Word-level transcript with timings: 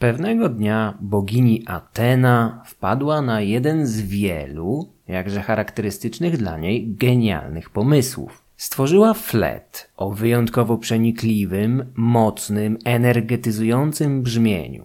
Pewnego 0.00 0.48
dnia 0.48 0.98
bogini 1.00 1.62
Atena 1.66 2.62
wpadła 2.66 3.22
na 3.22 3.40
jeden 3.40 3.86
z 3.86 4.00
wielu, 4.00 4.88
jakże 5.08 5.42
charakterystycznych 5.42 6.36
dla 6.36 6.58
niej, 6.58 6.94
genialnych 6.94 7.70
pomysłów. 7.70 8.42
Stworzyła 8.56 9.14
flet 9.14 9.90
o 9.96 10.10
wyjątkowo 10.10 10.78
przenikliwym, 10.78 11.84
mocnym, 11.94 12.78
energetyzującym 12.84 14.22
brzmieniu. 14.22 14.84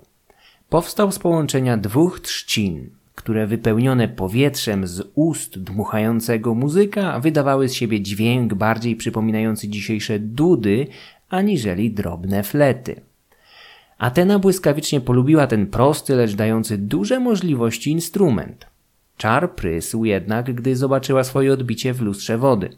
Powstał 0.69 1.11
z 1.11 1.19
połączenia 1.19 1.77
dwóch 1.77 2.19
trzcin, 2.19 2.89
które 3.15 3.47
wypełnione 3.47 4.07
powietrzem 4.07 4.87
z 4.87 5.11
ust 5.13 5.59
dmuchającego 5.59 6.55
muzyka 6.55 7.19
wydawały 7.19 7.69
z 7.69 7.73
siebie 7.73 8.01
dźwięk 8.01 8.53
bardziej 8.53 8.95
przypominający 8.95 9.67
dzisiejsze 9.67 10.19
dudy 10.19 10.87
aniżeli 11.29 11.91
drobne 11.91 12.43
flety. 12.43 13.01
Atena 13.97 14.39
błyskawicznie 14.39 15.01
polubiła 15.01 15.47
ten 15.47 15.67
prosty, 15.67 16.15
lecz 16.15 16.35
dający 16.35 16.77
duże 16.77 17.19
możliwości 17.19 17.91
instrument. 17.91 18.65
Czar 19.17 19.55
prysł 19.55 20.05
jednak, 20.05 20.53
gdy 20.53 20.75
zobaczyła 20.75 21.23
swoje 21.23 21.53
odbicie 21.53 21.93
w 21.93 22.01
lustrze 22.01 22.37
wody. 22.37 22.69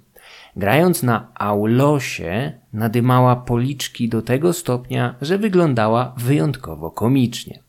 Grając 0.56 1.04
na 1.04 1.32
aulosie, 1.36 2.52
nadymała 2.74 3.36
policzki 3.36 4.10
do 4.10 4.22
tego 4.22 4.54
stopnia, 4.54 5.16
że 5.22 5.38
wyglądała 5.38 6.16
wyjątkowo 6.18 6.92
komicznie. 6.92 7.60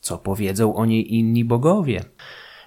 Co 0.00 0.18
powiedzą 0.18 0.74
o 0.74 0.86
niej 0.86 1.14
inni 1.14 1.44
bogowie? 1.44 2.04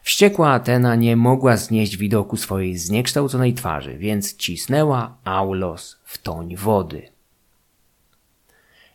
Wściekła 0.03 0.49
Atena 0.49 0.95
nie 0.95 1.15
mogła 1.15 1.57
znieść 1.57 1.97
widoku 1.97 2.37
swojej 2.37 2.77
zniekształconej 2.77 3.53
twarzy, 3.53 3.97
więc 3.97 4.37
cisnęła 4.37 5.17
aulos 5.23 5.99
w 6.03 6.17
toń 6.17 6.55
wody. 6.55 7.16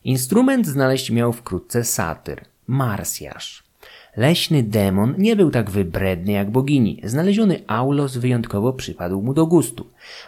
Instrument 0.04 0.66
znaleźć 0.66 1.10
miał 1.10 1.32
wkrótce 1.32 1.84
satyr, 1.84 2.44
marsjasz. 2.66 3.62
Leśny 4.16 4.62
demon 4.62 5.14
nie 5.18 5.36
był 5.36 5.50
tak 5.50 5.70
wybredny 5.70 6.32
jak 6.32 6.50
bogini. 6.50 7.00
Znaleziony 7.04 7.60
aulos 7.66 8.16
wyjątkowo 8.16 8.72
przypadł 8.72 9.22
mu 9.22 9.34
do 9.34 9.46
gustu. 9.46 9.86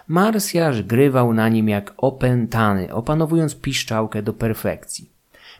Marsjasz 0.08 0.82
grywał 0.82 1.34
na 1.34 1.48
nim 1.48 1.68
jak 1.68 1.94
opętany, 1.96 2.94
opanowując 2.94 3.54
piszczałkę 3.54 4.22
do 4.22 4.32
perfekcji. 4.32 5.10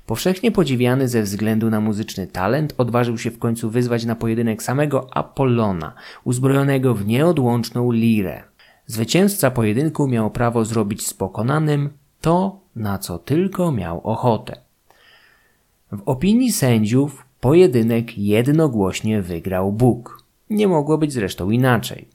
Powszechnie 0.06 0.52
podziwiany 0.52 1.08
ze 1.08 1.22
względu 1.22 1.70
na 1.70 1.80
muzyczny 1.80 2.26
talent, 2.26 2.74
odważył 2.78 3.18
się 3.18 3.30
w 3.30 3.38
końcu 3.38 3.70
wyzwać 3.70 4.04
na 4.04 4.14
pojedynek 4.16 4.62
samego 4.62 5.16
Apollona, 5.16 5.92
uzbrojonego 6.24 6.94
w 6.94 7.06
nieodłączną 7.06 7.92
lirę. 7.92 8.42
Zwycięzca 8.86 9.50
pojedynku 9.50 10.08
miał 10.08 10.30
prawo 10.30 10.64
zrobić 10.64 11.06
z 11.06 11.14
pokonanym 11.14 11.90
to, 12.20 12.63
na 12.76 12.98
co 12.98 13.18
tylko 13.18 13.72
miał 13.72 14.00
ochotę. 14.00 14.56
W 15.92 16.02
opinii 16.06 16.52
sędziów 16.52 17.24
pojedynek 17.40 18.18
jednogłośnie 18.18 19.22
wygrał 19.22 19.72
Bóg. 19.72 20.24
Nie 20.50 20.68
mogło 20.68 20.98
być 20.98 21.12
zresztą 21.12 21.50
inaczej. 21.50 22.08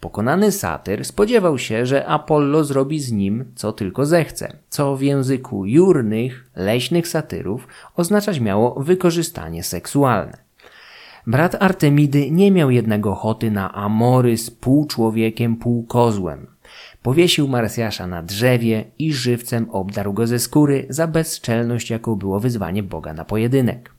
Pokonany 0.00 0.52
satyr 0.52 1.04
spodziewał 1.04 1.58
się, 1.58 1.86
że 1.86 2.06
Apollo 2.06 2.64
zrobi 2.64 3.00
z 3.00 3.12
nim 3.12 3.44
co 3.54 3.72
tylko 3.72 4.06
zechce, 4.06 4.56
co 4.68 4.96
w 4.96 5.02
języku 5.02 5.66
jurnych, 5.66 6.50
leśnych 6.56 7.08
satyrów 7.08 7.68
oznaczać 7.96 8.40
miało 8.40 8.80
wykorzystanie 8.80 9.62
seksualne. 9.62 10.38
Brat 11.26 11.62
Artemidy 11.62 12.30
nie 12.30 12.50
miał 12.50 12.70
jednak 12.70 13.06
ochoty 13.06 13.50
na 13.50 13.74
amory 13.74 14.36
z 14.38 14.50
pół 14.50 14.86
człowiekiem, 14.86 15.56
pół 15.56 15.86
kozłem. 15.86 16.46
Powiesił 17.02 17.48
Marsjasza 17.48 18.06
na 18.06 18.22
drzewie 18.22 18.84
i 18.98 19.12
żywcem 19.12 19.70
obdarł 19.70 20.12
go 20.12 20.26
ze 20.26 20.38
skóry 20.38 20.86
za 20.88 21.06
bezczelność, 21.06 21.90
jaką 21.90 22.16
było 22.16 22.40
wyzwanie 22.40 22.82
Boga 22.82 23.12
na 23.14 23.24
pojedynek. 23.24 23.94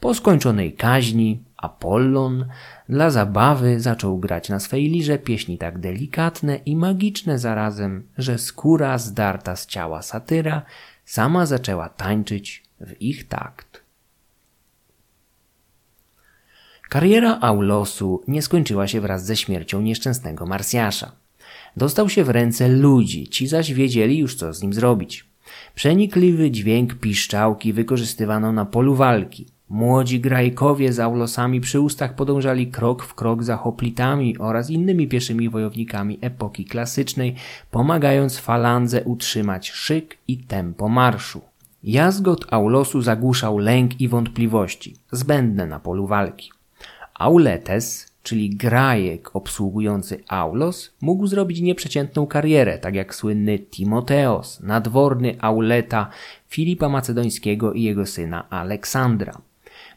Po 0.00 0.14
skończonej 0.14 0.72
kaźni 0.72 1.42
Apollon 1.56 2.46
dla 2.88 3.10
zabawy 3.10 3.80
zaczął 3.80 4.18
grać 4.18 4.48
na 4.48 4.60
swej 4.60 4.88
lirze 4.88 5.18
pieśni 5.18 5.58
tak 5.58 5.78
delikatne 5.78 6.56
i 6.56 6.76
magiczne 6.76 7.38
zarazem, 7.38 8.08
że 8.18 8.38
skóra 8.38 8.98
zdarta 8.98 9.56
z 9.56 9.66
ciała 9.66 10.02
satyra 10.02 10.62
sama 11.04 11.46
zaczęła 11.46 11.88
tańczyć 11.88 12.62
w 12.80 13.02
ich 13.02 13.28
takt. 13.28 13.82
Kariera 16.88 17.38
Aulosu 17.40 18.22
nie 18.28 18.42
skończyła 18.42 18.88
się 18.88 19.00
wraz 19.00 19.24
ze 19.24 19.36
śmiercią 19.36 19.80
nieszczęsnego 19.80 20.46
Marsjasza. 20.46 21.12
Dostał 21.78 22.08
się 22.08 22.24
w 22.24 22.28
ręce 22.28 22.68
ludzi, 22.68 23.28
ci 23.28 23.46
zaś 23.46 23.72
wiedzieli 23.72 24.18
już 24.18 24.34
co 24.34 24.52
z 24.52 24.62
nim 24.62 24.72
zrobić. 24.72 25.24
Przenikliwy 25.74 26.50
dźwięk 26.50 26.94
piszczałki 26.94 27.72
wykorzystywano 27.72 28.52
na 28.52 28.64
polu 28.64 28.94
walki– 28.94 29.46
Młodzi 29.70 30.20
grajkowie 30.20 30.92
z 30.92 31.00
aulosami 31.00 31.60
przy 31.60 31.80
ustach 31.80 32.14
podążali 32.14 32.66
krok 32.66 33.02
w 33.02 33.14
krok 33.14 33.42
za 33.42 33.56
hoplitami 33.56 34.38
oraz 34.38 34.70
innymi 34.70 35.08
pieszymi 35.08 35.48
wojownikami 35.48 36.18
epoki 36.20 36.64
klasycznej, 36.64 37.34
pomagając 37.70 38.38
falandze 38.38 39.04
utrzymać 39.04 39.70
szyk 39.70 40.18
i 40.28 40.38
tempo 40.38 40.88
marszu. 40.88 41.40
Jazgot 41.84 42.46
aulosu 42.50 43.02
zagłuszał 43.02 43.58
lęk 43.58 44.00
i 44.00 44.08
wątpliwości, 44.08 44.96
zbędne 45.12 45.66
na 45.66 45.80
polu 45.80 46.06
walki. 46.06 46.50
Auletes, 47.14 48.12
czyli 48.28 48.50
grajek 48.50 49.36
obsługujący 49.36 50.24
aulos, 50.28 50.94
mógł 51.00 51.26
zrobić 51.26 51.60
nieprzeciętną 51.60 52.26
karierę, 52.26 52.78
tak 52.78 52.94
jak 52.94 53.14
słynny 53.14 53.58
Timoteos, 53.58 54.60
nadworny 54.60 55.36
auleta 55.40 56.10
Filipa 56.48 56.88
Macedońskiego 56.88 57.72
i 57.72 57.82
jego 57.82 58.06
syna 58.06 58.50
Aleksandra. 58.50 59.40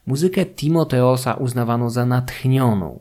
Muzykę 0.07 0.45
Timoteosa 0.45 1.33
uznawano 1.33 1.89
za 1.89 2.05
natchnioną. 2.05 2.99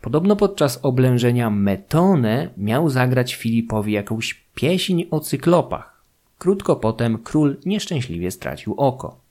Podobno 0.00 0.36
podczas 0.36 0.78
oblężenia 0.82 1.50
Metone 1.50 2.48
miał 2.56 2.90
zagrać 2.90 3.34
Filipowi 3.34 3.92
jakąś 3.92 4.34
pieśń 4.54 5.02
o 5.10 5.20
cyklopach. 5.20 6.02
Krótko 6.38 6.76
potem 6.76 7.18
król 7.18 7.56
nieszczęśliwie 7.66 8.30
stracił 8.30 8.74
oko. 8.74 9.25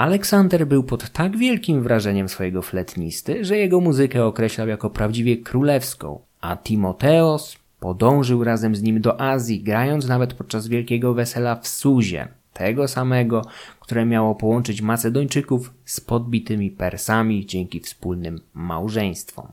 Aleksander 0.00 0.66
był 0.66 0.82
pod 0.84 1.10
tak 1.10 1.36
wielkim 1.36 1.82
wrażeniem 1.82 2.28
swojego 2.28 2.62
fletnisty, 2.62 3.44
że 3.44 3.56
jego 3.56 3.80
muzykę 3.80 4.24
określał 4.24 4.68
jako 4.68 4.90
prawdziwie 4.90 5.36
królewską, 5.36 6.20
a 6.40 6.56
Timoteos 6.56 7.56
podążył 7.80 8.44
razem 8.44 8.76
z 8.76 8.82
nim 8.82 9.00
do 9.00 9.20
Azji, 9.20 9.62
grając 9.62 10.06
nawet 10.06 10.34
podczas 10.34 10.68
wielkiego 10.68 11.14
wesela 11.14 11.56
w 11.56 11.68
Suzie, 11.68 12.28
tego 12.52 12.88
samego, 12.88 13.44
które 13.80 14.06
miało 14.06 14.34
połączyć 14.34 14.82
Macedończyków 14.82 15.72
z 15.84 16.00
podbitymi 16.00 16.70
Persami 16.70 17.46
dzięki 17.46 17.80
wspólnym 17.80 18.40
małżeństwom. 18.54 19.48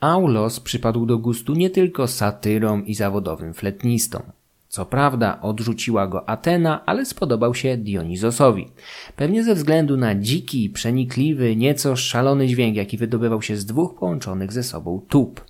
Aulos 0.00 0.60
przypadł 0.60 1.06
do 1.06 1.18
gustu 1.18 1.54
nie 1.54 1.70
tylko 1.70 2.08
satyrom 2.08 2.86
i 2.86 2.94
zawodowym 2.94 3.54
fletnistom. 3.54 4.22
Co 4.72 4.86
prawda 4.86 5.40
odrzuciła 5.40 6.06
go 6.06 6.28
Atena, 6.28 6.86
ale 6.86 7.06
spodobał 7.06 7.54
się 7.54 7.76
Dionizosowi. 7.76 8.68
Pewnie 9.16 9.44
ze 9.44 9.54
względu 9.54 9.96
na 9.96 10.14
dziki, 10.14 10.70
przenikliwy, 10.70 11.56
nieco 11.56 11.96
szalony 11.96 12.46
dźwięk, 12.46 12.76
jaki 12.76 12.98
wydobywał 12.98 13.42
się 13.42 13.56
z 13.56 13.66
dwóch 13.66 13.94
połączonych 13.94 14.52
ze 14.52 14.62
sobą 14.62 15.00
tub. 15.08 15.44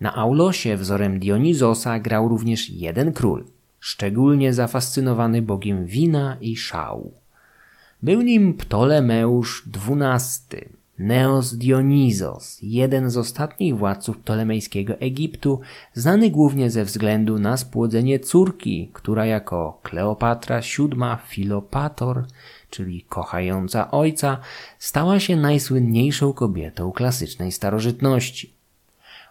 Na 0.00 0.14
Aulosie 0.14 0.76
wzorem 0.76 1.18
Dionizosa 1.18 1.98
grał 1.98 2.28
również 2.28 2.70
jeden 2.70 3.12
król, 3.12 3.44
szczególnie 3.80 4.52
zafascynowany 4.54 5.42
bogiem 5.42 5.86
wina 5.86 6.36
i 6.40 6.56
szału. 6.56 7.12
Był 8.02 8.22
nim 8.22 8.54
Ptolemeusz 8.54 9.64
XII, 9.88 10.77
Neos 10.98 11.54
Dionizos, 11.54 12.58
jeden 12.62 13.10
z 13.10 13.16
ostatnich 13.16 13.78
władców 13.78 14.18
ptolemejskiego 14.18 14.94
Egiptu, 14.94 15.60
znany 15.94 16.30
głównie 16.30 16.70
ze 16.70 16.84
względu 16.84 17.38
na 17.38 17.56
spłodzenie 17.56 18.20
córki, 18.20 18.90
która 18.92 19.26
jako 19.26 19.80
Kleopatra 19.82 20.60
VII 20.60 20.96
Filopator, 21.26 22.24
czyli 22.70 23.02
kochająca 23.02 23.90
ojca, 23.90 24.38
stała 24.78 25.20
się 25.20 25.36
najsłynniejszą 25.36 26.32
kobietą 26.32 26.92
klasycznej 26.92 27.52
starożytności. 27.52 28.52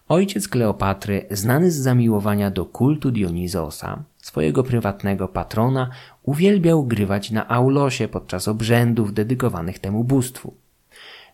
Ojciec 0.08 0.48
Kleopatry, 0.48 1.26
znany 1.32 1.72
z 1.72 1.76
zamiłowania 1.76 2.52
do 2.52 2.66
kultu 2.66 3.12
Dionizosa, 3.12 4.04
swojego 4.22 4.64
prywatnego 4.64 5.28
patrona, 5.28 5.90
uwielbiał 6.24 6.86
grywać 6.86 7.32
na 7.32 7.48
aulosie 7.48 8.08
podczas 8.08 8.48
obrzędów 8.48 9.14
dedykowanych 9.14 9.80
temu 9.80 10.04
bóstwu. 10.04 10.54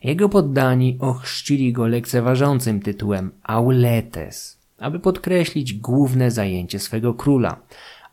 Jego 0.03 0.29
poddani 0.29 0.97
ochrzcili 0.99 1.73
go 1.73 1.87
lekceważącym 1.87 2.79
tytułem 2.81 3.31
Auletes, 3.43 4.59
aby 4.79 4.99
podkreślić 4.99 5.73
główne 5.73 6.31
zajęcie 6.31 6.79
swego 6.79 7.13
króla, 7.13 7.57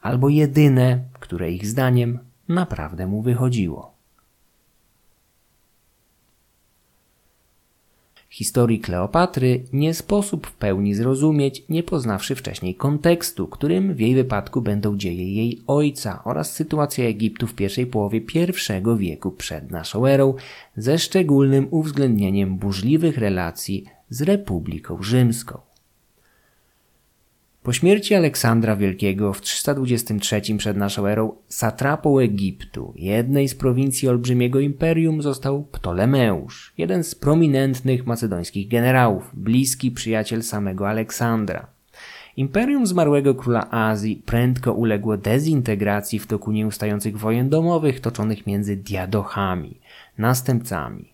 albo 0.03 0.29
jedyne, 0.29 1.05
które 1.21 1.51
ich 1.51 1.67
zdaniem 1.67 2.19
naprawdę 2.49 3.07
mu 3.07 3.23
wychodziło. 3.23 3.90
Historii 8.33 8.81
Kleopatry 8.81 9.65
nie 9.73 9.95
sposób 9.95 10.47
w 10.47 10.53
pełni 10.53 10.95
zrozumieć, 10.95 11.65
nie 11.69 11.83
poznawszy 11.83 12.35
wcześniej 12.35 12.75
kontekstu, 12.75 13.47
którym 13.47 13.95
w 13.95 14.01
jej 14.01 14.15
wypadku 14.15 14.63
będą 14.63 14.97
dzieje 14.97 15.35
jej 15.35 15.63
ojca 15.67 16.25
oraz 16.25 16.53
sytuacja 16.53 17.05
Egiptu 17.05 17.47
w 17.47 17.55
pierwszej 17.55 17.87
połowie 17.87 18.21
I 18.35 18.99
wieku 18.99 19.31
przed 19.31 19.71
naszą 19.71 20.07
erą, 20.07 20.35
ze 20.77 20.99
szczególnym 20.99 21.69
uwzględnieniem 21.71 22.57
burzliwych 22.57 23.19
relacji 23.19 23.85
z 24.11 24.23
Republiką 24.23 25.03
Rzymską. 25.03 25.70
Po 27.63 27.73
śmierci 27.73 28.15
Aleksandra 28.15 28.77
Wielkiego 28.77 29.33
w 29.33 29.41
323 29.41 30.57
przed 30.59 30.77
naszą 30.77 31.07
erą 31.07 31.33
satrapą 31.49 32.19
Egiptu, 32.19 32.93
jednej 32.97 33.49
z 33.49 33.55
prowincji 33.55 34.09
olbrzymiego 34.09 34.61
imperium, 34.61 35.23
został 35.23 35.65
Ptolemeusz, 35.65 36.73
jeden 36.79 37.05
z 37.05 37.15
prominentnych 37.15 38.07
macedońskich 38.07 38.69
generałów, 38.69 39.31
bliski 39.35 39.91
przyjaciel 39.91 40.43
samego 40.43 40.89
Aleksandra. 40.89 41.67
Imperium 42.37 42.87
zmarłego 42.87 43.35
króla 43.35 43.71
Azji 43.71 44.23
prędko 44.27 44.73
uległo 44.73 45.17
dezintegracji 45.17 46.19
w 46.19 46.27
toku 46.27 46.53
nieustających 46.53 47.19
wojen 47.19 47.49
domowych 47.49 48.01
toczonych 48.01 48.47
między 48.47 48.77
diadochami, 48.77 49.81
następcami. 50.19 51.13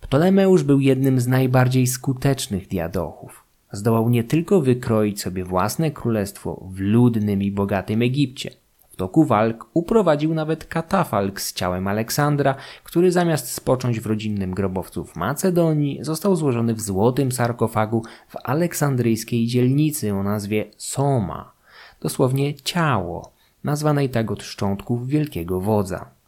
Ptolemeusz 0.00 0.62
był 0.62 0.80
jednym 0.80 1.20
z 1.20 1.26
najbardziej 1.26 1.86
skutecznych 1.86 2.68
diadochów 2.68 3.49
zdołał 3.72 4.08
nie 4.08 4.24
tylko 4.24 4.60
wykroić 4.60 5.20
sobie 5.20 5.44
własne 5.44 5.90
królestwo 5.90 6.68
w 6.70 6.80
ludnym 6.80 7.42
i 7.42 7.50
bogatym 7.50 8.02
Egipcie. 8.02 8.50
W 8.90 8.96
toku 8.96 9.24
walk 9.24 9.66
uprowadził 9.74 10.34
nawet 10.34 10.64
katafalk 10.64 11.40
z 11.40 11.52
ciałem 11.52 11.88
Aleksandra, 11.88 12.54
który 12.84 13.12
zamiast 13.12 13.52
spocząć 13.52 14.00
w 14.00 14.06
rodzinnym 14.06 14.54
grobowcu 14.54 15.04
w 15.04 15.16
Macedonii, 15.16 15.98
został 16.02 16.36
złożony 16.36 16.74
w 16.74 16.80
złotym 16.80 17.32
sarkofagu 17.32 18.04
w 18.28 18.36
aleksandryjskiej 18.44 19.46
dzielnicy 19.46 20.14
o 20.14 20.22
nazwie 20.22 20.70
Soma, 20.76 21.52
dosłownie 22.00 22.54
ciało, 22.54 23.32
nazwanej 23.64 24.10
tak 24.10 24.30
od 24.30 24.42
szczątków 24.42 25.06
wielkiego 25.06 25.60
wodza. 25.60 26.19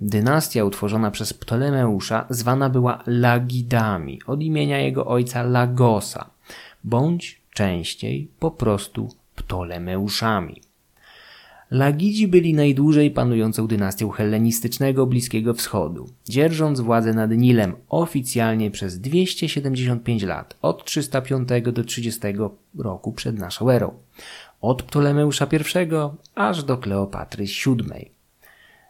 Dynastia 0.00 0.64
utworzona 0.64 1.10
przez 1.10 1.32
Ptolemeusza 1.32 2.26
zwana 2.30 2.70
była 2.70 3.02
Lagidami 3.06 4.20
od 4.26 4.42
imienia 4.42 4.78
jego 4.78 5.06
ojca 5.06 5.42
Lagosa, 5.42 6.30
bądź 6.84 7.40
częściej 7.52 8.28
po 8.38 8.50
prostu 8.50 9.08
Ptolemeuszami. 9.34 10.62
Lagidzi 11.70 12.28
byli 12.28 12.54
najdłużej 12.54 13.10
panującą 13.10 13.66
dynastią 13.66 14.10
hellenistycznego 14.10 15.06
Bliskiego 15.06 15.54
Wschodu, 15.54 16.08
dzierżąc 16.28 16.80
władzę 16.80 17.14
nad 17.14 17.30
Nilem 17.30 17.74
oficjalnie 17.88 18.70
przez 18.70 19.00
275 19.00 20.22
lat, 20.22 20.56
od 20.62 20.84
305 20.84 21.48
do 21.72 21.84
30 21.84 22.20
roku 22.78 23.12
przed 23.12 23.38
naszą 23.38 23.70
erą, 23.70 23.94
od 24.60 24.82
Ptolemeusza 24.82 25.46
I 25.52 25.86
aż 26.34 26.64
do 26.64 26.78
Kleopatry 26.78 27.44
VII. 27.44 28.17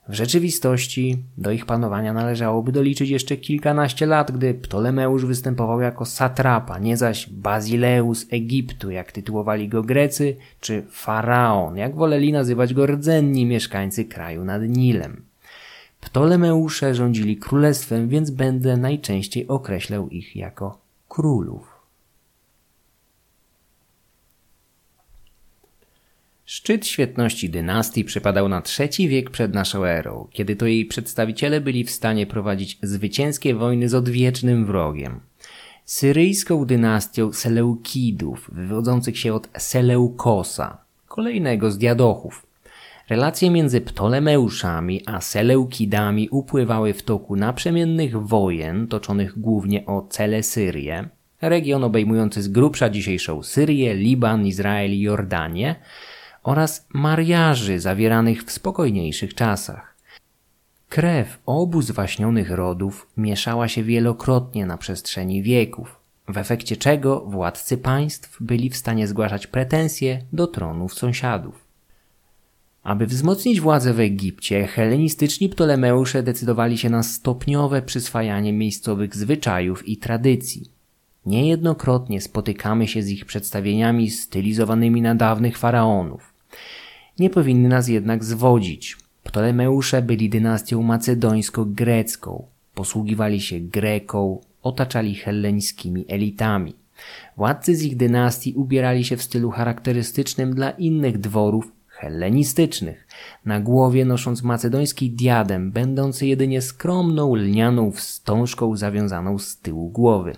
W 0.09 0.15
rzeczywistości 0.15 1.19
do 1.39 1.51
ich 1.51 1.67
panowania 1.67 2.13
należałoby 2.13 2.73
doliczyć 2.73 3.11
jeszcze 3.11 3.37
kilkanaście 3.37 4.07
lat, 4.07 4.33
gdy 4.33 4.55
Ptolemeusz 4.55 5.27
występował 5.27 5.81
jako 5.81 6.05
satrapa, 6.05 6.79
nie 6.79 6.97
zaś 6.97 7.31
Bazileus 7.31 8.27
Egiptu, 8.31 8.91
jak 8.91 9.13
tytułowali 9.13 9.69
go 9.69 9.83
Grecy, 9.83 10.37
czy 10.61 10.83
faraon, 10.91 11.77
jak 11.77 11.95
woleli 11.95 12.33
nazywać 12.33 12.75
go 12.75 12.87
rdzenni 12.87 13.47
mieszkańcy 13.47 14.05
kraju 14.05 14.45
nad 14.45 14.63
Nilem. 14.63 15.23
Ptolemeusze 16.01 16.95
rządzili 16.95 17.37
królestwem, 17.37 18.09
więc 18.09 18.31
będę 18.31 18.77
najczęściej 18.77 19.49
określał 19.49 20.09
ich 20.09 20.37
jako 20.37 20.79
królów. 21.09 21.78
Szczyt 26.51 26.87
świetności 26.87 27.51
dynastii 27.51 28.05
przypadał 28.05 28.49
na 28.49 28.63
trzeci 28.63 29.09
wiek 29.09 29.31
przed 29.31 29.55
naszą 29.55 29.85
erą, 29.85 30.29
kiedy 30.33 30.57
to 30.57 30.67
jej 30.67 30.87
przedstawiciele 30.87 31.61
byli 31.61 31.85
w 31.85 31.91
stanie 31.91 32.27
prowadzić 32.27 32.79
zwycięskie 32.83 33.55
wojny 33.55 33.89
z 33.89 33.95
odwiecznym 33.95 34.67
wrogiem. 34.67 35.21
Syryjską 35.85 36.65
dynastią 36.65 37.33
Seleukidów, 37.33 38.51
wywodzących 38.53 39.19
się 39.19 39.35
od 39.35 39.49
Seleukosa, 39.59 40.79
kolejnego 41.09 41.71
z 41.71 41.79
diadochów. 41.79 42.47
Relacje 43.09 43.51
między 43.51 43.81
Ptolemeuszami 43.81 45.03
a 45.07 45.21
Seleukidami 45.21 46.29
upływały 46.29 46.95
w 46.95 47.03
toku 47.03 47.37
naprzemiennych 47.37 48.23
wojen 48.23 48.87
toczonych 48.87 49.39
głównie 49.39 49.87
o 49.87 50.07
Celesyrię, 50.11 51.09
region 51.41 51.85
obejmujący 51.85 52.43
z 52.43 52.49
grubsza 52.49 52.91
dzisiejszą 52.91 53.43
Syrię, 53.43 53.95
Liban, 53.95 54.47
Izrael 54.47 54.93
i 54.93 55.01
Jordanię, 55.01 55.77
oraz 56.49 56.87
mariaży 56.93 57.81
zawieranych 57.81 58.43
w 58.45 58.53
spokojniejszych 58.53 59.35
czasach. 59.35 59.97
Krew 60.89 61.39
obu 61.47 61.83
zwaśnionych 61.83 62.51
rodów 62.51 63.07
mieszała 63.17 63.69
się 63.69 63.83
wielokrotnie 63.83 64.67
na 64.67 64.79
przestrzeni 64.79 65.43
wieków, 65.43 66.01
w 66.29 66.37
efekcie 66.37 66.77
czego 66.77 67.21
władcy 67.21 67.79
państw 67.79 68.37
byli 68.41 68.71
w 68.71 68.77
stanie 68.77 69.09
zgłaszać 69.09 69.47
pretensje 69.47 70.23
do 70.33 70.47
tronów 70.47 70.95
sąsiadów. 70.95 71.65
Aby 72.83 73.07
wzmocnić 73.07 73.61
władzę 73.61 73.95
w 73.95 74.01
Egipcie, 74.01 74.67
helenistyczni 74.67 75.49
Ptolemeusze 75.49 76.23
decydowali 76.23 76.79
się 76.79 76.91
na 76.91 77.03
stopniowe 77.03 77.83
przyswajanie 77.83 78.53
miejscowych 78.53 79.17
zwyczajów 79.17 79.89
i 79.89 79.97
tradycji. 79.97 80.71
Niejednokrotnie 81.27 82.21
spotykamy 82.21 82.89
się 82.89 83.03
z 83.03 83.09
ich 83.09 83.25
przedstawieniami 83.25 84.11
stylizowanymi 84.11 85.03
na 85.03 85.15
dawnych 85.15 85.59
faraonów 85.59 86.28
nie 87.19 87.31
powinny 87.31 87.69
nas 87.69 87.89
jednak 87.89 88.25
zwodzić. 88.25 88.97
Ptolemeusze 89.25 90.03
byli 90.03 90.29
dynastią 90.29 90.83
macedońsko-grecką, 90.83 92.43
posługiwali 92.75 93.41
się 93.41 93.61
Greką, 93.61 94.41
otaczali 94.63 95.15
helleńskimi 95.15 96.05
elitami. 96.09 96.75
Władcy 97.37 97.77
z 97.77 97.83
ich 97.83 97.97
dynastii 97.97 98.55
ubierali 98.55 99.05
się 99.05 99.17
w 99.17 99.23
stylu 99.23 99.51
charakterystycznym 99.51 100.55
dla 100.55 100.71
innych 100.71 101.19
dworów 101.19 101.73
hellenistycznych, 101.89 103.07
na 103.45 103.61
głowie 103.61 104.05
nosząc 104.05 104.43
macedoński 104.43 105.11
diadem, 105.11 105.73
będący 105.73 106.27
jedynie 106.27 106.63
skromną 106.63 107.35
lnianą 107.35 107.93
wstążką 107.93 108.77
zawiązaną 108.77 109.39
z 109.39 109.57
tyłu 109.57 109.91
głowy. 109.91 110.37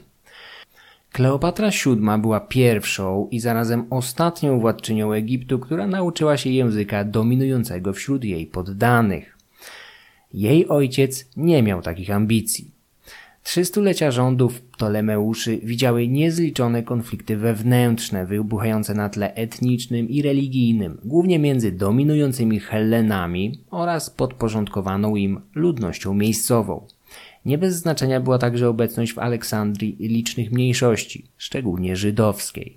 Kleopatra 1.12 1.70
VII 1.70 2.20
była 2.20 2.40
pierwszą 2.40 3.28
i 3.30 3.40
zarazem 3.40 3.86
ostatnią 3.90 4.60
władczynią 4.60 5.12
Egiptu, 5.12 5.58
która 5.58 5.86
nauczyła 5.86 6.36
się 6.36 6.50
języka 6.50 7.04
dominującego 7.04 7.92
wśród 7.92 8.24
jej 8.24 8.46
poddanych. 8.46 9.38
Jej 10.34 10.68
ojciec 10.68 11.28
nie 11.36 11.62
miał 11.62 11.82
takich 11.82 12.10
ambicji. 12.10 12.70
Trzy 13.42 13.64
stulecia 13.64 14.10
rządów 14.10 14.60
Ptolemeuszy 14.60 15.60
widziały 15.62 16.08
niezliczone 16.08 16.82
konflikty 16.82 17.36
wewnętrzne, 17.36 18.26
wybuchające 18.26 18.94
na 18.94 19.08
tle 19.08 19.34
etnicznym 19.34 20.08
i 20.08 20.22
religijnym, 20.22 20.98
głównie 21.04 21.38
między 21.38 21.72
dominującymi 21.72 22.60
Hellenami 22.60 23.58
oraz 23.70 24.10
podporządkowaną 24.10 25.16
im 25.16 25.40
ludnością 25.54 26.14
miejscową. 26.14 26.86
Nie 27.44 27.58
bez 27.58 27.76
znaczenia 27.76 28.20
była 28.20 28.38
także 28.38 28.68
obecność 28.68 29.12
w 29.12 29.18
Aleksandrii 29.18 29.96
licznych 30.00 30.52
mniejszości, 30.52 31.26
szczególnie 31.36 31.96
żydowskiej. 31.96 32.76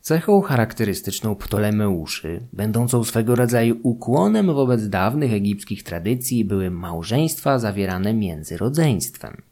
Cechą 0.00 0.40
charakterystyczną 0.40 1.34
Ptolemeuszy, 1.34 2.40
będącą 2.52 3.04
swego 3.04 3.34
rodzaju 3.34 3.76
ukłonem 3.82 4.46
wobec 4.46 4.88
dawnych 4.88 5.32
egipskich 5.32 5.82
tradycji, 5.82 6.44
były 6.44 6.70
małżeństwa 6.70 7.58
zawierane 7.58 8.14
między 8.14 8.56
rodzeństwem. 8.56 9.42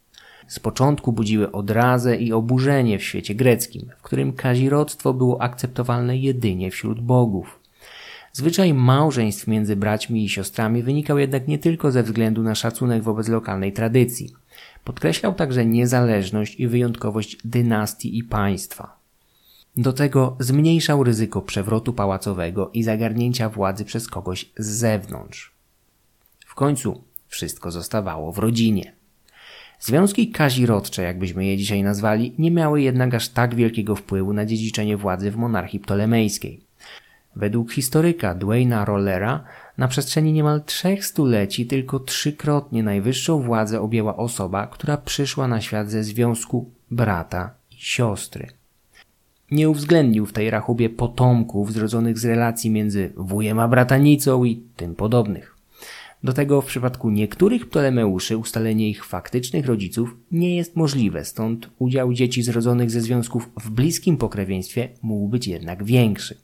Z 0.47 0.59
początku 0.59 1.13
budziły 1.13 1.51
odrazę 1.51 2.15
i 2.15 2.33
oburzenie 2.33 2.99
w 2.99 3.03
świecie 3.03 3.35
greckim, 3.35 3.89
w 3.97 4.01
którym 4.01 4.33
kazirodztwo 4.33 5.13
było 5.13 5.41
akceptowalne 5.41 6.17
jedynie 6.17 6.71
wśród 6.71 7.01
bogów. 7.01 7.62
Zwyczaj 8.35 8.73
małżeństw 8.73 9.47
między 9.47 9.75
braćmi 9.75 10.25
i 10.25 10.29
siostrami 10.29 10.83
wynikał 10.83 11.17
jednak 11.17 11.47
nie 11.47 11.59
tylko 11.59 11.91
ze 11.91 12.03
względu 12.03 12.43
na 12.43 12.55
szacunek 12.55 13.03
wobec 13.03 13.27
lokalnej 13.27 13.73
tradycji. 13.73 14.33
Podkreślał 14.83 15.33
także 15.33 15.65
niezależność 15.65 16.59
i 16.59 16.67
wyjątkowość 16.67 17.37
dynastii 17.45 18.17
i 18.17 18.23
państwa. 18.23 18.97
Do 19.77 19.93
tego 19.93 20.35
zmniejszał 20.39 21.03
ryzyko 21.03 21.41
przewrotu 21.41 21.93
pałacowego 21.93 22.71
i 22.73 22.83
zagarnięcia 22.83 23.49
władzy 23.49 23.85
przez 23.85 24.07
kogoś 24.07 24.49
z 24.57 24.67
zewnątrz. 24.67 25.51
W 26.45 26.55
końcu 26.55 27.03
wszystko 27.27 27.71
zostawało 27.71 28.31
w 28.31 28.37
rodzinie. 28.37 28.93
Związki 29.79 30.31
kazirodcze, 30.31 31.03
jakbyśmy 31.03 31.45
je 31.45 31.57
dzisiaj 31.57 31.83
nazwali, 31.83 32.33
nie 32.37 32.51
miały 32.51 32.81
jednak 32.81 33.13
aż 33.13 33.29
tak 33.29 33.55
wielkiego 33.55 33.95
wpływu 33.95 34.33
na 34.33 34.45
dziedziczenie 34.45 34.97
władzy 34.97 35.31
w 35.31 35.35
monarchii 35.35 35.79
ptolemejskiej. 35.79 36.62
Według 37.35 37.71
historyka 37.71 38.35
Dwayna 38.35 38.85
Rollera 38.85 39.43
na 39.77 39.87
przestrzeni 39.87 40.33
niemal 40.33 40.63
trzech 40.63 41.05
stuleci 41.05 41.65
tylko 41.65 41.99
trzykrotnie 41.99 42.83
najwyższą 42.83 43.41
władzę 43.41 43.81
objęła 43.81 44.17
osoba, 44.17 44.67
która 44.67 44.97
przyszła 44.97 45.47
na 45.47 45.61
świat 45.61 45.89
ze 45.89 46.03
związku 46.03 46.69
brata 46.91 47.53
i 47.71 47.75
siostry. 47.77 48.47
Nie 49.51 49.69
uwzględnił 49.69 50.25
w 50.25 50.33
tej 50.33 50.49
rachubie 50.49 50.89
potomków 50.89 51.73
zrodzonych 51.73 52.19
z 52.19 52.25
relacji 52.25 52.69
między 52.69 53.13
wujem 53.17 53.59
a 53.59 53.67
bratanicą 53.67 54.43
i 54.43 54.63
tym 54.75 54.95
podobnych. 54.95 55.55
Do 56.23 56.33
tego 56.33 56.61
w 56.61 56.65
przypadku 56.65 57.09
niektórych 57.09 57.69
Ptolemeuszy 57.69 58.37
ustalenie 58.37 58.89
ich 58.89 59.05
faktycznych 59.05 59.65
rodziców 59.65 60.15
nie 60.31 60.55
jest 60.55 60.75
możliwe, 60.75 61.25
stąd 61.25 61.69
udział 61.79 62.13
dzieci 62.13 62.43
zrodzonych 62.43 62.91
ze 62.91 63.01
związków 63.01 63.49
w 63.63 63.69
bliskim 63.69 64.17
pokrewieństwie 64.17 64.89
mógł 65.01 65.27
być 65.27 65.47
jednak 65.47 65.83
większy. 65.83 66.37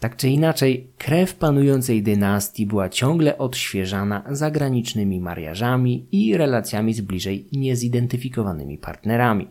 Tak 0.00 0.16
czy 0.16 0.28
inaczej, 0.28 0.86
krew 0.98 1.34
panującej 1.34 2.02
dynastii 2.02 2.66
była 2.66 2.88
ciągle 2.88 3.38
odświeżana 3.38 4.22
zagranicznymi 4.30 5.20
mariażami 5.20 6.06
i 6.12 6.36
relacjami 6.36 6.94
z 6.94 7.00
bliżej 7.00 7.46
niezidentyfikowanymi 7.52 8.78
partnerami. 8.78 9.48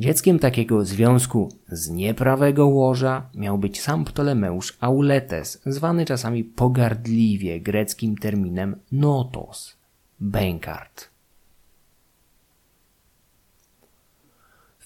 Dzieckiem 0.00 0.38
takiego 0.38 0.84
związku 0.84 1.48
z 1.68 1.90
nieprawego 1.90 2.66
łoża 2.66 3.30
miał 3.34 3.58
być 3.58 3.80
sam 3.80 4.04
Ptolemeusz 4.04 4.76
Auletes, 4.80 5.62
zwany 5.66 6.04
czasami 6.04 6.44
pogardliwie 6.44 7.60
greckim 7.60 8.16
terminem 8.16 8.76
notos, 8.92 9.76
bękart. 10.20 11.09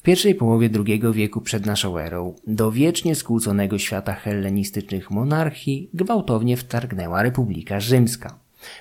Pierwszej 0.04 0.34
połowie 0.34 0.70
II 0.87 1.02
wieku 1.12 1.40
przed 1.40 1.66
naszą 1.66 1.99
erą 1.99 2.34
do 2.46 2.73
wiecznie 2.73 3.14
skłóconego 3.14 3.78
świata 3.78 4.14
hellenistycznych 4.14 5.11
monarchii 5.11 5.88
gwałtownie 5.94 6.56
wtargnęła 6.56 7.23
Republika 7.23 7.80
Rzymska. 7.80 8.38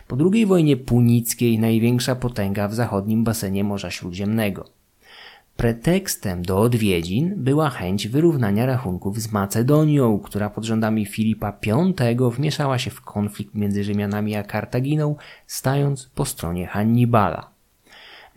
Po 0.08 0.18
II 0.32 0.46
wojnie 0.46 0.78
punickiej 0.78 1.60
największa 1.60 2.16
potęga 2.16 2.68
w 2.68 2.74
zachodnim 2.74 3.24
basenie 3.24 3.64
Morza 3.64 3.92
Śródziemnego. 3.92 4.66
Pretekstem 5.58 6.42
do 6.42 6.60
odwiedzin 6.60 7.34
była 7.38 7.70
chęć 7.70 8.08
wyrównania 8.08 8.66
rachunków 8.66 9.20
z 9.22 9.32
Macedonią, 9.32 10.20
która 10.20 10.50
pod 10.50 10.64
rządami 10.64 11.06
Filipa 11.06 11.54
V 11.66 12.32
wmieszała 12.32 12.80
się 12.80 12.92
w 12.92 13.02
konflikt 13.02 13.56
między 13.56 13.84
Rzymianami 13.84 14.36
a 14.36 14.44
Kartaginą, 14.44 15.16
stając 15.48 16.06
po 16.16 16.26
stronie 16.26 16.68
Hannibala. 16.68 17.53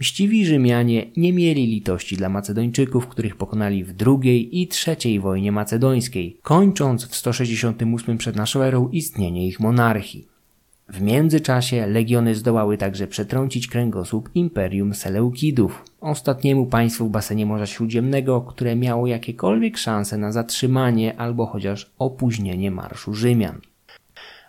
Mściwi 0.00 0.46
Rzymianie 0.46 1.06
nie 1.16 1.32
mieli 1.32 1.66
litości 1.66 2.16
dla 2.16 2.28
Macedończyków, 2.28 3.06
których 3.06 3.36
pokonali 3.36 3.84
w 3.84 3.92
drugiej 3.92 4.60
i 4.60 4.68
trzeciej 4.68 5.20
wojnie 5.20 5.52
macedońskiej, 5.52 6.36
kończąc 6.42 7.06
w 7.06 7.16
168 7.16 8.18
przed 8.18 8.36
naszą 8.36 8.62
erą 8.62 8.88
istnienie 8.88 9.46
ich 9.46 9.60
monarchii. 9.60 10.26
W 10.88 11.02
międzyczasie 11.02 11.86
legiony 11.86 12.34
zdołały 12.34 12.78
także 12.78 13.06
przetrącić 13.06 13.68
kręgosłup 13.68 14.30
Imperium 14.34 14.94
Seleukidów, 14.94 15.84
ostatniemu 16.00 16.66
państwu 16.66 17.06
w 17.08 17.10
basenie 17.10 17.46
Morza 17.46 17.66
Śródziemnego, 17.66 18.40
które 18.40 18.76
miało 18.76 19.06
jakiekolwiek 19.06 19.78
szanse 19.78 20.18
na 20.18 20.32
zatrzymanie 20.32 21.20
albo 21.20 21.46
chociaż 21.46 21.90
opóźnienie 21.98 22.70
marszu 22.70 23.14
Rzymian. 23.14 23.60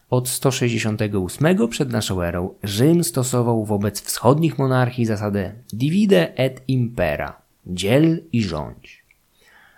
Od 0.10 0.30
168 0.30 1.68
przed 1.68 1.92
naszą 1.92 2.22
erą 2.22 2.54
Rzym 2.64 3.04
stosował 3.04 3.66
wobec 3.66 4.02
wschodnich 4.02 4.58
monarchii 4.58 5.06
zasadę 5.06 5.54
divide 5.74 6.38
et 6.38 6.62
impera, 6.68 7.42
dziel 7.66 8.24
i 8.32 8.44
rządź. 8.44 9.04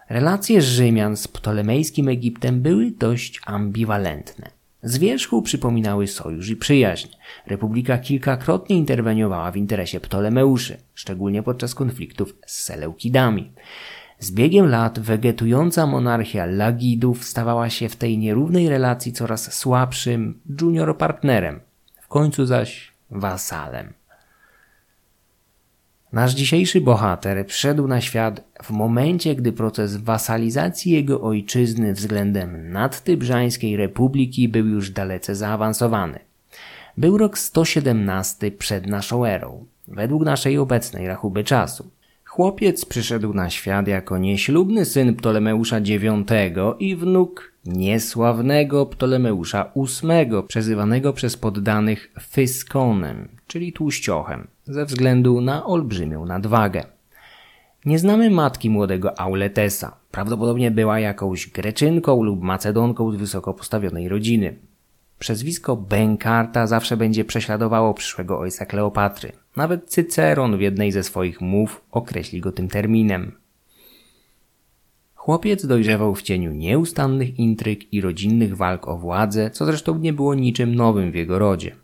Relacje 0.09 0.61
Rzymian 0.61 1.17
z 1.17 1.27
ptolemejskim 1.27 2.07
Egiptem 2.07 2.61
były 2.61 2.91
dość 2.91 3.41
ambiwalentne. 3.45 4.49
Z 4.83 4.97
wierzchu 4.97 5.41
przypominały 5.41 6.07
sojusz 6.07 6.49
i 6.49 6.55
przyjaźń. 6.55 7.07
Republika 7.47 7.97
kilkakrotnie 7.97 8.75
interweniowała 8.77 9.51
w 9.51 9.57
interesie 9.57 9.99
Ptolemeuszy, 9.99 10.77
szczególnie 10.93 11.43
podczas 11.43 11.75
konfliktów 11.75 12.35
z 12.45 12.61
Seleukidami. 12.61 13.51
Z 14.19 14.31
biegiem 14.31 14.69
lat 14.69 14.99
wegetująca 14.99 15.85
monarchia 15.85 16.45
Lagidów 16.45 17.23
stawała 17.23 17.69
się 17.69 17.89
w 17.89 17.95
tej 17.95 18.17
nierównej 18.17 18.69
relacji 18.69 19.13
coraz 19.13 19.53
słabszym 19.53 20.39
junior 20.61 20.97
partnerem, 20.97 21.59
w 22.01 22.07
końcu 22.07 22.45
zaś 22.45 22.91
wasalem. 23.11 23.93
Nasz 26.13 26.33
dzisiejszy 26.33 26.81
bohater 26.81 27.45
wszedł 27.47 27.87
na 27.87 28.01
świat 28.01 28.43
w 28.63 28.69
momencie, 28.69 29.35
gdy 29.35 29.51
proces 29.51 29.97
wasalizacji 29.97 30.91
jego 30.91 31.21
ojczyzny 31.21 31.93
względem 31.93 32.71
nadtybrzańskiej 32.71 33.77
republiki 33.77 34.49
był 34.49 34.67
już 34.67 34.89
dalece 34.89 35.35
zaawansowany. 35.35 36.19
Był 36.97 37.17
rok 37.17 37.37
117 37.37 38.51
przed 38.51 38.87
naszą 38.87 39.25
erą, 39.25 39.65
według 39.87 40.23
naszej 40.23 40.57
obecnej 40.57 41.07
rachuby 41.07 41.43
czasu. 41.43 41.89
Chłopiec 42.29 42.85
przyszedł 42.85 43.33
na 43.33 43.49
świat 43.49 43.87
jako 43.87 44.17
nieślubny 44.17 44.85
syn 44.85 45.15
Ptolemeusza 45.15 45.79
IX 45.79 46.05
i 46.79 46.95
wnuk 46.95 47.53
niesławnego 47.65 48.85
Ptolemeusza 48.85 49.71
VIII, 49.75 50.43
przezywanego 50.47 51.13
przez 51.13 51.37
poddanych 51.37 52.13
Fyskonem, 52.21 53.27
czyli 53.47 53.73
tłuściochem, 53.73 54.47
ze 54.65 54.85
względu 54.85 55.41
na 55.41 55.65
olbrzymią 55.65 56.25
nadwagę. 56.25 56.83
Nie 57.85 57.99
znamy 57.99 58.29
matki 58.29 58.69
młodego 58.69 59.19
Auletesa. 59.19 59.95
Prawdopodobnie 60.11 60.71
była 60.71 60.99
jakąś 60.99 61.47
Greczynką 61.47 62.23
lub 62.23 62.41
Macedonką 62.41 63.11
z 63.11 63.15
wysoko 63.15 63.53
postawionej 63.53 64.09
rodziny. 64.09 64.55
Przezwisko 65.19 65.75
Benkarta 65.75 66.67
zawsze 66.67 66.97
będzie 66.97 67.25
prześladowało 67.25 67.93
przyszłego 67.93 68.39
ojca 68.39 68.65
Kleopatry. 68.65 69.31
Nawet 69.59 69.89
Cyceron 69.89 70.57
w 70.57 70.61
jednej 70.61 70.91
ze 70.91 71.03
swoich 71.03 71.41
mów 71.41 71.81
określi 71.91 72.41
go 72.41 72.51
tym 72.51 72.67
terminem. 72.67 73.31
Chłopiec 75.15 75.65
dojrzewał 75.65 76.15
w 76.15 76.21
cieniu 76.21 76.51
nieustannych 76.51 77.39
intryg 77.39 77.93
i 77.93 78.01
rodzinnych 78.01 78.57
walk 78.57 78.87
o 78.87 78.97
władzę, 78.97 79.51
co 79.51 79.65
zresztą 79.65 79.97
nie 79.97 80.13
było 80.13 80.35
niczym 80.35 80.75
nowym 80.75 81.11
w 81.11 81.15
jego 81.15 81.39
rodzie. 81.39 81.75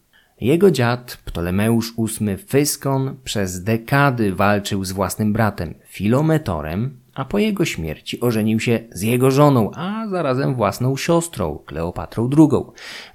Jego 0.41 0.71
dziad, 0.71 1.17
Ptolemeusz 1.25 1.93
VIII 1.97 2.37
Fyskon, 2.37 3.15
przez 3.23 3.63
dekady 3.63 4.35
walczył 4.35 4.85
z 4.85 4.91
własnym 4.91 5.33
bratem 5.33 5.73
Filometorem, 5.85 6.97
a 7.15 7.25
po 7.25 7.39
jego 7.39 7.65
śmierci 7.65 8.21
ożenił 8.21 8.59
się 8.59 8.79
z 8.91 9.01
jego 9.01 9.31
żoną, 9.31 9.71
a 9.75 10.07
zarazem 10.07 10.55
własną 10.55 10.97
siostrą, 10.97 11.59
Kleopatrą 11.65 12.29
II. 12.37 12.63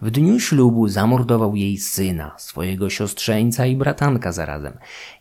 W 0.02 0.10
dniu 0.10 0.40
ślubu 0.40 0.88
zamordował 0.88 1.56
jej 1.56 1.78
syna, 1.78 2.34
swojego 2.38 2.90
siostrzeńca 2.90 3.66
i 3.66 3.76
bratanka 3.76 4.32
zarazem. 4.32 4.72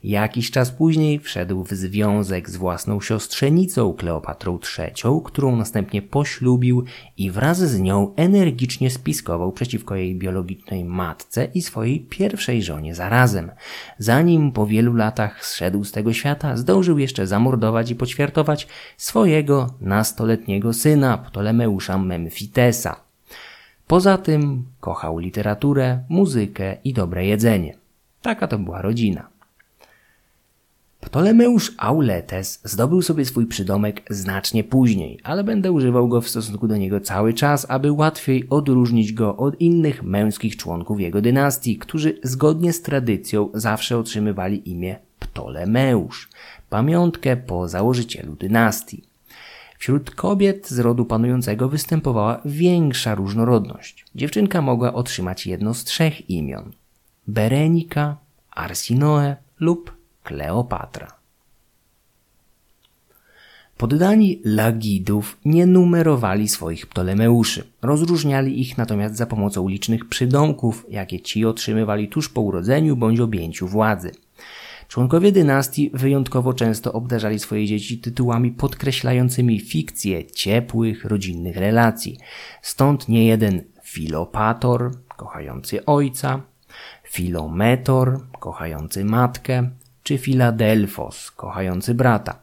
Jakiś 0.04 0.52
czas 0.52 0.72
później 0.72 1.20
wszedł 1.20 1.64
w 1.64 1.70
związek 1.70 2.50
z 2.50 2.56
własną 2.56 3.02
siostrzenicą, 3.02 3.94
Kleopatrą 3.94 4.60
III, 4.78 5.22
którą 5.26 5.56
następnie 5.56 6.02
poślubił 6.02 6.84
i 7.18 7.32
wraz 7.32 7.58
z 7.58 7.80
nią 7.80 8.14
energicznie 8.16 8.90
spiskował 8.90 9.52
przeciwko 9.52 9.96
jej 9.96 10.16
biologicznej 10.16 10.86
matce 10.86 11.48
i 11.54 11.62
swojej 11.62 12.00
pierwszej 12.00 12.64
żonie 12.64 12.96
zarazem. 12.96 13.52
Zanim 13.98 14.52
po 14.52 14.68
wielu 14.68 14.94
latach 14.94 15.46
zszedł 15.46 15.84
z 15.84 15.92
tego 15.92 16.14
świata, 16.14 16.58
zdążył 16.58 17.00
jeszcze 17.00 17.28
zamordować 17.28 17.92
i 17.92 17.96
poćwiartować 17.96 18.69
swojego 18.98 19.74
nastoletniego 19.82 20.74
syna 20.74 21.18
Ptolemeusza 21.18 21.98
Memfitesa. 21.98 22.96
Poza 23.88 24.18
tym 24.18 24.66
kochał 24.80 25.18
literaturę, 25.18 26.04
muzykę 26.10 26.78
i 26.84 26.94
dobre 26.94 27.26
jedzenie. 27.26 27.76
Taka 28.22 28.48
to 28.48 28.60
była 28.60 28.82
rodzina. 28.82 29.30
Ptolemeusz 31.00 31.74
Auletes 31.78 32.62
zdobył 32.64 33.02
sobie 33.02 33.26
swój 33.26 33.46
przydomek 33.46 34.02
znacznie 34.10 34.64
później, 34.64 35.20
ale 35.24 35.44
będę 35.44 35.72
używał 35.72 36.08
go 36.08 36.22
w 36.22 36.30
stosunku 36.30 36.68
do 36.68 36.78
niego 36.78 37.00
cały 37.00 37.34
czas, 37.34 37.66
aby 37.70 37.92
łatwiej 37.92 38.50
odróżnić 38.50 39.14
go 39.14 39.38
od 39.38 39.62
innych 39.62 40.04
męskich 40.04 40.58
członków 40.58 41.00
jego 41.00 41.22
dynastii, 41.22 41.78
którzy 41.78 42.20
zgodnie 42.24 42.74
z 42.74 42.82
tradycją 42.82 43.50
zawsze 43.54 43.98
otrzymywali 43.98 44.72
imię 44.72 44.96
Ptolemeusz 45.20 46.30
pamiątkę 46.70 47.38
po 47.38 47.68
założycielu 47.68 48.36
dynastii. 48.36 49.04
Wśród 49.78 50.12
kobiet 50.12 50.70
z 50.70 50.80
rodu 50.80 51.06
panującego 51.06 51.70
występowała 51.70 52.42
większa 52.46 53.16
różnorodność. 53.16 54.06
Dziewczynka 54.16 54.62
mogła 54.62 54.94
otrzymać 54.94 55.48
jedno 55.48 55.74
z 55.74 55.84
trzech 55.84 56.30
imion: 56.30 56.72
Berenika, 57.28 58.18
Arsinoe 58.52 59.36
lub 59.60 59.94
Kleopatra. 60.24 61.20
Poddani 63.78 64.42
Lagidów 64.44 65.38
nie 65.46 65.66
numerowali 65.66 66.48
swoich 66.48 66.88
Ptolemeuszy. 66.88 67.64
Rozróżniali 67.82 68.62
ich 68.62 68.78
natomiast 68.78 69.16
za 69.16 69.26
pomocą 69.26 69.68
licznych 69.68 70.10
przydomków, 70.10 70.86
jakie 70.90 71.20
ci 71.20 71.46
otrzymywali 71.46 72.08
tuż 72.08 72.30
po 72.30 72.42
urodzeniu 72.42 72.96
bądź 72.96 73.20
objęciu 73.20 73.68
władzy. 73.68 74.12
Członkowie 74.90 75.32
dynastii 75.32 75.92
wyjątkowo 75.94 76.54
często 76.54 76.94
obdarzali 76.94 77.40
swoje 77.40 77.66
dzieci 77.66 77.98
tytułami 77.98 78.52
podkreślającymi 78.52 79.60
fikcję 79.60 80.26
ciepłych, 80.26 81.06
rodzinnych 81.06 81.58
relacji. 81.58 82.18
Stąd 82.62 83.10
nie 83.10 83.26
jeden 83.26 83.64
Filopator, 83.84 84.92
kochający 85.18 85.86
ojca, 85.86 86.42
Filometor, 87.04 88.20
kochający 88.40 89.06
matkę, 89.06 89.70
czy 90.04 90.18
Filadelfos, 90.18 91.32
kochający 91.32 91.94
brata. 91.94 92.40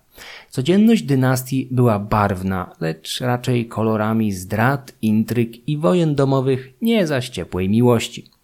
Codzienność 0.50 1.02
dynastii 1.02 1.68
była 1.70 1.98
barwna, 1.98 2.76
lecz 2.80 3.20
raczej 3.20 3.66
kolorami 3.68 4.32
zdrad, 4.32 4.92
intryg 5.02 5.68
i 5.68 5.78
wojen 5.78 6.14
domowych, 6.14 6.72
nie 6.82 7.06
zaś 7.06 7.28
ciepłej 7.28 7.68
miłości. 7.68 8.35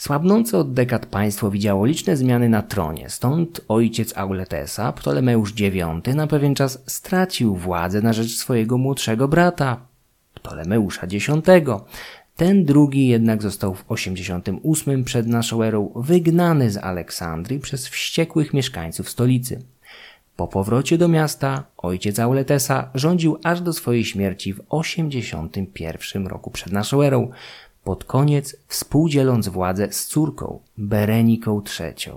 Słabnące 0.00 0.58
od 0.58 0.72
dekad 0.72 1.06
państwo 1.06 1.50
widziało 1.50 1.86
liczne 1.86 2.16
zmiany 2.16 2.48
na 2.48 2.62
tronie, 2.62 3.10
stąd 3.10 3.60
ojciec 3.68 4.16
Auletesa, 4.16 4.92
Ptolemeusz 4.92 5.54
IX, 5.60 6.14
na 6.14 6.26
pewien 6.26 6.54
czas 6.54 6.82
stracił 6.86 7.56
władzę 7.56 8.02
na 8.02 8.12
rzecz 8.12 8.36
swojego 8.36 8.78
młodszego 8.78 9.28
brata, 9.28 9.80
Ptolemeusza 10.34 11.06
X. 11.06 11.26
Ten 12.36 12.64
drugi 12.64 13.08
jednak 13.08 13.42
został 13.42 13.74
w 13.74 13.84
88 13.88 15.04
przed 15.04 15.26
naszą 15.26 15.62
erą 15.62 15.92
wygnany 15.96 16.70
z 16.70 16.76
Aleksandrii 16.76 17.60
przez 17.60 17.88
wściekłych 17.88 18.54
mieszkańców 18.54 19.10
stolicy. 19.10 19.62
Po 20.36 20.48
powrocie 20.48 20.98
do 20.98 21.08
miasta 21.08 21.64
ojciec 21.76 22.18
Auletesa 22.18 22.90
rządził 22.94 23.38
aż 23.44 23.60
do 23.60 23.72
swojej 23.72 24.04
śmierci 24.04 24.54
w 24.54 24.60
81 24.68 26.26
roku 26.26 26.50
przed 26.50 26.72
naszą 26.72 27.02
erą, 27.02 27.30
pod 27.84 28.04
koniec 28.04 28.56
współdzieląc 28.66 29.48
władzę 29.48 29.92
z 29.92 30.06
córką 30.06 30.60
Bereniką 30.78 31.62
III. 31.80 32.12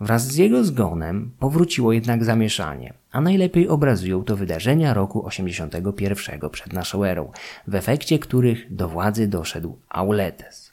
Wraz 0.00 0.26
z 0.26 0.36
jego 0.36 0.64
zgonem 0.64 1.30
powróciło 1.38 1.92
jednak 1.92 2.24
zamieszanie, 2.24 2.94
a 3.12 3.20
najlepiej 3.20 3.68
obrazują 3.68 4.24
to 4.24 4.36
wydarzenia 4.36 4.94
roku 4.94 5.26
81 5.26 6.50
przed 6.50 6.72
naszą 6.72 7.04
erą, 7.04 7.32
w 7.66 7.74
efekcie 7.74 8.18
których 8.18 8.74
do 8.74 8.88
władzy 8.88 9.28
doszedł 9.28 9.78
Auletes. 9.88 10.72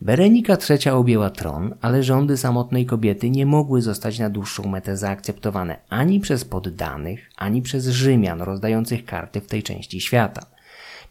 Berenika 0.00 0.56
III 0.70 0.90
objęła 0.92 1.30
tron, 1.30 1.74
ale 1.80 2.02
rządy 2.02 2.36
samotnej 2.36 2.86
kobiety 2.86 3.30
nie 3.30 3.46
mogły 3.46 3.82
zostać 3.82 4.18
na 4.18 4.30
dłuższą 4.30 4.68
metę 4.68 4.96
zaakceptowane 4.96 5.76
ani 5.88 6.20
przez 6.20 6.44
poddanych, 6.44 7.30
ani 7.36 7.62
przez 7.62 7.86
Rzymian 7.86 8.42
rozdających 8.42 9.04
karty 9.04 9.40
w 9.40 9.46
tej 9.46 9.62
części 9.62 10.00
świata. 10.00 10.53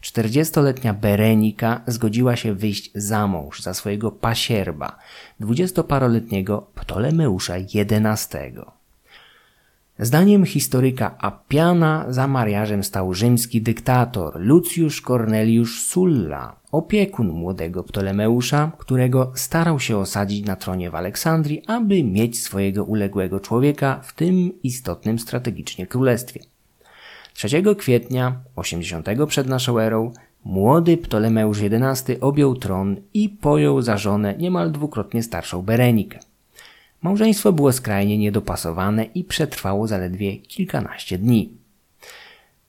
Czterdziestoletnia 0.04 0.94
Berenika 0.94 1.80
zgodziła 1.86 2.36
się 2.36 2.54
wyjść 2.54 2.90
za 2.94 3.26
mąż 3.26 3.60
za 3.60 3.74
swojego 3.74 4.12
pasierba, 4.12 4.98
dwudziestoparoletniego 5.40 6.66
Ptolemeusza 6.74 7.54
XI. 7.54 8.36
Zdaniem 9.98 10.46
historyka 10.46 11.18
Appiana 11.18 12.06
za 12.08 12.28
mariażem 12.28 12.84
stał 12.84 13.14
rzymski 13.14 13.62
dyktator 13.62 14.40
Lucius 14.40 15.00
Cornelius 15.00 15.70
Sulla, 15.70 16.56
opiekun 16.72 17.28
młodego 17.28 17.84
Ptolemeusza, 17.84 18.72
którego 18.78 19.32
starał 19.34 19.80
się 19.80 19.98
osadzić 19.98 20.46
na 20.46 20.56
tronie 20.56 20.90
w 20.90 20.94
Aleksandrii, 20.94 21.62
aby 21.66 22.04
mieć 22.04 22.42
swojego 22.42 22.84
uległego 22.84 23.40
człowieka 23.40 24.00
w 24.02 24.12
tym 24.12 24.62
istotnym 24.62 25.18
strategicznie 25.18 25.86
królestwie. 25.86 26.53
3 27.34 27.62
kwietnia 27.78 28.40
80 28.56 29.08
przed 29.28 29.46
naszą 29.46 29.78
erą 29.78 30.12
młody 30.44 30.96
Ptolemeusz 30.96 31.58
XI 31.62 32.20
objął 32.20 32.56
tron 32.56 32.96
i 33.14 33.28
pojął 33.28 33.82
za 33.82 33.98
żonę 33.98 34.34
niemal 34.38 34.72
dwukrotnie 34.72 35.22
starszą 35.22 35.62
Berenikę. 35.62 36.18
Małżeństwo 37.02 37.52
było 37.52 37.72
skrajnie 37.72 38.18
niedopasowane 38.18 39.04
i 39.04 39.24
przetrwało 39.24 39.86
zaledwie 39.86 40.36
kilkanaście 40.36 41.18
dni. 41.18 41.52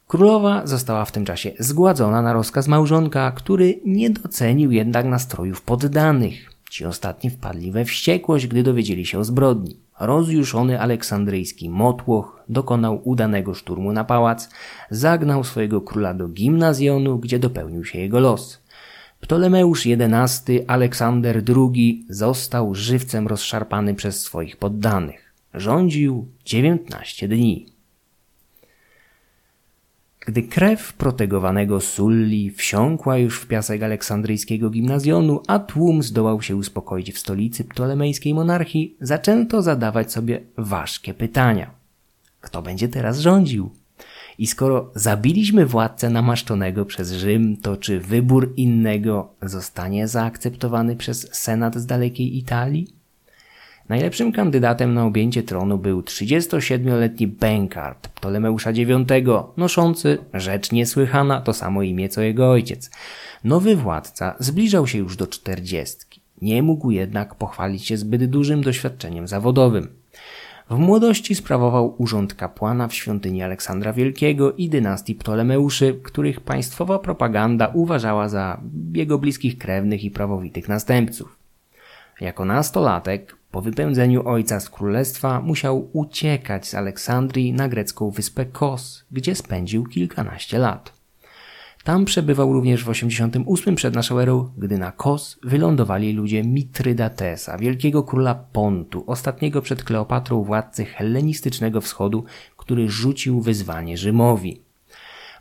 Królowa 0.08 0.68
została 0.68 1.06
w 1.06 1.12
tym 1.12 1.26
czasie 1.26 1.52
zgładzona 1.60 2.22
na 2.22 2.34
rozkaz 2.34 2.68
małżonka, 2.68 3.32
który 3.32 3.80
nie 3.86 4.10
docenił 4.10 4.72
jednak 4.72 5.06
nastrojów 5.06 5.62
poddanych. 5.62 6.55
Ci 6.76 6.86
ostatni 6.86 7.30
wpadli 7.30 7.72
we 7.72 7.86
wściekłość, 7.86 8.48
gdy 8.48 8.64
dowiedzieli 8.64 9.06
się 9.06 9.20
o 9.20 9.24
zbrodni. 9.24 9.80
Rozjuszony 10.00 10.82
aleksandryjski 10.82 11.70
motłoch 11.70 12.44
dokonał 12.50 13.02
udanego 13.04 13.54
szturmu 13.54 13.94
na 13.94 14.04
pałac, 14.04 14.50
zagnał 14.90 15.44
swojego 15.44 15.82
króla 15.82 16.14
do 16.14 16.28
gimnazjonu, 16.28 17.20
gdzie 17.20 17.40
dopełnił 17.40 17.86
się 17.86 18.00
jego 18.00 18.20
los. 18.20 18.62
Ptolemeusz 19.20 19.88
XI, 19.88 20.66
Aleksander 20.68 21.44
II 21.56 22.06
został 22.10 22.76
żywcem 22.76 23.28
rozszarpany 23.28 23.94
przez 23.94 24.22
swoich 24.22 24.58
poddanych. 24.58 25.34
Rządził 25.54 26.28
19 26.46 27.28
dni. 27.28 27.75
Gdy 30.26 30.44
krew 30.44 30.94
protegowanego 30.94 31.82
Sulli 31.82 32.52
wsiąkła 32.52 33.18
już 33.18 33.40
w 33.40 33.48
piasek 33.48 33.84
aleksandryjskiego 33.84 34.70
gimnazjonu, 34.70 35.42
a 35.48 35.60
tłum 35.60 36.04
zdołał 36.04 36.42
się 36.42 36.56
uspokoić 36.56 37.14
w 37.14 37.20
stolicy 37.20 37.64
ptolemejskiej 37.64 38.34
monarchii, 38.34 38.98
zaczęto 39.02 39.62
zadawać 39.62 40.12
sobie 40.12 40.42
ważkie 40.58 41.14
pytania. 41.14 41.72
Kto 42.42 42.62
będzie 42.62 42.88
teraz 42.88 43.20
rządził? 43.20 43.70
I 44.38 44.48
skoro 44.48 44.92
zabiliśmy 44.96 45.66
władcę 45.66 46.10
namaszczonego 46.10 46.86
przez 46.86 47.12
Rzym, 47.12 47.58
to 47.58 47.78
czy 47.78 48.00
wybór 48.00 48.54
innego 48.58 49.34
zostanie 49.42 50.08
zaakceptowany 50.08 50.96
przez 50.96 51.30
Senat 51.32 51.76
z 51.76 51.86
dalekiej 51.86 52.38
Italii? 52.38 52.88
Najlepszym 53.90 54.32
kandydatem 54.32 54.94
na 54.94 55.06
objęcie 55.06 55.44
tronu 55.44 55.78
był 55.78 56.02
37-letni 56.02 57.28
Benkart 57.28 58.08
Ptolemeusza 58.08 58.72
IX, 58.72 58.90
noszący, 59.58 60.18
rzecz 60.34 60.72
niesłychana, 60.72 61.42
to 61.42 61.54
samo 61.54 61.82
imię 61.82 62.10
co 62.10 62.22
jego 62.22 62.52
ojciec. 62.52 62.92
Nowy 63.44 63.76
władca 63.76 64.36
zbliżał 64.40 64.88
się 64.88 64.98
już 64.98 65.18
do 65.18 65.28
czterdziestki. 65.28 66.22
Nie 66.42 66.64
mógł 66.64 66.92
jednak 66.92 67.36
pochwalić 67.36 67.86
się 67.86 67.98
zbyt 67.98 68.26
dużym 68.26 68.62
doświadczeniem 68.62 69.28
zawodowym. 69.28 69.88
W 70.70 70.78
młodości 70.78 71.36
sprawował 71.36 71.96
urząd 71.98 72.34
kapłana 72.34 72.88
w 72.88 72.94
świątyni 72.94 73.44
Aleksandra 73.44 73.94
Wielkiego 73.94 74.54
i 74.54 74.70
dynastii 74.70 75.16
Ptolemeuszy, 75.16 76.00
których 76.04 76.42
państwowa 76.42 77.00
propaganda 77.00 77.72
uważała 77.74 78.30
za 78.30 78.62
jego 78.94 79.18
bliskich 79.18 79.58
krewnych 79.58 80.04
i 80.04 80.12
prawowitych 80.12 80.70
następców. 80.70 81.45
Jako 82.22 82.46
nastolatek, 82.46 83.38
po 83.52 83.62
wypędzeniu 83.62 84.28
ojca 84.28 84.60
z 84.60 84.70
królestwa, 84.70 85.42
musiał 85.42 85.90
uciekać 85.94 86.68
z 86.68 86.76
Aleksandrii 86.76 87.54
na 87.54 87.70
grecką 87.70 88.12
wyspę 88.12 88.46
Kos, 88.46 89.06
gdzie 89.12 89.36
spędził 89.36 89.86
kilkanaście 89.86 90.58
lat. 90.58 90.94
Tam 91.84 92.06
przebywał 92.06 92.54
również 92.54 92.84
w 92.84 92.90
88 92.90 93.76
przed 93.76 93.96
naszą 93.96 94.20
erą, 94.20 94.52
gdy 94.58 94.78
na 94.78 94.92
Kos 94.92 95.40
wylądowali 95.44 96.14
ludzie 96.14 96.44
Mitrydatesa, 96.44 97.58
wielkiego 97.58 98.04
króla 98.04 98.36
Pontu, 98.36 99.04
ostatniego 99.08 99.62
przed 99.62 99.84
Kleopatrą 99.84 100.44
władcy 100.44 100.86
hellenistycznego 100.86 101.82
wschodu, 101.82 102.24
który 102.58 102.90
rzucił 102.90 103.42
wyzwanie 103.42 103.98
Rzymowi. 103.98 104.65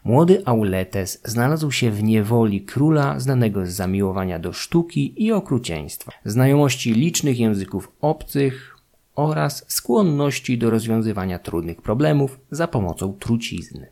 Młody 0.04 0.42
Auletes 0.44 1.20
znalazł 1.24 1.70
się 1.70 1.90
w 1.90 2.02
niewoli 2.02 2.60
króla 2.60 3.20
znanego 3.20 3.66
z 3.66 3.70
zamiłowania 3.70 4.38
do 4.38 4.52
sztuki 4.52 5.24
i 5.24 5.32
okrucieństwa, 5.32 6.12
znajomości 6.24 6.92
licznych 6.92 7.38
języków 7.38 7.92
obcych 8.00 8.76
oraz 9.14 9.64
skłonności 9.68 10.58
do 10.58 10.70
rozwiązywania 10.70 11.38
trudnych 11.38 11.82
problemów 11.82 12.40
za 12.50 12.68
pomocą 12.68 13.12
trucizny. 13.12 13.86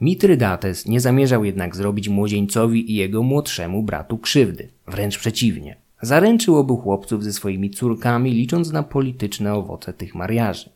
Mitrydates 0.00 0.86
nie 0.86 1.00
zamierzał 1.00 1.44
jednak 1.44 1.76
zrobić 1.76 2.08
młodzieńcowi 2.08 2.92
i 2.92 2.94
jego 2.94 3.22
młodszemu 3.22 3.82
bratu 3.82 4.18
krzywdy. 4.18 4.68
Wręcz 4.86 5.18
przeciwnie. 5.18 5.76
Zaręczył 6.02 6.56
obu 6.56 6.76
chłopców 6.76 7.24
ze 7.24 7.32
swoimi 7.32 7.70
córkami, 7.70 8.30
licząc 8.32 8.72
na 8.72 8.82
polityczne 8.82 9.54
owoce 9.54 9.92
tych 9.92 10.14
mariaży. 10.14 10.70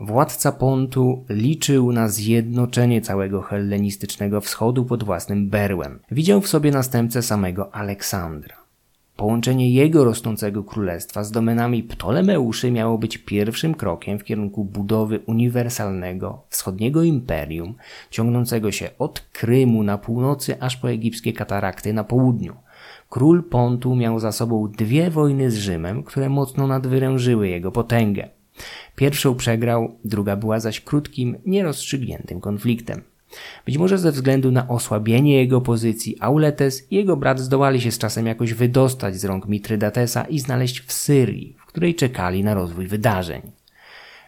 Władca 0.00 0.52
Pontu 0.52 1.24
liczył 1.28 1.92
na 1.92 2.08
zjednoczenie 2.08 3.00
całego 3.00 3.42
hellenistycznego 3.42 4.40
wschodu 4.40 4.84
pod 4.84 5.04
własnym 5.04 5.48
berłem. 5.48 5.98
Widział 6.10 6.40
w 6.40 6.48
sobie 6.48 6.70
następcę 6.70 7.22
samego 7.22 7.74
Aleksandra. 7.74 8.56
Połączenie 9.16 9.70
jego 9.70 10.04
rosnącego 10.04 10.64
królestwa 10.64 11.24
z 11.24 11.30
domenami 11.30 11.82
Ptolemeuszy 11.82 12.70
miało 12.70 12.98
być 12.98 13.18
pierwszym 13.18 13.74
krokiem 13.74 14.18
w 14.18 14.24
kierunku 14.24 14.64
budowy 14.64 15.20
uniwersalnego 15.26 16.42
wschodniego 16.48 17.02
imperium, 17.02 17.74
ciągnącego 18.10 18.72
się 18.72 18.90
od 18.98 19.20
Krymu 19.20 19.82
na 19.82 19.98
północy 19.98 20.60
aż 20.60 20.76
po 20.76 20.90
egipskie 20.90 21.32
katarakty 21.32 21.92
na 21.92 22.04
południu. 22.04 22.56
Król 23.10 23.42
Pontu 23.42 23.96
miał 23.96 24.18
za 24.18 24.32
sobą 24.32 24.68
dwie 24.68 25.10
wojny 25.10 25.50
z 25.50 25.56
Rzymem, 25.56 26.02
które 26.02 26.28
mocno 26.28 26.66
nadwyrężyły 26.66 27.48
jego 27.48 27.72
potęgę. 27.72 28.35
Pierwszą 28.96 29.34
przegrał, 29.34 29.98
druga 30.04 30.36
była 30.36 30.60
zaś 30.60 30.80
krótkim, 30.80 31.38
nierozstrzygniętym 31.46 32.40
konfliktem. 32.40 33.02
Być 33.66 33.78
może 33.78 33.98
ze 33.98 34.12
względu 34.12 34.52
na 34.52 34.68
osłabienie 34.68 35.36
jego 35.36 35.60
pozycji, 35.60 36.16
Auletes 36.20 36.92
i 36.92 36.96
jego 36.96 37.16
brat 37.16 37.40
zdołali 37.40 37.80
się 37.80 37.92
z 37.92 37.98
czasem 37.98 38.26
jakoś 38.26 38.54
wydostać 38.54 39.16
z 39.16 39.24
rąk 39.24 39.48
Mitrydatesa 39.48 40.24
i 40.24 40.38
znaleźć 40.38 40.80
w 40.80 40.92
Syrii, 40.92 41.56
w 41.58 41.66
której 41.66 41.94
czekali 41.94 42.44
na 42.44 42.54
rozwój 42.54 42.86
wydarzeń. 42.86 43.42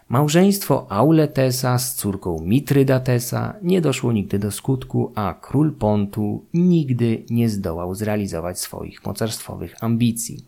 Małżeństwo 0.09 0.87
Auletesa 0.89 1.79
z 1.79 1.95
córką 1.95 2.41
Mitrydatesa 2.41 3.55
nie 3.63 3.81
doszło 3.81 4.13
nigdy 4.13 4.39
do 4.39 4.51
skutku, 4.51 5.13
a 5.15 5.35
król 5.41 5.73
Pontu 5.73 6.45
nigdy 6.55 7.25
nie 7.31 7.49
zdołał 7.49 7.95
zrealizować 7.95 8.61
swoich 8.61 9.07
mocarstwowych 9.07 9.85
ambicji. 9.85 10.45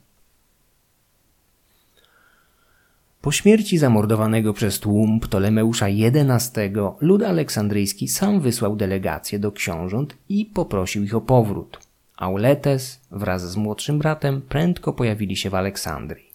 Po 3.21 3.33
śmierci 3.33 3.79
zamordowanego 3.79 4.53
przez 4.53 4.81
tłum 4.81 5.21
Ptolemeusza 5.21 5.87
XI 5.87 6.61
lud 7.01 7.23
aleksandryjski 7.23 8.09
sam 8.09 8.41
wysłał 8.41 8.77
delegację 8.77 9.39
do 9.39 9.53
książąt 9.53 10.17
i 10.29 10.47
poprosił 10.47 11.05
ich 11.05 11.15
o 11.15 11.21
powrót. 11.21 11.79
Auletes 12.17 13.01
wraz 13.11 13.51
z 13.51 13.57
młodszym 13.57 13.99
bratem 13.99 14.43
prędko 14.43 14.93
pojawili 14.93 15.37
się 15.37 15.51
w 15.51 15.55
Aleksandrii. 15.55 16.31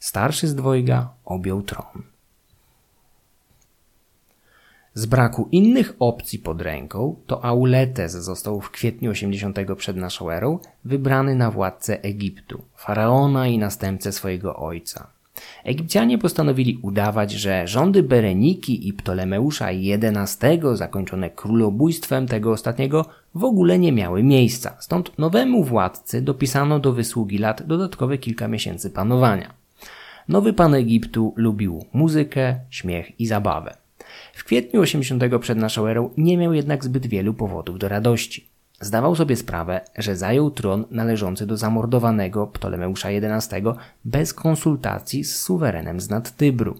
Starszy 0.00 0.48
z 0.48 0.54
dwojga 0.54 1.08
objął 1.24 1.62
tron. 1.62 2.02
Z 4.94 5.06
braku 5.06 5.48
innych 5.52 5.96
opcji 5.98 6.38
pod 6.38 6.62
ręką, 6.62 7.16
to 7.26 7.44
Auletes 7.44 8.12
został 8.12 8.60
w 8.60 8.70
kwietniu 8.70 9.10
80 9.10 9.58
przed 9.76 9.96
naszą 9.96 10.30
erą 10.30 10.58
wybrany 10.84 11.34
na 11.34 11.50
władcę 11.50 12.02
Egiptu, 12.02 12.64
faraona 12.76 13.48
i 13.48 13.58
następcę 13.58 14.12
swojego 14.12 14.56
ojca. 14.56 15.15
Egipcjanie 15.64 16.18
postanowili 16.18 16.78
udawać, 16.82 17.32
że 17.32 17.66
rządy 17.66 18.02
Bereniki 18.02 18.88
i 18.88 18.92
Ptolemeusza 18.92 19.68
XI, 19.70 20.46
zakończone 20.74 21.30
królobójstwem 21.30 22.26
tego 22.26 22.52
ostatniego, 22.52 23.04
w 23.34 23.44
ogóle 23.44 23.78
nie 23.78 23.92
miały 23.92 24.22
miejsca. 24.22 24.76
Stąd 24.80 25.18
nowemu 25.18 25.64
władcy 25.64 26.22
dopisano 26.22 26.78
do 26.78 26.92
wysługi 26.92 27.38
lat 27.38 27.66
dodatkowe 27.66 28.18
kilka 28.18 28.48
miesięcy 28.48 28.90
panowania. 28.90 29.54
Nowy 30.28 30.52
pan 30.52 30.74
Egiptu 30.74 31.34
lubił 31.36 31.84
muzykę, 31.92 32.60
śmiech 32.70 33.20
i 33.20 33.26
zabawę. 33.26 33.76
W 34.34 34.44
kwietniu 34.44 34.80
80 34.80 35.22
przed 35.40 35.58
naszą 35.58 35.86
erą 35.86 36.10
nie 36.16 36.36
miał 36.36 36.52
jednak 36.52 36.84
zbyt 36.84 37.06
wielu 37.06 37.34
powodów 37.34 37.78
do 37.78 37.88
radości. 37.88 38.55
Zdawał 38.80 39.16
sobie 39.16 39.36
sprawę, 39.36 39.80
że 39.98 40.16
zajął 40.16 40.50
tron 40.50 40.84
należący 40.90 41.46
do 41.46 41.56
zamordowanego 41.56 42.46
Ptolemeusza 42.46 43.08
XI 43.08 43.56
bez 44.04 44.34
konsultacji 44.34 45.24
z 45.24 45.36
suwerenem 45.36 46.00
z 46.00 46.10
nad 46.10 46.36
Tybru. 46.36 46.76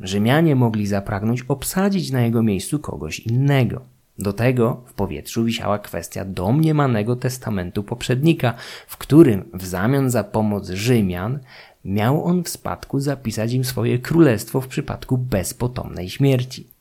Rzymianie 0.00 0.56
mogli 0.56 0.86
zapragnąć 0.86 1.42
obsadzić 1.48 2.10
na 2.10 2.20
jego 2.20 2.42
miejscu 2.42 2.78
kogoś 2.78 3.20
innego. 3.20 3.80
Do 4.18 4.32
tego 4.32 4.82
w 4.86 4.92
powietrzu 4.92 5.44
wisiała 5.44 5.78
kwestia 5.78 6.24
domniemanego 6.24 7.16
testamentu 7.16 7.82
poprzednika, 7.82 8.54
w 8.86 8.96
którym 8.96 9.44
w 9.54 9.66
zamian 9.66 10.10
za 10.10 10.24
pomoc 10.24 10.68
Rzymian 10.68 11.38
miał 11.84 12.24
on 12.24 12.44
w 12.44 12.48
spadku 12.48 13.00
zapisać 13.00 13.52
im 13.52 13.64
swoje 13.64 13.98
królestwo 13.98 14.60
w 14.60 14.68
przypadku 14.68 15.18
bezpotomnej 15.18 16.10
śmierci. 16.10 16.75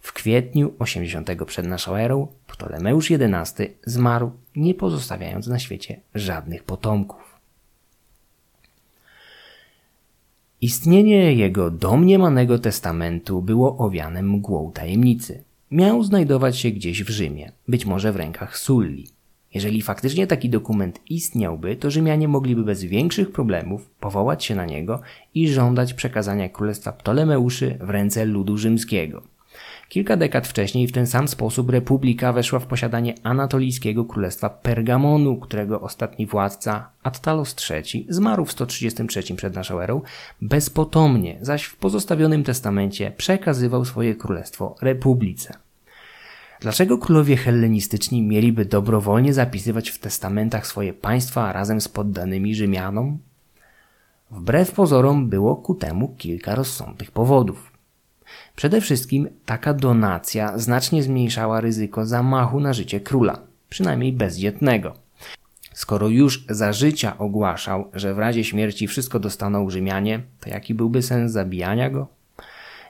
W 0.00 0.12
kwietniu 0.12 0.74
80 0.78 1.30
przed 1.46 1.66
naszą 1.66 1.94
erą 1.94 2.26
Ptolemeusz 2.46 3.10
XI 3.10 3.62
zmarł, 3.86 4.30
nie 4.56 4.74
pozostawiając 4.74 5.46
na 5.46 5.58
świecie 5.58 6.00
żadnych 6.14 6.64
potomków. 6.64 7.40
Istnienie 10.60 11.34
jego 11.34 11.70
domniemanego 11.70 12.58
testamentu 12.58 13.42
było 13.42 13.78
owiane 13.78 14.22
mgłą 14.22 14.72
tajemnicy. 14.72 15.44
Miał 15.70 16.04
znajdować 16.04 16.58
się 16.58 16.70
gdzieś 16.70 17.04
w 17.04 17.10
Rzymie, 17.10 17.52
być 17.68 17.86
może 17.86 18.12
w 18.12 18.16
rękach 18.16 18.58
Sulli. 18.58 19.08
Jeżeli 19.54 19.82
faktycznie 19.82 20.26
taki 20.26 20.50
dokument 20.50 21.00
istniałby, 21.08 21.76
to 21.76 21.90
Rzymianie 21.90 22.28
mogliby 22.28 22.64
bez 22.64 22.84
większych 22.84 23.32
problemów 23.32 23.90
powołać 24.00 24.44
się 24.44 24.54
na 24.54 24.64
niego 24.64 25.00
i 25.34 25.48
żądać 25.48 25.94
przekazania 25.94 26.48
królestwa 26.48 26.92
Ptolemeuszy 26.92 27.78
w 27.80 27.90
ręce 27.90 28.24
ludu 28.24 28.58
rzymskiego. 28.58 29.22
Kilka 29.90 30.16
dekad 30.16 30.48
wcześniej 30.48 30.86
w 30.86 30.92
ten 30.92 31.06
sam 31.06 31.28
sposób 31.28 31.70
republika 31.70 32.32
weszła 32.32 32.58
w 32.58 32.66
posiadanie 32.66 33.14
anatolijskiego 33.22 34.04
królestwa 34.04 34.50
Pergamonu, 34.50 35.36
którego 35.36 35.80
ostatni 35.80 36.26
władca, 36.26 36.90
Attalos 37.02 37.56
III, 37.70 38.06
zmarł 38.08 38.44
w 38.44 38.52
133 38.52 39.34
przed 39.36 39.54
naszą 39.54 39.80
erą, 39.80 40.02
bezpotomnie, 40.42 41.38
zaś 41.40 41.64
w 41.64 41.76
pozostawionym 41.76 42.44
testamencie 42.44 43.12
przekazywał 43.16 43.84
swoje 43.84 44.14
królestwo 44.14 44.76
republice. 44.80 45.54
Dlaczego 46.60 46.98
królowie 46.98 47.36
hellenistyczni 47.36 48.22
mieliby 48.22 48.64
dobrowolnie 48.64 49.34
zapisywać 49.34 49.90
w 49.90 49.98
testamentach 49.98 50.66
swoje 50.66 50.92
państwa 50.92 51.52
razem 51.52 51.80
z 51.80 51.88
poddanymi 51.88 52.54
Rzymianom? 52.54 53.18
Wbrew 54.30 54.72
pozorom 54.72 55.28
było 55.28 55.56
ku 55.56 55.74
temu 55.74 56.14
kilka 56.18 56.54
rozsądnych 56.54 57.10
powodów. 57.10 57.69
Przede 58.60 58.80
wszystkim 58.80 59.28
taka 59.46 59.74
donacja 59.74 60.58
znacznie 60.58 61.02
zmniejszała 61.02 61.60
ryzyko 61.60 62.06
zamachu 62.06 62.60
na 62.60 62.72
życie 62.72 63.00
króla, 63.00 63.38
przynajmniej 63.68 64.12
bezdzietnego. 64.12 64.94
Skoro 65.72 66.08
już 66.08 66.44
za 66.48 66.72
życia 66.72 67.18
ogłaszał, 67.18 67.90
że 67.94 68.14
w 68.14 68.18
razie 68.18 68.44
śmierci 68.44 68.86
wszystko 68.86 69.18
dostaną 69.18 69.70
Rzymianie, 69.70 70.20
to 70.40 70.50
jaki 70.50 70.74
byłby 70.74 71.02
sens 71.02 71.32
zabijania 71.32 71.90
go? 71.90 72.06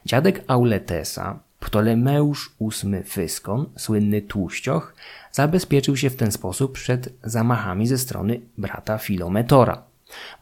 Dziadek 0.07 0.45
Auletesa, 0.47 1.39
Ptolemeusz 1.61 2.53
VIII 2.61 3.03
Fyskon, 3.05 3.67
słynny 3.77 4.23
tłuścioch, 4.23 4.95
zabezpieczył 5.33 5.97
się 5.97 6.11
w 6.11 6.17
ten 6.17 6.33
sposób 6.33 6.73
przed 6.73 7.13
zamachami 7.25 7.87
ze 7.87 7.99
strony 7.99 8.41
brata 8.59 8.99
Filometora. 8.99 9.90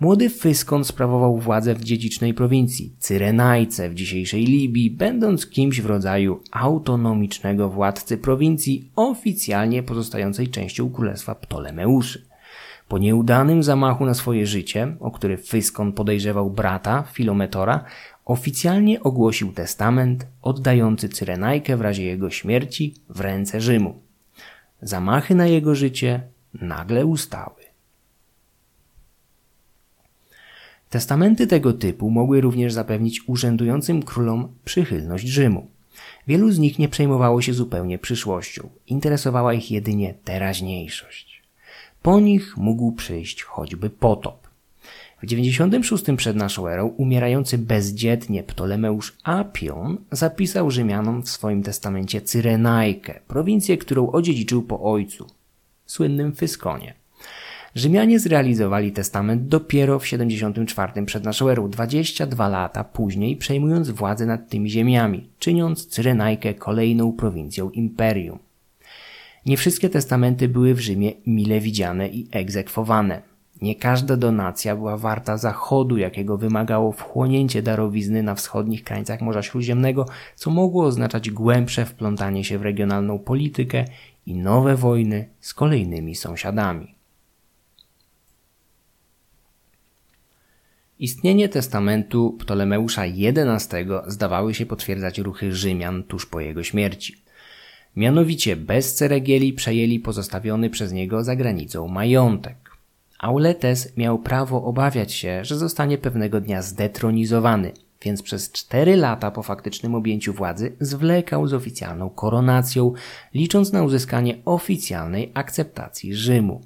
Młody 0.00 0.30
Fyskon 0.30 0.84
sprawował 0.84 1.38
władzę 1.38 1.74
w 1.74 1.84
dziedzicznej 1.84 2.34
prowincji, 2.34 2.92
Cyrenajce 2.98 3.90
w 3.90 3.94
dzisiejszej 3.94 4.44
Libii, 4.44 4.90
będąc 4.90 5.46
kimś 5.46 5.80
w 5.80 5.86
rodzaju 5.86 6.40
autonomicznego 6.50 7.68
władcy 7.68 8.18
prowincji 8.18 8.90
oficjalnie 8.96 9.82
pozostającej 9.82 10.48
częścią 10.48 10.90
królestwa 10.90 11.34
Ptolemeuszy. 11.34 12.28
Po 12.88 12.98
nieudanym 12.98 13.62
zamachu 13.62 14.04
na 14.04 14.14
swoje 14.14 14.46
życie, 14.46 14.96
o 15.00 15.10
który 15.10 15.36
Fyskon 15.36 15.92
podejrzewał 15.92 16.50
brata, 16.50 17.04
Filometora, 17.12 17.84
oficjalnie 18.24 19.02
ogłosił 19.02 19.52
testament 19.52 20.26
oddający 20.42 21.08
Cyrenajkę 21.08 21.76
w 21.76 21.80
razie 21.80 22.04
jego 22.04 22.30
śmierci 22.30 22.94
w 23.08 23.20
ręce 23.20 23.60
Rzymu. 23.60 24.00
Zamachy 24.82 25.34
na 25.34 25.46
jego 25.46 25.74
życie 25.74 26.22
nagle 26.54 27.06
ustały. 27.06 27.57
Testamenty 30.90 31.46
tego 31.46 31.72
typu 31.72 32.10
mogły 32.10 32.40
również 32.40 32.72
zapewnić 32.72 33.28
urzędującym 33.28 34.02
królom 34.02 34.48
przychylność 34.64 35.26
Rzymu. 35.26 35.66
Wielu 36.26 36.50
z 36.50 36.58
nich 36.58 36.78
nie 36.78 36.88
przejmowało 36.88 37.42
się 37.42 37.54
zupełnie 37.54 37.98
przyszłością, 37.98 38.68
interesowała 38.86 39.54
ich 39.54 39.70
jedynie 39.70 40.14
teraźniejszość. 40.24 41.42
Po 42.02 42.20
nich 42.20 42.56
mógł 42.56 42.92
przyjść 42.92 43.42
choćby 43.42 43.90
potop. 43.90 44.48
W 45.22 45.26
96 45.26 46.04
przed 46.16 46.36
naszą 46.36 46.68
erą 46.68 46.86
umierający 46.86 47.58
bezdzietnie 47.58 48.42
Ptolemeusz 48.42 49.16
Apion 49.24 49.96
zapisał 50.12 50.70
Rzymianom 50.70 51.22
w 51.22 51.30
swoim 51.30 51.62
testamencie 51.62 52.20
Cyrenajkę, 52.20 53.20
prowincję, 53.28 53.78
którą 53.78 54.10
odziedziczył 54.10 54.62
po 54.62 54.80
ojcu, 54.80 55.26
słynnym 55.86 56.32
Fyskonie. 56.32 56.94
Rzymianie 57.78 58.18
zrealizowali 58.20 58.92
testament 58.92 59.48
dopiero 59.48 59.98
w 59.98 60.06
74 60.06 61.04
przed 61.04 61.24
naszą 61.24 61.48
erą, 61.48 61.70
22 61.70 62.48
lata 62.48 62.84
później 62.84 63.36
przejmując 63.36 63.90
władzę 63.90 64.26
nad 64.26 64.48
tymi 64.48 64.70
ziemiami, 64.70 65.28
czyniąc 65.38 65.86
Cyrenajkę 65.86 66.54
kolejną 66.54 67.12
prowincją 67.12 67.70
imperium. 67.70 68.38
Nie 69.46 69.56
wszystkie 69.56 69.88
testamenty 69.88 70.48
były 70.48 70.74
w 70.74 70.80
Rzymie 70.80 71.12
mile 71.26 71.60
widziane 71.60 72.08
i 72.08 72.28
egzekwowane. 72.32 73.22
Nie 73.62 73.74
każda 73.74 74.16
donacja 74.16 74.76
była 74.76 74.96
warta 74.96 75.36
zachodu, 75.36 75.96
jakiego 75.96 76.36
wymagało 76.36 76.92
wchłonięcie 76.92 77.62
darowizny 77.62 78.22
na 78.22 78.34
wschodnich 78.34 78.84
krańcach 78.84 79.20
Morza 79.20 79.42
Śródziemnego, 79.42 80.06
co 80.34 80.50
mogło 80.50 80.84
oznaczać 80.84 81.30
głębsze 81.30 81.86
wplątanie 81.86 82.44
się 82.44 82.58
w 82.58 82.62
regionalną 82.62 83.18
politykę 83.18 83.84
i 84.26 84.34
nowe 84.34 84.76
wojny 84.76 85.28
z 85.40 85.54
kolejnymi 85.54 86.14
sąsiadami. 86.14 86.97
Istnienie 90.98 91.48
testamentu 91.48 92.36
Ptolemeusza 92.40 93.02
XI 93.04 93.76
zdawały 94.06 94.54
się 94.54 94.66
potwierdzać 94.66 95.18
ruchy 95.18 95.52
Rzymian 95.52 96.02
tuż 96.02 96.26
po 96.26 96.40
jego 96.40 96.62
śmierci. 96.62 97.22
Mianowicie 97.96 98.56
bez 98.56 98.94
ceregieli 98.94 99.52
przejęli 99.52 100.00
pozostawiony 100.00 100.70
przez 100.70 100.92
niego 100.92 101.24
za 101.24 101.36
granicą 101.36 101.88
majątek. 101.88 102.56
Auletes 103.18 103.96
miał 103.96 104.18
prawo 104.18 104.64
obawiać 104.64 105.12
się, 105.12 105.44
że 105.44 105.56
zostanie 105.56 105.98
pewnego 105.98 106.40
dnia 106.40 106.62
zdetronizowany, 106.62 107.72
więc 108.02 108.22
przez 108.22 108.52
cztery 108.52 108.96
lata 108.96 109.30
po 109.30 109.42
faktycznym 109.42 109.94
objęciu 109.94 110.32
władzy 110.32 110.76
zwlekał 110.80 111.46
z 111.46 111.54
oficjalną 111.54 112.10
koronacją, 112.10 112.92
licząc 113.34 113.72
na 113.72 113.82
uzyskanie 113.82 114.38
oficjalnej 114.44 115.30
akceptacji 115.34 116.14
Rzymu. 116.14 116.60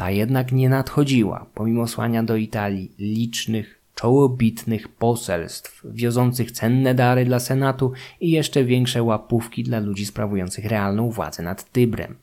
Ta 0.00 0.10
jednak 0.10 0.52
nie 0.52 0.68
nadchodziła, 0.68 1.46
pomimo 1.54 1.88
słania 1.88 2.22
do 2.22 2.36
Italii 2.36 2.92
licznych 2.98 3.80
czołobitnych 3.94 4.88
poselstw, 4.88 5.82
wiozących 5.84 6.52
cenne 6.52 6.94
dary 6.94 7.24
dla 7.24 7.38
Senatu 7.38 7.92
i 8.20 8.30
jeszcze 8.30 8.64
większe 8.64 9.02
łapówki 9.02 9.64
dla 9.64 9.78
ludzi 9.78 10.06
sprawujących 10.06 10.64
realną 10.64 11.10
władzę 11.10 11.42
nad 11.42 11.72
Tybrem. 11.72 12.16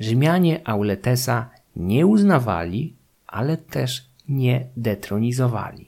Rzymianie 0.00 0.68
Auletesa 0.68 1.50
nie 1.76 2.06
uznawali, 2.06 2.94
ale 3.26 3.56
też 3.56 4.06
nie 4.28 4.66
detronizowali. 4.76 5.86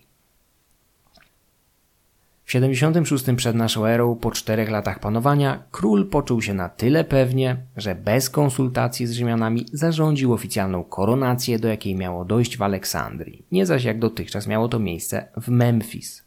W 2.51 2.53
76 2.53 3.25
przed 3.37 3.57
naszą 3.57 3.87
erą, 3.87 4.17
po 4.17 4.31
czterech 4.31 4.71
latach 4.71 4.99
panowania, 4.99 5.63
król 5.71 6.09
poczuł 6.09 6.43
się 6.43 6.55
na 6.55 6.69
tyle 6.69 7.05
pewnie, 7.05 7.57
że 7.77 7.95
bez 7.95 8.31
konsultacji 8.31 9.07
z 9.07 9.13
Rzymianami 9.13 9.67
zarządził 9.73 10.33
oficjalną 10.33 10.85
koronację, 10.85 11.59
do 11.59 11.69
jakiej 11.69 11.95
miało 11.95 12.25
dojść 12.25 12.57
w 12.57 12.63
Aleksandrii, 12.63 13.43
nie 13.53 13.67
zaś 13.67 13.85
jak 13.85 13.99
dotychczas 13.99 14.47
miało 14.47 14.69
to 14.69 14.79
miejsce 14.79 15.29
w 15.37 15.49
Memphis. 15.49 16.23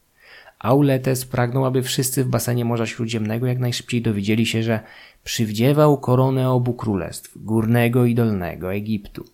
Auletes 0.60 1.26
pragnął, 1.26 1.66
aby 1.66 1.82
wszyscy 1.82 2.24
w 2.24 2.28
basenie 2.28 2.66
Morza 2.66 2.86
Śródziemnego 2.86 3.48
jak 3.48 3.60
najszybciej 3.60 4.02
dowiedzieli 4.02 4.46
się, 4.46 4.64
że 4.64 4.80
przywdziewał 5.24 5.98
koronę 5.98 6.50
obu 6.50 6.74
królestw, 6.74 7.32
górnego 7.36 8.06
i 8.06 8.16
dolnego 8.16 8.74
Egiptu. 8.74 9.26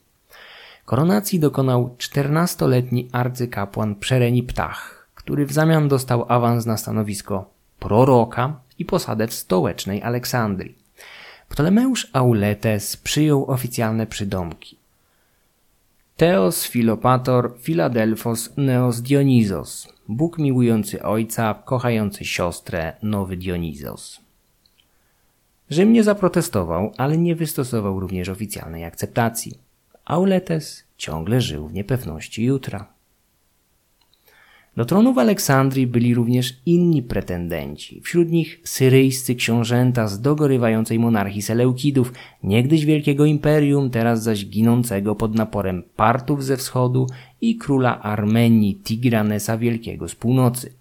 Koronacji 0.85 1.39
dokonał 1.39 1.95
czternastoletni 1.97 3.09
arcykapłan 3.11 3.95
Przereni 3.95 4.43
Ptach, 4.43 4.98
który 5.29 5.45
w 5.45 5.51
zamian 5.51 5.87
dostał 5.87 6.25
awans 6.27 6.65
na 6.65 6.77
stanowisko 6.77 7.49
proroka 7.79 8.59
i 8.79 8.85
posadę 8.85 9.27
w 9.27 9.33
stołecznej 9.33 10.03
Aleksandrii. 10.03 10.77
Ptolemeusz 11.49 12.07
Auletes 12.13 12.97
przyjął 12.97 13.51
oficjalne 13.51 14.07
przydomki. 14.07 14.77
Teos 16.17 16.67
Filopator 16.67 17.59
Philadelphos 17.61 18.57
Neos 18.57 19.01
Dionizos, 19.01 19.93
Bóg 20.07 20.37
miłujący 20.37 21.03
ojca, 21.03 21.53
kochający 21.65 22.25
siostrę, 22.25 22.93
nowy 23.03 23.37
Dionizos. 23.37 24.21
Rzym 25.69 25.93
nie 25.93 26.03
zaprotestował, 26.03 26.93
ale 26.97 27.17
nie 27.17 27.35
wystosował 27.35 27.99
również 27.99 28.29
oficjalnej 28.29 28.85
akceptacji. 28.85 29.59
Auletes 30.05 30.83
ciągle 30.97 31.41
żył 31.41 31.67
w 31.67 31.73
niepewności 31.73 32.43
jutra. 32.43 32.98
Do 34.77 34.85
tronu 34.85 35.13
w 35.13 35.19
Aleksandrii 35.19 35.87
byli 35.87 36.15
również 36.15 36.53
inni 36.65 37.03
pretendenci, 37.03 38.01
wśród 38.01 38.31
nich 38.31 38.61
syryjscy 38.63 39.35
książęta 39.35 40.07
z 40.07 40.21
dogorywającej 40.21 40.99
monarchii 40.99 41.41
Seleukidów, 41.41 42.13
niegdyś 42.43 42.85
wielkiego 42.85 43.25
imperium, 43.25 43.89
teraz 43.89 44.23
zaś 44.23 44.45
ginącego 44.45 45.15
pod 45.15 45.35
naporem 45.35 45.83
Partów 45.95 46.43
ze 46.43 46.57
wschodu 46.57 47.07
i 47.41 47.55
króla 47.55 48.01
Armenii 48.01 48.75
Tigranesa 48.75 49.57
Wielkiego 49.57 50.07
z 50.09 50.15
północy. 50.15 50.73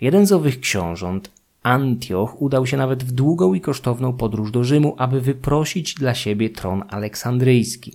Jeden 0.00 0.26
z 0.26 0.32
owych 0.32 0.60
książąt, 0.60 1.30
Antioch, 1.62 2.42
udał 2.42 2.66
się 2.66 2.76
nawet 2.76 3.04
w 3.04 3.12
długą 3.12 3.54
i 3.54 3.60
kosztowną 3.60 4.12
podróż 4.12 4.50
do 4.50 4.64
Rzymu, 4.64 4.94
aby 4.98 5.20
wyprosić 5.20 5.94
dla 5.94 6.14
siebie 6.14 6.50
tron 6.50 6.84
aleksandryjski. 6.88 7.92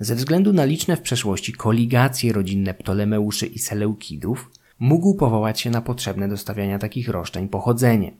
Ze 0.00 0.14
względu 0.14 0.52
na 0.52 0.64
liczne 0.64 0.96
w 0.96 1.00
przeszłości 1.00 1.52
koligacje 1.52 2.32
rodzinne 2.32 2.74
Ptolemeuszy 2.74 3.46
i 3.46 3.58
Seleukidów, 3.58 4.50
mógł 4.78 5.14
powołać 5.14 5.60
się 5.60 5.70
na 5.70 5.80
potrzebne 5.80 6.28
do 6.28 6.36
stawiania 6.36 6.78
takich 6.78 7.08
roszczeń 7.08 7.48
pochodzenie. 7.48 8.12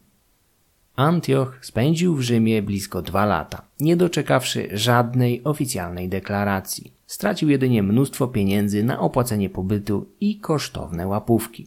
Antioch 0.97 1.59
spędził 1.61 2.15
w 2.17 2.21
Rzymie 2.21 2.63
blisko 2.63 3.03
dwa 3.03 3.27
lata, 3.27 3.63
nie 3.81 3.97
doczekawszy 3.97 4.69
żadnej 4.73 5.45
oficjalnej 5.45 6.09
deklaracji. 6.09 6.93
Stracił 7.07 7.49
jedynie 7.49 7.83
mnóstwo 7.83 8.29
pieniędzy 8.29 8.85
na 8.85 9.01
opłacenie 9.01 9.51
pobytu 9.51 10.07
i 10.21 10.39
kosztowne 10.39 11.07
łapówki. 11.07 11.67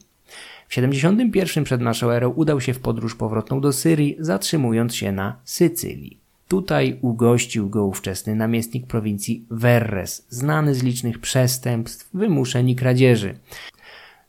W 0.67 0.73
71 0.73 1.63
przed 1.63 1.81
naszą 1.81 2.09
erą 2.09 2.29
udał 2.29 2.61
się 2.61 2.73
w 2.73 2.79
podróż 2.79 3.15
powrotną 3.15 3.61
do 3.61 3.73
Syrii, 3.73 4.15
zatrzymując 4.19 4.95
się 4.95 5.11
na 5.11 5.39
Sycylii. 5.43 6.19
Tutaj 6.47 6.97
ugościł 7.01 7.69
go 7.69 7.85
ówczesny 7.85 8.35
namiestnik 8.35 8.87
prowincji 8.87 9.45
Verres, 9.51 10.25
znany 10.29 10.75
z 10.75 10.83
licznych 10.83 11.19
przestępstw, 11.19 12.09
wymuszeń 12.13 12.69
i 12.69 12.75
kradzieży. 12.75 13.39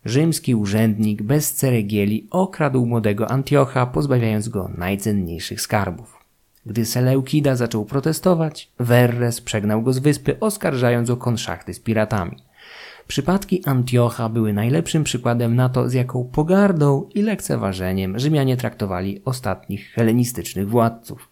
Rzymski 0.05 0.55
urzędnik 0.55 1.23
bez 1.23 1.55
ceregieli 1.55 2.27
okradł 2.31 2.87
młodego 2.87 3.31
Antiocha, 3.31 3.87
pozbawiając 3.87 4.49
go 4.49 4.71
najcenniejszych 4.79 5.61
skarbów. 5.61 6.19
Gdy 6.67 6.87
Seleukida 6.87 7.57
zaczął 7.57 7.85
protestować, 7.85 8.73
Verres 8.79 9.41
przegnał 9.41 9.83
go 9.83 9.93
z 9.93 9.99
wyspy, 9.99 10.41
oskarżając 10.41 11.11
o 11.11 11.17
konszachty 11.17 11.75
z 11.75 11.81
piratami. 11.81 12.37
Przypadki 13.09 13.63
Antiocha 13.65 14.29
były 14.29 14.53
najlepszym 14.53 15.05
przykładem 15.05 15.57
na 15.57 15.69
to, 15.69 15.89
z 15.89 15.93
jaką 15.93 16.25
pogardą 16.25 17.09
i 17.15 17.23
lekceważeniem 17.23 18.19
Rzymianie 18.19 18.57
traktowali 18.57 19.23
ostatnich 19.25 19.93
helenistycznych 19.93 20.69
władców. 20.69 21.29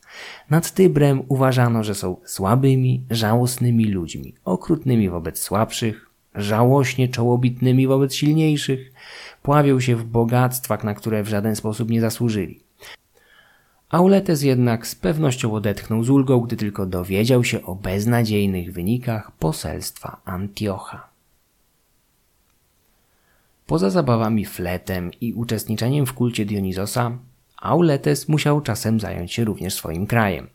Nad 0.50 0.70
Tybrem 0.70 1.22
uważano, 1.29 1.85
że 1.85 1.94
są 1.94 2.16
słabymi, 2.24 3.02
żałosnymi 3.11 3.85
ludźmi, 3.85 4.35
okrutnymi 4.44 5.09
wobec 5.09 5.42
słabszych, 5.42 6.11
żałośnie 6.35 7.09
czołobitnymi 7.09 7.87
wobec 7.87 8.14
silniejszych, 8.14 8.92
pławią 9.42 9.81
się 9.81 9.96
w 9.96 10.05
bogactwach, 10.05 10.85
na 10.85 10.94
które 10.94 11.22
w 11.22 11.29
żaden 11.29 11.57
sposób 11.57 11.90
nie 11.90 12.00
zasłużyli. 12.00 12.61
Auletes 13.88 14.42
jednak 14.42 14.87
z 14.87 14.94
pewnością 14.94 15.55
odetchnął 15.55 16.05
z 16.05 16.11
ulgą, 16.11 16.40
gdy 16.40 16.57
tylko 16.57 16.87
dowiedział 16.87 17.44
się 17.44 17.62
o 17.62 17.74
beznadziejnych 17.74 18.72
wynikach 18.72 19.33
poselstwa 19.33 20.20
Antiocha. 20.24 21.09
Poza 23.66 23.90
zabawami 23.90 24.44
fletem 24.44 25.11
i 25.20 25.33
uczestniczeniem 25.33 26.07
w 26.07 26.12
kulcie 26.12 26.46
Dionizosa, 26.46 27.18
Auletes 27.66 28.29
musiał 28.29 28.61
czasem 28.61 29.00
zająć 29.00 29.33
się 29.33 29.44
również 29.44 29.74
swoim 29.74 30.07
krajem. 30.07 30.46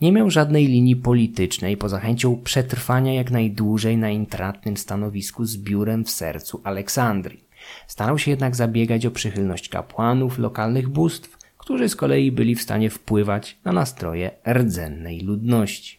Nie 0.00 0.12
miał 0.12 0.30
żadnej 0.30 0.66
linii 0.66 0.96
politycznej 0.96 1.76
poza 1.76 2.00
chęcią 2.00 2.40
przetrwania 2.44 3.14
jak 3.14 3.30
najdłużej 3.30 3.96
na 3.96 4.10
intratnym 4.10 4.76
stanowisku 4.76 5.44
z 5.44 5.56
biurem 5.56 6.04
w 6.04 6.10
sercu 6.10 6.60
Aleksandrii. 6.64 7.44
Starał 7.86 8.18
się 8.18 8.30
jednak 8.30 8.56
zabiegać 8.56 9.06
o 9.06 9.10
przychylność 9.10 9.68
kapłanów 9.68 10.38
lokalnych 10.38 10.88
bóstw, 10.88 11.38
którzy 11.58 11.88
z 11.88 11.96
kolei 11.96 12.32
byli 12.32 12.54
w 12.54 12.62
stanie 12.62 12.90
wpływać 12.90 13.56
na 13.64 13.72
nastroje 13.72 14.30
rdzennej 14.52 15.20
ludności. 15.20 15.98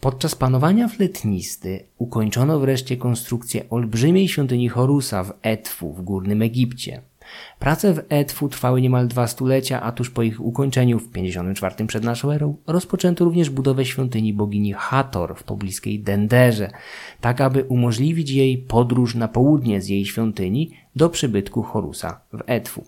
Podczas 0.00 0.34
panowania 0.34 0.88
fletnisty 0.88 1.84
ukończono 1.98 2.58
wreszcie 2.58 2.96
konstrukcję 2.96 3.70
olbrzymiej 3.70 4.28
świątyni 4.28 4.68
Horusa 4.68 5.24
w 5.24 5.32
Etfu 5.42 5.92
w 5.92 6.02
Górnym 6.02 6.42
Egipcie. 6.42 7.02
Prace 7.58 7.94
w 7.94 8.04
Edfu 8.08 8.48
trwały 8.48 8.80
niemal 8.80 9.08
dwa 9.08 9.26
stulecia, 9.26 9.82
a 9.82 9.92
tuż 9.92 10.10
po 10.10 10.22
ich 10.22 10.40
ukończeniu 10.40 10.98
w 10.98 11.12
54 11.12 11.86
przed 11.86 12.04
naszą 12.04 12.30
erą 12.30 12.56
rozpoczęto 12.66 13.24
również 13.24 13.50
budowę 13.50 13.84
świątyni 13.84 14.32
bogini 14.32 14.72
Hator 14.72 15.36
w 15.36 15.42
pobliskiej 15.42 16.00
Denderze, 16.00 16.70
tak 17.20 17.40
aby 17.40 17.64
umożliwić 17.64 18.30
jej 18.30 18.58
podróż 18.58 19.14
na 19.14 19.28
południe 19.28 19.80
z 19.82 19.88
jej 19.88 20.06
świątyni 20.06 20.70
do 20.96 21.10
przybytku 21.10 21.62
Horusa 21.62 22.20
w 22.32 22.42
Edfu. 22.46 22.84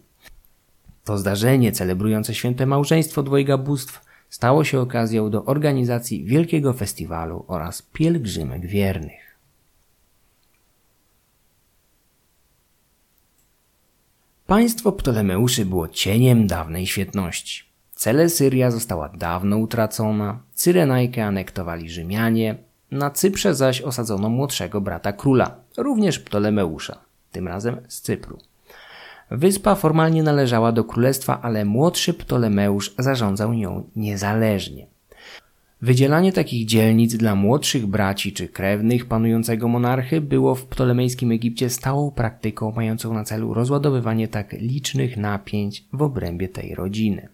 To 1.05 1.19
zdarzenie 1.19 1.73
celebrujące 1.73 2.35
święte 2.35 2.67
małżeństwo 2.67 3.23
dwojga 3.23 3.59
bóstw 3.59 4.05
stało 4.31 4.65
się 4.65 4.81
okazją 4.81 5.31
do 5.31 5.45
organizacji 5.45 6.25
wielkiego 6.25 6.73
festiwalu 6.73 7.45
oraz 7.49 7.83
pielgrzymek 7.83 8.67
wiernych. 8.67 9.28
Państwo 14.49 14.93
Ptolemeuszy 14.93 15.67
było 15.67 15.89
cieniem 15.89 16.47
dawnej 16.47 16.87
świetności. 16.87 17.65
Cele 17.95 18.29
Syria 18.29 18.71
została 18.71 19.09
dawno 19.09 19.59
utracona, 19.59 20.39
Cyrenajkę 20.55 21.25
anektowali 21.25 21.91
Rzymianie, 21.91 22.57
na 22.91 23.11
Cyprze 23.11 23.55
zaś 23.55 23.83
osadzono 23.83 24.29
młodszego 24.29 24.81
brata 24.81 25.13
króla, 25.13 25.55
również 25.77 26.19
Ptolemeusza, 26.19 26.99
tym 27.33 27.49
razem 27.49 27.77
z 27.89 28.01
Cypru. 28.01 28.39
Wyspa 29.31 29.75
formalnie 29.75 30.23
należała 30.23 30.73
do 30.73 30.85
królestwa, 30.85 31.43
ale 31.43 31.65
młodszy 31.65 32.15
Ptolemeusz 32.15 32.95
zarządzał 32.99 33.53
nią 33.53 33.91
niezależnie. 33.97 34.87
Wydzielanie 35.83 36.33
takich 36.33 36.67
dzielnic 36.67 37.17
dla 37.17 37.35
młodszych 37.35 37.87
braci 37.87 38.33
czy 38.33 38.49
krewnych 38.49 39.07
panującego 39.07 39.69
monarchy 39.69 40.21
było 40.21 40.55
w 40.55 40.67
ptolemejskim 40.67 41.33
Egipcie 41.33 41.71
stałą 41.71 42.11
praktyką 42.11 42.73
mającą 42.73 43.15
na 43.15 43.25
celu 43.25 43.55
rozładowywanie 43.55 44.29
tak 44.29 44.53
licznych 44.53 45.17
napięć 45.17 45.85
w 45.93 46.03
obrębie 46.03 46.49
tej 46.49 46.75
rodziny. 46.75 47.29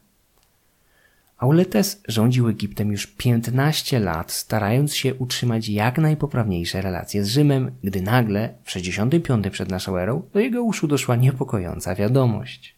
Auletes 1.39 2.01
rządził 2.09 2.49
Egiptem 2.49 2.93
już 2.93 3.07
15 3.07 4.01
lat, 4.01 4.33
starając 4.33 4.95
się 4.95 5.15
utrzymać 5.15 5.69
jak 5.69 5.99
najpoprawniejsze 5.99 6.83
relacje 6.83 7.25
z 7.25 7.29
Rzymem, 7.29 7.71
gdy 7.85 8.03
nagle, 8.03 8.55
w 8.65 8.71
65 8.71 9.47
przed 9.51 9.69
naszą 9.69 9.97
erą, 9.97 10.23
do 10.35 10.41
jego 10.41 10.63
uszu 10.63 10.89
doszła 10.89 11.17
niepokojąca 11.17 11.95
wiadomość. 11.95 12.77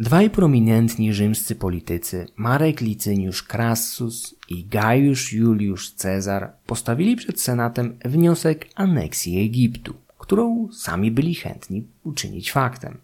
Dwaj 0.00 0.30
prominentni 0.30 1.14
rzymscy 1.14 1.54
politycy, 1.54 2.26
Marek 2.36 2.80
Licyniusz 2.80 3.42
Crassus 3.42 4.35
i 4.48 4.64
Gaius 4.64 5.32
Juliusz 5.32 5.90
Cezar, 5.90 6.52
postawili 6.66 7.16
przed 7.16 7.40
Senatem 7.40 7.98
wniosek 8.04 8.68
aneksji 8.74 9.40
Egiptu, 9.44 9.94
którą 10.18 10.68
sami 10.72 11.10
byli 11.10 11.34
chętni 11.34 11.86
uczynić 12.04 12.52
faktem. 12.52 12.98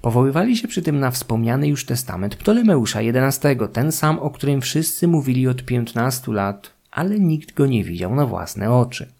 Powoływali 0.00 0.56
się 0.56 0.68
przy 0.68 0.82
tym 0.82 1.00
na 1.00 1.10
wspomniany 1.10 1.68
już 1.68 1.86
testament 1.86 2.36
Ptolemeusza 2.36 3.00
XI, 3.00 3.46
ten 3.72 3.92
sam, 3.92 4.18
o 4.18 4.30
którym 4.30 4.60
wszyscy 4.60 5.08
mówili 5.08 5.48
od 5.48 5.64
15 5.64 6.32
lat, 6.32 6.72
ale 6.90 7.20
nikt 7.20 7.54
go 7.54 7.66
nie 7.66 7.84
widział 7.84 8.14
na 8.14 8.26
własne 8.26 8.72
oczy. 8.72 9.12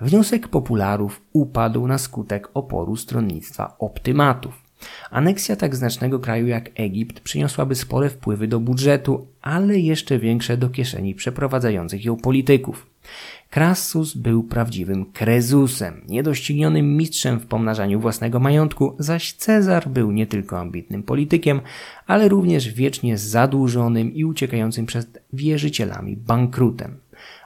Wniosek 0.00 0.48
popularów 0.48 1.22
upadł 1.32 1.86
na 1.86 1.98
skutek 1.98 2.48
oporu 2.54 2.96
stronnictwa 2.96 3.76
optymatów. 3.78 4.59
Aneksja 5.10 5.56
tak 5.56 5.76
znacznego 5.76 6.18
kraju 6.18 6.46
jak 6.46 6.70
Egipt 6.74 7.20
przyniosłaby 7.20 7.74
spore 7.74 8.10
wpływy 8.10 8.48
do 8.48 8.60
budżetu, 8.60 9.26
ale 9.42 9.78
jeszcze 9.78 10.18
większe 10.18 10.56
do 10.56 10.68
kieszeni 10.68 11.14
przeprowadzających 11.14 12.04
ją 12.04 12.16
polityków. 12.16 12.86
Crassus 13.50 14.14
był 14.14 14.42
prawdziwym 14.42 15.12
krezusem, 15.12 16.04
niedoścignionym 16.08 16.96
mistrzem 16.96 17.40
w 17.40 17.46
pomnażaniu 17.46 18.00
własnego 18.00 18.40
majątku, 18.40 18.96
zaś 18.98 19.32
Cezar 19.32 19.88
był 19.88 20.10
nie 20.10 20.26
tylko 20.26 20.58
ambitnym 20.58 21.02
politykiem, 21.02 21.60
ale 22.06 22.28
również 22.28 22.68
wiecznie 22.68 23.18
zadłużonym 23.18 24.14
i 24.14 24.24
uciekającym 24.24 24.86
przed 24.86 25.22
wierzycielami 25.32 26.16
bankrutem. 26.16 26.96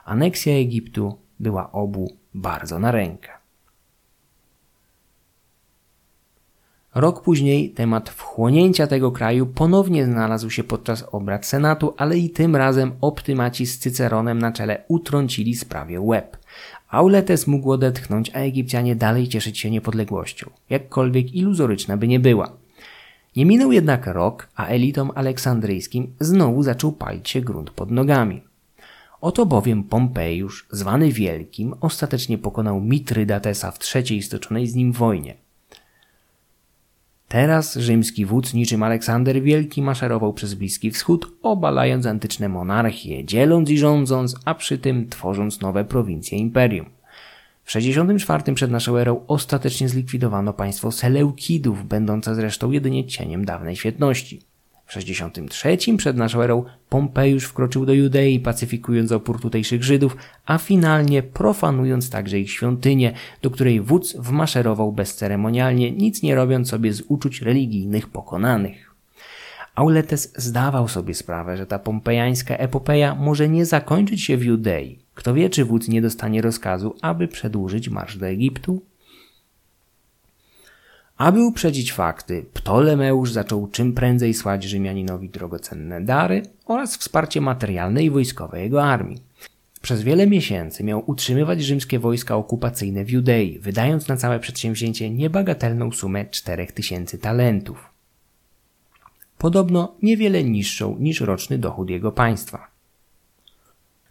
Aneksja 0.05 0.53
Egiptu 0.53 1.17
była 1.39 1.71
obu 1.71 2.13
bardzo 2.33 2.79
na 2.79 2.91
rękę. 2.91 3.34
Rok 6.95 7.21
później 7.21 7.69
temat 7.69 8.09
wchłonięcia 8.09 8.87
tego 8.87 9.11
kraju 9.11 9.45
ponownie 9.45 10.05
znalazł 10.05 10.49
się 10.49 10.63
podczas 10.63 11.05
obrad 11.11 11.45
Senatu, 11.45 11.93
ale 11.97 12.17
i 12.17 12.29
tym 12.29 12.55
razem 12.55 12.91
optymaci 13.01 13.65
z 13.65 13.79
Cyceronem 13.79 14.39
na 14.39 14.51
czele 14.51 14.83
utrącili 14.87 15.55
sprawie 15.55 16.01
łeb. 16.01 16.37
Auletes 16.89 17.47
mógł 17.47 17.71
odetchnąć, 17.71 18.31
a 18.33 18.39
Egipcjanie 18.39 18.95
dalej 18.95 19.27
cieszyć 19.27 19.59
się 19.59 19.71
niepodległością, 19.71 20.49
jakkolwiek 20.69 21.33
iluzoryczna 21.33 21.97
by 21.97 22.07
nie 22.07 22.19
była. 22.19 22.51
Nie 23.35 23.45
minął 23.45 23.71
jednak 23.71 24.07
rok, 24.07 24.47
a 24.55 24.65
elitom 24.65 25.11
aleksandryjskim 25.15 26.13
znowu 26.19 26.63
zaczął 26.63 26.91
palić 26.91 27.29
się 27.29 27.41
grunt 27.41 27.71
pod 27.71 27.91
nogami. 27.91 28.41
Oto 29.21 29.45
bowiem 29.45 29.83
Pompejusz, 29.83 30.67
zwany 30.71 31.11
Wielkim, 31.11 31.73
ostatecznie 31.81 32.37
pokonał 32.37 32.81
Mitrydatesa 32.81 33.71
w 33.71 33.79
trzeciej 33.79 34.21
stoczonej 34.21 34.67
z 34.67 34.75
nim 34.75 34.91
wojnie. 34.91 35.44
Teraz 37.27 37.75
rzymski 37.75 38.25
wódz 38.25 38.53
niczym 38.53 38.83
Aleksander 38.83 39.41
Wielki 39.41 39.81
maszerował 39.81 40.33
przez 40.33 40.53
Bliski 40.53 40.91
Wschód, 40.91 41.37
obalając 41.41 42.05
antyczne 42.05 42.49
monarchie, 42.49 43.25
dzieląc 43.25 43.69
i 43.69 43.77
rządząc, 43.77 44.35
a 44.45 44.55
przy 44.55 44.77
tym 44.77 45.09
tworząc 45.09 45.61
nowe 45.61 45.85
prowincje 45.85 46.37
imperium. 46.37 46.85
W 47.63 47.71
64 47.71 48.53
przed 48.53 48.71
naszą 48.71 48.97
erą 48.97 49.21
ostatecznie 49.27 49.89
zlikwidowano 49.89 50.53
państwo 50.53 50.91
Seleukidów, 50.91 51.87
będące 51.87 52.35
zresztą 52.35 52.71
jedynie 52.71 53.05
cieniem 53.05 53.45
dawnej 53.45 53.75
świetności. 53.75 54.41
W 54.85 54.93
63 54.93 55.77
przed 55.97 56.17
naszą 56.17 56.41
erą 56.41 56.63
Pompejusz 56.89 57.43
wkroczył 57.43 57.85
do 57.85 57.93
Judei, 57.93 58.39
pacyfikując 58.39 59.11
opór 59.11 59.41
tutejszych 59.41 59.83
Żydów, 59.83 60.17
a 60.45 60.57
finalnie 60.57 61.23
profanując 61.23 62.09
także 62.09 62.39
ich 62.39 62.51
świątynię, 62.51 63.13
do 63.41 63.51
której 63.51 63.81
wódz 63.81 64.15
wmaszerował 64.15 64.91
bezceremonialnie, 64.91 65.91
nic 65.91 66.23
nie 66.23 66.35
robiąc 66.35 66.69
sobie 66.69 66.93
z 66.93 67.01
uczuć 67.01 67.41
religijnych 67.41 68.09
pokonanych. 68.09 68.95
Auletes 69.75 70.33
zdawał 70.37 70.87
sobie 70.87 71.13
sprawę, 71.13 71.57
że 71.57 71.65
ta 71.65 71.79
pompejańska 71.79 72.57
epopeja 72.57 73.15
może 73.15 73.49
nie 73.49 73.65
zakończyć 73.65 74.21
się 74.23 74.37
w 74.37 74.43
Judei. 74.43 74.99
Kto 75.15 75.33
wie, 75.33 75.49
czy 75.49 75.65
wódz 75.65 75.87
nie 75.87 76.01
dostanie 76.01 76.41
rozkazu, 76.41 76.95
aby 77.01 77.27
przedłużyć 77.27 77.89
marsz 77.89 78.17
do 78.17 78.27
Egiptu? 78.27 78.81
Aby 81.17 81.45
uprzedzić 81.45 81.93
fakty, 81.93 82.45
Ptolemeusz 82.53 83.31
zaczął 83.31 83.67
czym 83.67 83.93
prędzej 83.93 84.33
słać 84.33 84.63
Rzymianinowi 84.63 85.29
drogocenne 85.29 86.01
dary 86.01 86.41
oraz 86.65 86.97
wsparcie 86.97 87.41
materialne 87.41 88.03
i 88.03 88.09
wojskowe 88.09 88.61
jego 88.61 88.83
armii. 88.83 89.21
Przez 89.81 90.03
wiele 90.03 90.27
miesięcy 90.27 90.83
miał 90.83 91.03
utrzymywać 91.11 91.63
rzymskie 91.63 91.99
wojska 91.99 92.35
okupacyjne 92.35 93.05
w 93.05 93.09
Judei, 93.09 93.59
wydając 93.59 94.07
na 94.07 94.17
całe 94.17 94.39
przedsięwzięcie 94.39 95.09
niebagatelną 95.09 95.91
sumę 95.91 96.25
4000 96.25 97.17
talentów. 97.17 97.89
Podobno 99.37 99.95
niewiele 100.01 100.43
niższą 100.43 100.97
niż 100.99 101.21
roczny 101.21 101.57
dochód 101.57 101.89
jego 101.89 102.11
państwa. 102.11 102.74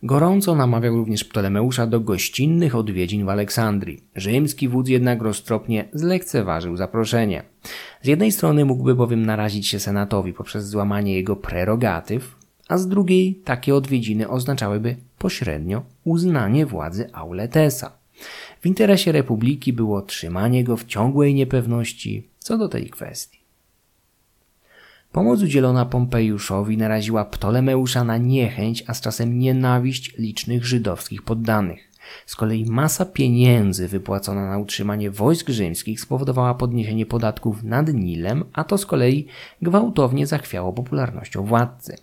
Gorąco 0.05 0.55
namawiał 0.55 0.97
również 0.97 1.25
Ptolemeusza 1.25 1.87
do 1.87 2.01
gościnnych 2.01 2.75
odwiedzin 2.75 3.25
w 3.25 3.29
Aleksandrii. 3.29 4.05
Rzymski 4.17 4.69
wódz 4.69 4.89
jednak 4.89 5.23
roztropnie 5.23 5.89
zlekceważył 5.93 6.77
zaproszenie. 6.77 7.43
Z 8.03 8.07
jednej 8.07 8.33
strony 8.33 8.65
mógłby 8.65 8.95
bowiem 8.95 9.27
narazić 9.27 9.69
się 9.69 9.81
senatowi 9.81 10.33
poprzez 10.33 10.69
złamanie 10.69 11.15
jego 11.15 11.37
prerogatyw, 11.37 12.37
a 12.69 12.79
z 12.79 12.89
drugiej 12.89 13.35
takie 13.45 13.75
odwiedziny 13.75 14.29
oznaczałyby 14.29 14.97
pośrednio 15.19 15.83
uznanie 16.05 16.67
władzy 16.67 17.11
Auletesa. 17.13 17.99
W 18.61 18.67
interesie 18.67 19.13
republiki 19.13 19.73
było 19.73 20.03
trzymanie 20.03 20.65
go 20.65 20.77
w 20.77 20.85
ciągłej 20.85 21.35
niepewności 21.35 22.29
co 22.39 22.59
do 22.59 22.69
tej 22.69 22.91
kwestii. 22.91 23.44
Pomoc 25.15 25.43
udzielona 25.43 25.85
Pompejuszowi 25.85 26.77
naraziła 26.77 27.25
Ptolemeusza 27.25 28.05
na 28.05 28.17
niechęć, 28.17 28.85
a 28.87 28.95
z 28.95 29.01
czasem 29.01 29.39
nienawiść 29.39 30.19
licznych 30.19 30.65
żydowskich 30.65 31.23
poddanych. 31.23 31.91
Z 32.27 32.37
kolei 32.37 32.65
masa 32.65 33.05
pieniędzy 33.05 33.89
wypłacona 33.89 34.51
na 34.51 34.59
utrzymanie 34.59 35.11
wojsk 35.11 35.49
rzymskich 35.49 36.01
spowodowała 36.01 36.55
podniesienie 36.55 37.07
podatków 37.07 37.63
nad 37.63 37.93
Nilem, 37.95 38.45
a 38.53 38.65
to 38.65 38.79
z 38.79 38.87
kolei 38.87 39.27
gwałtownie 39.63 40.27
zachwiało 40.27 40.73
popularnością 40.73 41.45
władcy. 41.45 41.97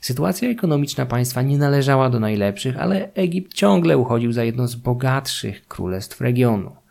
Sytuacja 0.00 0.48
ekonomiczna 0.48 1.06
państwa 1.06 1.42
nie 1.42 1.58
należała 1.58 2.10
do 2.10 2.20
najlepszych, 2.20 2.76
ale 2.78 3.14
Egipt 3.14 3.54
ciągle 3.54 3.98
uchodził 3.98 4.32
za 4.32 4.44
jedno 4.44 4.68
z 4.68 4.74
bogatszych 4.74 5.68
królestw 5.68 6.20
regionu. 6.20 6.81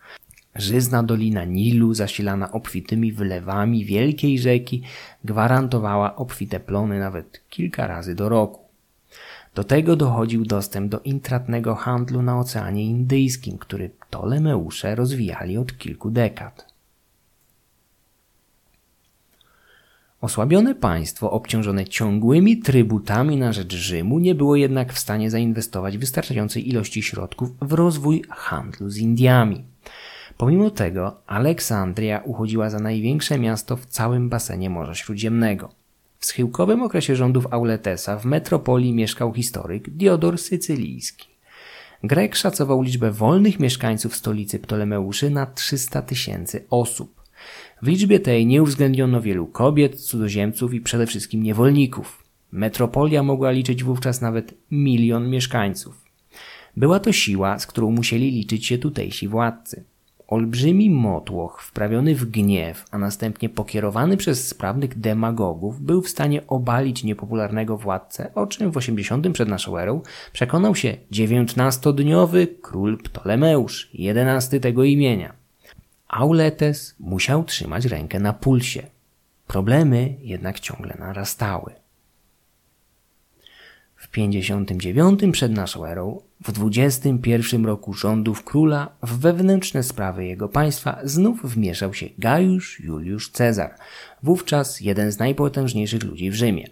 Żyzna 0.54 1.02
dolina 1.02 1.44
Nilu, 1.44 1.94
zasilana 1.94 2.52
obfitymi 2.52 3.12
wylewami 3.12 3.84
wielkiej 3.84 4.38
rzeki, 4.38 4.82
gwarantowała 5.24 6.16
obfite 6.16 6.60
plony 6.60 7.00
nawet 7.00 7.42
kilka 7.48 7.86
razy 7.86 8.14
do 8.14 8.28
roku. 8.28 8.60
Do 9.54 9.64
tego 9.64 9.96
dochodził 9.96 10.44
dostęp 10.44 10.90
do 10.90 11.00
intratnego 11.00 11.74
handlu 11.74 12.22
na 12.22 12.38
Oceanie 12.38 12.84
Indyjskim, 12.84 13.58
który 13.58 13.88
Ptolemeusze 13.88 14.94
rozwijali 14.94 15.58
od 15.58 15.78
kilku 15.78 16.10
dekad. 16.10 16.72
Osłabione 20.20 20.74
państwo, 20.74 21.30
obciążone 21.30 21.84
ciągłymi 21.84 22.58
trybutami 22.58 23.36
na 23.36 23.52
rzecz 23.52 23.74
Rzymu, 23.74 24.18
nie 24.18 24.34
było 24.34 24.56
jednak 24.56 24.92
w 24.92 24.98
stanie 24.98 25.30
zainwestować 25.30 25.98
wystarczającej 25.98 26.68
ilości 26.68 27.02
środków 27.02 27.50
w 27.60 27.72
rozwój 27.72 28.22
handlu 28.28 28.90
z 28.90 28.98
Indiami. 28.98 29.71
Pomimo 30.42 30.70
tego 30.70 31.22
Aleksandria 31.26 32.22
uchodziła 32.24 32.70
za 32.70 32.78
największe 32.78 33.38
miasto 33.38 33.76
w 33.76 33.86
całym 33.86 34.28
basenie 34.28 34.70
Morza 34.70 34.94
Śródziemnego. 34.94 35.68
W 36.18 36.26
schyłkowym 36.26 36.82
okresie 36.82 37.16
rządów 37.16 37.46
Auletesa 37.50 38.18
w 38.18 38.24
metropolii 38.24 38.92
mieszkał 38.92 39.32
historyk 39.32 39.90
Diodor 39.90 40.38
Sycylijski. 40.38 41.28
Grek 42.04 42.36
szacował 42.36 42.82
liczbę 42.82 43.10
wolnych 43.10 43.60
mieszkańców 43.60 44.16
stolicy 44.16 44.58
Ptolemeuszy 44.58 45.30
na 45.30 45.46
300 45.46 46.02
tysięcy 46.02 46.64
osób. 46.70 47.22
W 47.82 47.86
liczbie 47.86 48.20
tej 48.20 48.46
nie 48.46 48.62
uwzględniono 48.62 49.20
wielu 49.20 49.46
kobiet, 49.46 50.00
cudzoziemców 50.00 50.74
i 50.74 50.80
przede 50.80 51.06
wszystkim 51.06 51.42
niewolników. 51.42 52.24
Metropolia 52.52 53.22
mogła 53.22 53.50
liczyć 53.50 53.84
wówczas 53.84 54.20
nawet 54.20 54.54
milion 54.70 55.30
mieszkańców. 55.30 56.04
Była 56.76 57.00
to 57.00 57.12
siła, 57.12 57.58
z 57.58 57.66
którą 57.66 57.90
musieli 57.90 58.30
liczyć 58.30 58.66
się 58.66 58.78
tutejsi 58.78 59.28
władcy. 59.28 59.91
Olbrzymi 60.32 60.90
motłoch, 60.90 61.62
wprawiony 61.62 62.14
w 62.14 62.24
gniew, 62.24 62.84
a 62.90 62.98
następnie 62.98 63.48
pokierowany 63.48 64.16
przez 64.16 64.48
sprawnych 64.48 64.98
demagogów, 64.98 65.80
był 65.80 66.02
w 66.02 66.08
stanie 66.08 66.46
obalić 66.46 67.04
niepopularnego 67.04 67.76
władcę, 67.76 68.34
o 68.34 68.46
czym 68.46 68.70
w 68.70 68.76
80 68.76 69.32
przed 69.32 69.48
naszą 69.48 69.78
erą 69.78 70.00
przekonał 70.32 70.74
się 70.74 70.96
dziewiętnastodniowy 71.10 72.46
król 72.46 72.98
Ptolemeusz, 72.98 73.90
jedenasty 73.94 74.60
tego 74.60 74.84
imienia. 74.84 75.32
Auletes 76.08 76.94
musiał 77.00 77.44
trzymać 77.44 77.84
rękę 77.84 78.20
na 78.20 78.32
pulsie. 78.32 78.82
Problemy 79.46 80.14
jednak 80.22 80.60
ciągle 80.60 80.96
narastały. 80.98 81.81
W 84.12 84.14
59 84.14 85.20
przed 85.32 85.52
naszą 85.52 85.84
erą, 85.84 86.20
w 86.44 86.52
21 86.52 87.66
roku 87.66 87.94
rządów 87.94 88.44
króla, 88.44 88.96
w 89.02 89.18
wewnętrzne 89.18 89.82
sprawy 89.82 90.26
jego 90.26 90.48
państwa 90.48 90.98
znów 91.04 91.42
wmieszał 91.42 91.94
się 91.94 92.06
Gajusz 92.18 92.80
Juliusz 92.80 93.30
Cezar, 93.30 93.74
wówczas 94.22 94.80
jeden 94.80 95.12
z 95.12 95.18
najpotężniejszych 95.18 96.04
ludzi 96.04 96.30
w 96.30 96.34
Rzymie. 96.34 96.66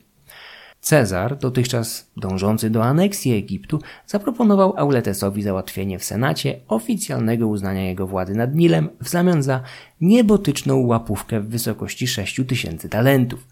Cezar, 0.80 1.38
dotychczas 1.38 2.10
dążący 2.16 2.70
do 2.70 2.84
aneksji 2.84 3.32
Egiptu, 3.32 3.78
zaproponował 4.06 4.74
Auletesowi 4.76 5.42
załatwienie 5.42 5.98
w 5.98 6.04
Senacie 6.04 6.60
oficjalnego 6.68 7.48
uznania 7.48 7.88
jego 7.88 8.06
władzy 8.06 8.34
nad 8.34 8.54
Nilem 8.54 8.88
w 9.00 9.08
zamian 9.08 9.42
za 9.42 9.62
niebotyczną 10.00 10.86
łapówkę 10.86 11.40
w 11.40 11.48
wysokości 11.48 12.06
6 12.06 12.40
tysięcy 12.48 12.88
talentów, 12.88 13.46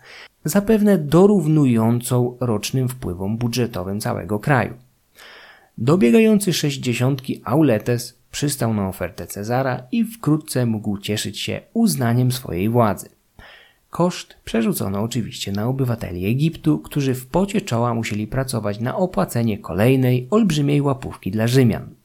zapewne 0.45 0.99
dorównującą 0.99 2.36
rocznym 2.41 2.89
wpływom 2.89 3.39
budżetowym 3.39 4.01
całego 4.01 4.39
kraju. 4.39 4.74
Dobiegający 5.78 6.53
sześćdziesiątki 6.53 7.41
Auletes 7.45 8.18
przystał 8.30 8.74
na 8.74 8.89
ofertę 8.89 9.26
Cezara 9.26 9.82
i 9.93 10.05
wkrótce 10.05 10.66
mógł 10.66 10.99
cieszyć 10.99 11.39
się 11.39 11.61
uznaniem 11.72 12.32
swojej 12.32 12.68
władzy. 12.68 13.09
Koszt 13.91 14.36
przerzucono 14.45 15.03
oczywiście 15.03 15.53
na 15.53 15.66
obywateli 15.66 16.26
Egiptu, 16.26 16.78
którzy 16.78 17.14
w 17.14 17.26
pocie 17.26 17.61
czoła 17.61 17.95
musieli 17.95 18.26
pracować 18.26 18.80
na 18.80 18.97
opłacenie 18.97 19.59
kolejnej 19.59 20.28
olbrzymiej 20.30 20.82
łapówki 20.82 21.30
dla 21.30 21.47
Rzymian. 21.47 21.97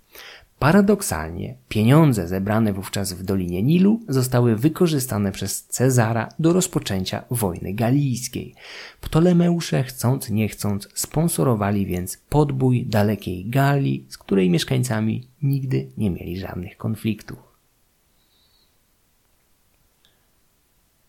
Paradoksalnie, 0.64 1.55
pieniądze 1.70 2.28
zebrane 2.28 2.74
wówczas 2.74 3.14
w 3.14 3.24
Dolinie 3.24 3.64
Nilu 3.64 4.01
zostały 4.07 4.55
wykorzystane 4.55 5.32
przez 5.32 5.64
Cezara 5.64 6.30
do 6.39 6.53
rozpoczęcia 6.53 7.24
wojny 7.32 7.74
galijskiej. 7.74 8.55
Ptolemeusze, 9.01 9.84
chcąc 9.84 10.30
nie 10.30 10.47
chcąc, 10.47 10.89
sponsorowali 10.93 11.86
więc 11.86 12.18
podbój 12.30 12.86
dalekiej 12.86 13.45
Galii, 13.49 14.05
z 14.09 14.18
której 14.18 14.49
mieszkańcami 14.49 15.28
nigdy 15.41 15.88
nie 15.97 16.11
mieli 16.11 16.39
żadnych 16.39 16.78
konfliktów. 16.78 17.39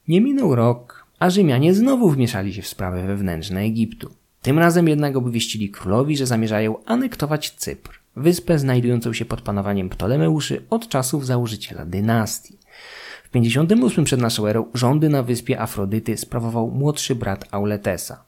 Nie 0.09 0.21
minął 0.21 0.55
rok, 0.55 1.07
a 1.19 1.31
Rzymianie 1.31 1.75
znowu 1.75 2.11
wmieszali 2.11 2.55
się 2.55 2.63
w 2.63 2.69
sprawy 2.69 3.03
wewnętrzne 3.03 3.61
Egiptu. 3.61 4.11
Tym 4.43 4.59
razem 4.59 4.89
jednak 4.89 5.17
obwieścili 5.17 5.71
królowi, 5.71 6.17
że 6.17 6.27
zamierzają 6.27 6.85
anektować 6.85 7.51
Cypr, 7.51 8.04
wyspę 8.17 8.59
znajdującą 8.59 9.13
się 9.13 9.25
pod 9.25 9.41
panowaniem 9.41 9.89
Ptolemeuszy 9.89 10.63
od 10.71 10.89
czasów 10.89 11.27
założyciela 11.27 11.85
dynastii. 11.85 12.59
W 13.25 13.31
58 13.31 14.05
przed 14.05 14.21
naszą 14.21 14.47
erą 14.47 14.67
rządy 14.75 15.09
na 15.09 15.23
wyspie 15.23 15.61
Afrodyty 15.61 16.17
sprawował 16.17 16.71
młodszy 16.71 17.15
brat 17.15 17.45
Auletesa. 17.51 18.25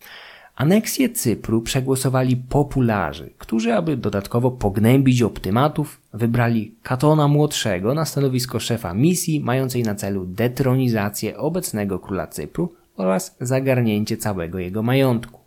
Aneksję 0.56 1.08
Cypru 1.08 1.62
przegłosowali 1.62 2.36
popularzy, 2.36 3.30
którzy, 3.38 3.74
aby 3.74 3.96
dodatkowo 3.96 4.50
pognębić 4.50 5.22
optymatów, 5.22 6.00
wybrali 6.12 6.74
Katona 6.82 7.28
Młodszego 7.28 7.94
na 7.94 8.04
stanowisko 8.04 8.60
szefa 8.60 8.94
misji 8.94 9.40
mającej 9.40 9.82
na 9.82 9.94
celu 9.94 10.26
detronizację 10.26 11.38
obecnego 11.38 11.98
króla 11.98 12.26
Cypru 12.26 12.74
oraz 12.96 13.36
zagarnięcie 13.40 14.16
całego 14.16 14.58
jego 14.58 14.82
majątku. 14.82 15.40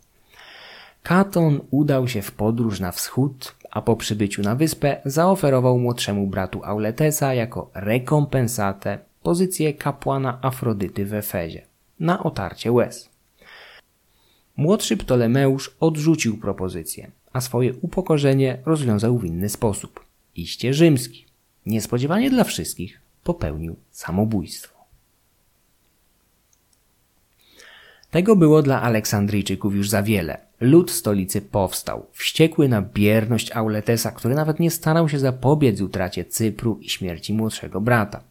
Katon 1.02 1.60
udał 1.70 2.08
się 2.08 2.22
w 2.22 2.32
podróż 2.32 2.80
na 2.80 2.92
wschód, 2.92 3.54
a 3.70 3.82
po 3.82 3.96
przybyciu 3.96 4.42
na 4.42 4.54
wyspę 4.54 5.00
zaoferował 5.04 5.78
młodszemu 5.78 6.26
bratu 6.26 6.64
Auletesa 6.64 7.34
jako 7.34 7.70
rekompensatę 7.74 8.98
pozycję 9.22 9.74
kapłana 9.74 10.38
Afrodyty 10.42 11.06
w 11.06 11.14
Efezie 11.14 11.66
na 12.00 12.22
otarcie 12.22 12.72
łez. 12.72 13.10
Młodszy 14.56 14.96
Ptolemeusz 14.96 15.76
odrzucił 15.80 16.38
propozycję, 16.38 17.10
a 17.32 17.40
swoje 17.40 17.74
upokorzenie 17.74 18.58
rozwiązał 18.66 19.18
w 19.18 19.24
inny 19.24 19.48
sposób. 19.48 20.04
Iście 20.36 20.74
rzymski. 20.74 21.26
Niespodziewanie 21.66 22.30
dla 22.30 22.44
wszystkich 22.44 23.00
popełnił 23.24 23.76
samobójstwo. 23.90 24.80
Tego 28.10 28.36
było 28.36 28.62
dla 28.62 28.82
Aleksandryjczyków 28.82 29.74
już 29.74 29.88
za 29.88 30.02
wiele. 30.02 30.49
Lud 30.60 30.90
stolicy 30.90 31.40
powstał, 31.40 32.06
wściekły 32.12 32.68
na 32.68 32.82
bierność 32.82 33.52
Auletesa, 33.52 34.10
który 34.10 34.34
nawet 34.34 34.60
nie 34.60 34.70
starał 34.70 35.08
się 35.08 35.18
zapobiec 35.18 35.80
utracie 35.80 36.24
Cypru 36.24 36.78
i 36.80 36.88
śmierci 36.88 37.34
młodszego 37.34 37.80
brata. 37.80 38.22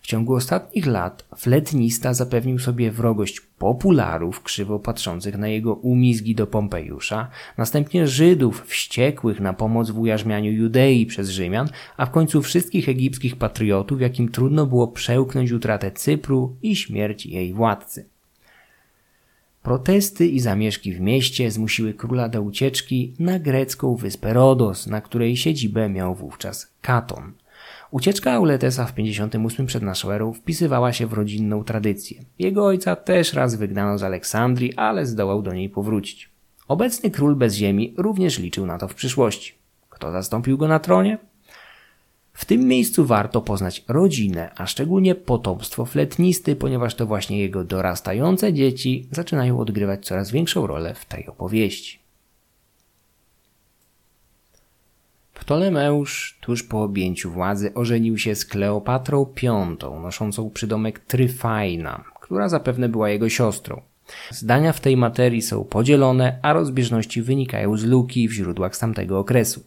W 0.00 0.06
ciągu 0.06 0.34
ostatnich 0.34 0.86
lat 0.86 1.24
fletnista 1.36 2.14
zapewnił 2.14 2.58
sobie 2.58 2.90
wrogość 2.90 3.40
popularów 3.40 4.42
krzywo 4.42 4.78
patrzących 4.78 5.38
na 5.38 5.48
jego 5.48 5.74
umizgi 5.74 6.34
do 6.34 6.46
Pompejusza, 6.46 7.30
następnie 7.58 8.08
Żydów 8.08 8.64
wściekłych 8.66 9.40
na 9.40 9.52
pomoc 9.52 9.90
w 9.90 9.98
ujarzmianiu 9.98 10.52
Judei 10.52 11.06
przez 11.06 11.28
Rzymian, 11.28 11.68
a 11.96 12.06
w 12.06 12.10
końcu 12.10 12.42
wszystkich 12.42 12.88
egipskich 12.88 13.36
patriotów, 13.36 14.00
jakim 14.00 14.28
trudno 14.28 14.66
było 14.66 14.88
przełknąć 14.88 15.52
utratę 15.52 15.90
Cypru 15.90 16.56
i 16.62 16.76
śmierć 16.76 17.26
jej 17.26 17.52
władcy. 17.52 18.13
Protesty 19.64 20.26
i 20.26 20.40
zamieszki 20.40 20.92
w 20.92 21.00
mieście 21.00 21.50
zmusiły 21.50 21.94
króla 21.94 22.28
do 22.28 22.42
ucieczki 22.42 23.14
na 23.18 23.38
grecką 23.38 23.96
wyspę 23.96 24.32
Rodos, 24.32 24.86
na 24.86 25.00
której 25.00 25.36
siedzibę 25.36 25.88
miał 25.88 26.14
wówczas 26.14 26.74
Katon– 26.80 27.32
Ucieczka 27.94 28.32
Auletesa 28.32 28.86
w 28.86 28.94
58 28.94 29.66
przed 29.66 29.82
naszą 29.82 30.10
erą 30.10 30.32
wpisywała 30.32 30.92
się 30.92 31.06
w 31.06 31.12
rodzinną 31.12 31.64
tradycję. 31.64 32.24
Jego 32.38 32.66
ojca 32.66 32.96
też 32.96 33.32
raz 33.32 33.54
wygnano 33.54 33.98
z 33.98 34.02
Aleksandrii, 34.02 34.74
ale 34.74 35.06
zdołał 35.06 35.42
do 35.42 35.52
niej 35.52 35.68
powrócić. 35.68 36.30
Obecny 36.68 37.10
król 37.10 37.36
bez 37.36 37.54
ziemi 37.54 37.94
również 37.96 38.38
liczył 38.38 38.66
na 38.66 38.78
to 38.78 38.88
w 38.88 38.94
przyszłości. 38.94 39.54
Kto 39.88 40.12
zastąpił 40.12 40.58
go 40.58 40.68
na 40.68 40.78
tronie? 40.78 41.18
W 42.34 42.44
tym 42.44 42.60
miejscu 42.60 43.04
warto 43.04 43.40
poznać 43.40 43.84
rodzinę, 43.88 44.50
a 44.56 44.66
szczególnie 44.66 45.14
potomstwo 45.14 45.84
fletnisty, 45.84 46.56
ponieważ 46.56 46.94
to 46.94 47.06
właśnie 47.06 47.38
jego 47.38 47.64
dorastające 47.64 48.52
dzieci 48.52 49.08
zaczynają 49.10 49.58
odgrywać 49.58 50.06
coraz 50.06 50.30
większą 50.30 50.66
rolę 50.66 50.94
w 50.94 51.04
tej 51.04 51.26
opowieści. 51.26 51.98
Ptolemeusz 55.34 56.38
tuż 56.40 56.62
po 56.62 56.82
objęciu 56.82 57.30
władzy 57.30 57.74
ożenił 57.74 58.18
się 58.18 58.34
z 58.34 58.44
Kleopatrą 58.44 59.24
V, 59.24 60.00
noszącą 60.02 60.50
przydomek 60.50 60.98
Tryfajna, 60.98 62.04
która 62.20 62.48
zapewne 62.48 62.88
była 62.88 63.10
jego 63.10 63.28
siostrą. 63.28 63.82
Zdania 64.30 64.72
w 64.72 64.80
tej 64.80 64.96
materii 64.96 65.42
są 65.42 65.64
podzielone, 65.64 66.38
a 66.42 66.52
rozbieżności 66.52 67.22
wynikają 67.22 67.76
z 67.76 67.84
luki 67.84 68.28
w 68.28 68.32
źródłach 68.32 68.76
z 68.76 68.78
tamtego 68.78 69.18
okresu. 69.18 69.64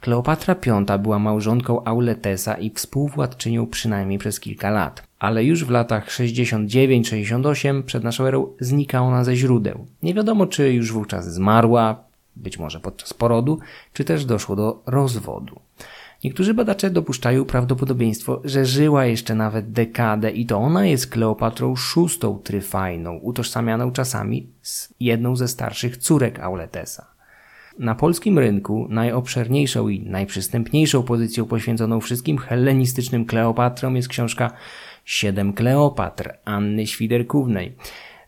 Kleopatra 0.00 0.56
V 0.86 0.98
była 0.98 1.18
małżonką 1.18 1.84
Auletesa 1.84 2.54
i 2.54 2.70
współwładczynią 2.70 3.66
przynajmniej 3.66 4.18
przez 4.18 4.40
kilka 4.40 4.70
lat, 4.70 5.02
ale 5.18 5.44
już 5.44 5.64
w 5.64 5.70
latach 5.70 6.08
69-68 6.08 7.82
przed 7.82 8.04
naszą 8.04 8.24
erą 8.24 8.46
znika 8.60 9.00
ona 9.00 9.24
ze 9.24 9.36
źródeł. 9.36 9.86
Nie 10.02 10.14
wiadomo, 10.14 10.46
czy 10.46 10.72
już 10.72 10.92
wówczas 10.92 11.34
zmarła, 11.34 12.04
być 12.36 12.58
może 12.58 12.80
podczas 12.80 13.14
porodu, 13.14 13.58
czy 13.92 14.04
też 14.04 14.24
doszło 14.24 14.56
do 14.56 14.82
rozwodu. 14.86 15.60
Niektórzy 16.24 16.54
badacze 16.54 16.90
dopuszczają 16.90 17.44
prawdopodobieństwo, 17.44 18.40
że 18.44 18.64
żyła 18.64 19.06
jeszcze 19.06 19.34
nawet 19.34 19.72
dekadę 19.72 20.30
i 20.30 20.46
to 20.46 20.58
ona 20.58 20.86
jest 20.86 21.10
Kleopatrą 21.10 21.74
VI 21.96 22.28
Tryfajną, 22.44 23.16
utożsamianą 23.16 23.92
czasami 23.92 24.48
z 24.62 24.94
jedną 25.00 25.36
ze 25.36 25.48
starszych 25.48 25.96
córek 25.96 26.40
Auletesa. 26.40 27.06
Na 27.78 27.94
polskim 27.94 28.38
rynku 28.38 28.86
najobszerniejszą 28.90 29.88
i 29.88 30.00
najprzystępniejszą 30.00 31.02
pozycją 31.02 31.44
poświęconą 31.44 32.00
wszystkim 32.00 32.38
hellenistycznym 32.38 33.24
Kleopatrom 33.24 33.96
jest 33.96 34.08
książka 34.08 34.50
Siedem 35.04 35.52
Kleopatr 35.52 36.32
Anny 36.44 36.86
Świderkównej 36.86 37.76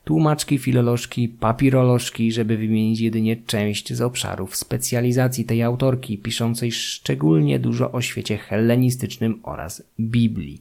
tłumaczki, 0.06 0.58
filolożki, 0.58 1.28
papirolożki, 1.28 2.32
żeby 2.32 2.56
wymienić 2.56 3.00
jedynie 3.00 3.36
część 3.36 3.92
z 3.92 4.00
obszarów 4.00 4.56
specjalizacji 4.56 5.44
tej 5.44 5.62
autorki, 5.62 6.18
piszącej 6.18 6.72
szczególnie 6.72 7.58
dużo 7.58 7.92
o 7.92 8.00
świecie 8.00 8.36
hellenistycznym 8.36 9.40
oraz 9.42 9.82
Biblii. 10.00 10.60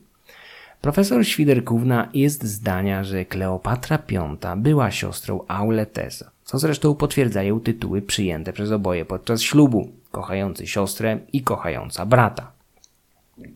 Profesor 0.82 1.26
Świderkówna 1.26 2.10
jest 2.14 2.44
zdania, 2.44 3.04
że 3.04 3.26
Kleopatra 3.26 4.00
V 4.10 4.38
była 4.58 4.92
siostrą 4.92 5.40
Auletesa, 5.48 6.32
co 6.44 6.60
zresztą 6.60 6.96
potwierdzają 6.96 7.60
tytuły 7.60 8.02
przyjęte 8.02 8.54
przez 8.54 8.72
oboje 8.72 9.06
podczas 9.06 9.42
ślubu, 9.42 9.92
kochający 10.12 10.68
siostrę 10.68 11.20
i 11.34 11.42
kochająca 11.42 12.06
brata. 12.06 12.55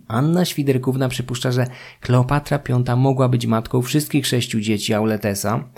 Anna 0.08 0.46
Świderkówna 0.46 1.10
przypuszcza, 1.10 1.52
że 1.52 1.68
Kleopatra 2.02 2.60
V 2.86 2.96
mogła 2.96 3.30
być 3.30 3.46
matką 3.46 3.82
wszystkich 3.82 4.28
sześciu 4.28 4.60
dzieci 4.60 4.94
Auletesa, 4.94 5.70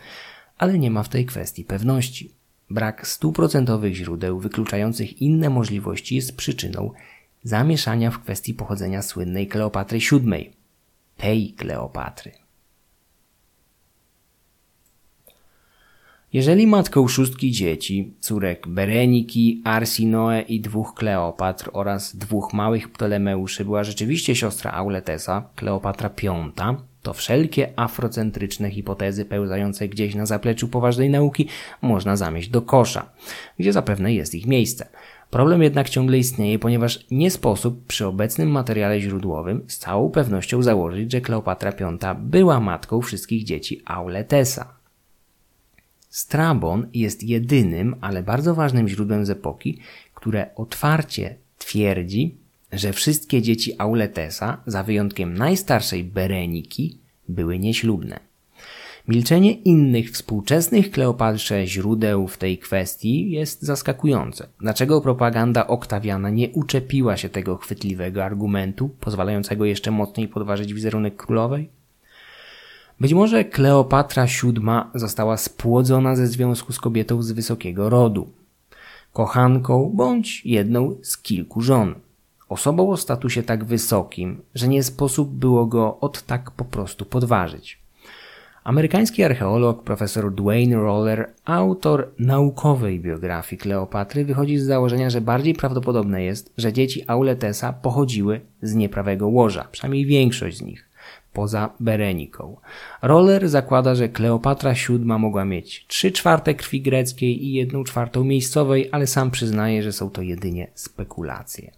ale 0.57 0.79
nie 0.79 0.91
ma 0.91 1.03
w 1.03 1.09
tej 1.09 1.25
kwestii 1.25 1.65
pewności. 1.65 2.35
Brak 2.69 3.07
stuprocentowych 3.07 3.95
źródeł 3.95 4.39
wykluczających 4.39 5.21
inne 5.21 5.49
możliwości 5.49 6.15
jest 6.15 6.37
przyczyną 6.37 6.91
zamieszania 7.43 8.11
w 8.11 8.19
kwestii 8.19 8.53
pochodzenia 8.53 9.01
słynnej 9.01 9.47
Kleopatry 9.47 9.99
VII, 9.99 10.51
tej 11.17 11.53
Kleopatry. 11.53 12.31
Jeżeli 16.33 16.67
matką 16.67 17.07
szóstki 17.07 17.51
dzieci, 17.51 18.13
córek 18.19 18.67
Bereniki, 18.67 19.61
Arsinoe 19.63 20.41
i 20.41 20.61
dwóch 20.61 20.93
Kleopatr 20.93 21.69
oraz 21.73 22.15
dwóch 22.15 22.53
małych 22.53 22.91
Ptolemeuszy 22.91 23.65
była 23.65 23.83
rzeczywiście 23.83 24.35
siostra 24.35 24.71
Auletesa, 24.71 25.49
Kleopatra 25.55 26.09
V, 26.09 26.51
to 27.01 27.13
wszelkie 27.13 27.73
afrocentryczne 27.75 28.69
hipotezy 28.71 29.25
pełzające 29.25 29.87
gdzieś 29.87 30.15
na 30.15 30.25
zapleczu 30.25 30.67
poważnej 30.67 31.09
nauki 31.09 31.47
można 31.81 32.15
zamieść 32.15 32.49
do 32.49 32.61
kosza, 32.61 33.09
gdzie 33.59 33.73
zapewne 33.73 34.13
jest 34.13 34.35
ich 34.35 34.47
miejsce. 34.47 34.89
Problem 35.29 35.63
jednak 35.63 35.89
ciągle 35.89 36.17
istnieje, 36.17 36.59
ponieważ 36.59 37.05
nie 37.11 37.31
sposób 37.31 37.85
przy 37.87 38.07
obecnym 38.07 38.51
materiale 38.51 39.01
źródłowym 39.01 39.63
z 39.67 39.77
całą 39.77 40.09
pewnością 40.09 40.61
założyć, 40.61 41.11
że 41.11 41.21
Kleopatra 41.21 41.71
V 41.71 42.15
była 42.19 42.59
matką 42.59 43.01
wszystkich 43.01 43.43
dzieci 43.43 43.81
Auletesa. 43.85 44.80
Strabon 46.11 46.87
jest 46.93 47.23
jedynym, 47.23 47.95
ale 48.01 48.23
bardzo 48.23 48.55
ważnym 48.55 48.87
źródłem 48.87 49.25
z 49.25 49.29
epoki, 49.29 49.79
które 50.13 50.55
otwarcie 50.55 51.35
twierdzi, 51.57 52.35
że 52.71 52.93
wszystkie 52.93 53.41
dzieci 53.41 53.75
Auletesa, 53.77 54.57
za 54.67 54.83
wyjątkiem 54.83 55.33
najstarszej 55.33 56.03
Bereniki, 56.03 56.97
były 57.29 57.59
nieślubne. 57.59 58.19
Milczenie 59.07 59.51
innych 59.51 60.11
współczesnych 60.11 60.91
Kleopatrze 60.91 61.67
źródeł 61.67 62.27
w 62.27 62.37
tej 62.37 62.57
kwestii 62.57 63.31
jest 63.31 63.61
zaskakujące. 63.61 64.47
Dlaczego 64.59 65.01
propaganda 65.01 65.67
Oktawiana 65.67 66.29
nie 66.29 66.49
uczepiła 66.49 67.17
się 67.17 67.29
tego 67.29 67.57
chwytliwego 67.57 68.23
argumentu, 68.25 68.89
pozwalającego 68.99 69.65
jeszcze 69.65 69.91
mocniej 69.91 70.27
podważyć 70.27 70.73
wizerunek 70.73 71.15
królowej? 71.15 71.69
Być 73.01 73.13
może 73.13 73.45
Kleopatra 73.45 74.25
VII 74.25 74.61
została 74.95 75.37
spłodzona 75.37 76.15
ze 76.15 76.27
związku 76.27 76.73
z 76.73 76.79
kobietą 76.79 77.21
z 77.21 77.31
wysokiego 77.31 77.89
rodu, 77.89 78.29
kochanką 79.13 79.91
bądź 79.95 80.45
jedną 80.45 80.95
z 81.01 81.17
kilku 81.17 81.61
żon. 81.61 81.95
Osobą 82.49 82.89
o 82.89 82.97
statusie 82.97 83.43
tak 83.43 83.65
wysokim, 83.65 84.41
że 84.55 84.67
nie 84.67 84.83
sposób 84.83 85.29
było 85.29 85.65
go 85.65 85.99
od 85.99 86.21
tak 86.21 86.51
po 86.51 86.65
prostu 86.65 87.05
podważyć. 87.05 87.79
Amerykański 88.63 89.23
archeolog 89.23 89.83
profesor 89.83 90.33
Dwayne 90.33 90.75
Roller, 90.75 91.33
autor 91.45 92.11
naukowej 92.19 92.99
biografii 92.99 93.59
Kleopatry, 93.59 94.25
wychodzi 94.25 94.57
z 94.57 94.65
założenia, 94.65 95.09
że 95.09 95.21
bardziej 95.21 95.53
prawdopodobne 95.53 96.23
jest, 96.23 96.53
że 96.57 96.73
dzieci 96.73 97.03
Auletesa 97.07 97.73
pochodziły 97.73 98.41
z 98.61 98.75
nieprawego 98.75 99.27
łoża, 99.27 99.67
przynajmniej 99.71 100.05
większość 100.05 100.57
z 100.57 100.61
nich 100.61 100.90
poza 101.33 101.69
Bereniką. 101.79 102.57
Roller 103.01 103.49
zakłada, 103.49 103.95
że 103.95 104.09
Kleopatra 104.09 104.73
VII 104.73 104.99
mogła 104.99 105.45
mieć 105.45 105.85
3 105.87 106.11
czwarte 106.11 106.53
krwi 106.53 106.81
greckiej 106.81 107.45
i 107.45 107.53
1 107.53 107.83
czwartą 107.83 108.23
miejscowej, 108.23 108.89
ale 108.91 109.07
sam 109.07 109.31
przyznaje, 109.31 109.83
że 109.83 109.91
są 109.91 110.09
to 110.09 110.21
jedynie 110.21 110.67
spekulacje. 110.73 111.71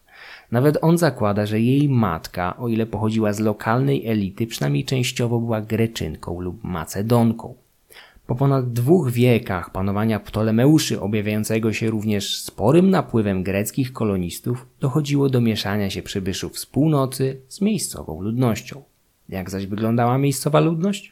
Nawet 0.52 0.78
on 0.82 0.98
zakłada, 0.98 1.46
że 1.46 1.62
jej 1.62 1.90
matka, 1.90 2.58
o 2.58 2.68
ile 2.68 2.86
pochodziła 2.86 3.34
z 3.34 3.40
lokalnej 3.40 4.08
elity, 4.08 4.48
przynajmniej 4.48 4.86
częściowo 4.86 5.40
była 5.40 5.62
Greczynką 5.62 6.42
lub 6.42 6.64
Macedonką. 6.64 7.56
Po 8.28 8.36
ponad 8.36 8.74
dwóch 8.74 9.12
wiekach 9.12 9.70
panowania 9.70 10.20
Ptolemeuszy, 10.20 11.02
objawiającego 11.02 11.74
się 11.74 11.90
również 11.90 12.38
sporym 12.38 12.90
napływem 12.90 13.44
greckich 13.44 13.94
kolonistów, 13.94 14.68
dochodziło 14.80 15.30
do 15.30 15.42
mieszania 15.42 15.90
się 15.90 16.02
przybyszów 16.02 16.60
z 16.60 16.66
północy 16.66 17.42
z 17.48 17.62
miejscową 17.62 18.22
ludnością. 18.22 18.84
Jak 19.30 19.50
zaś 19.50 19.66
wyglądała 19.66 20.18
miejscowa 20.18 20.60
ludność? 20.60 21.12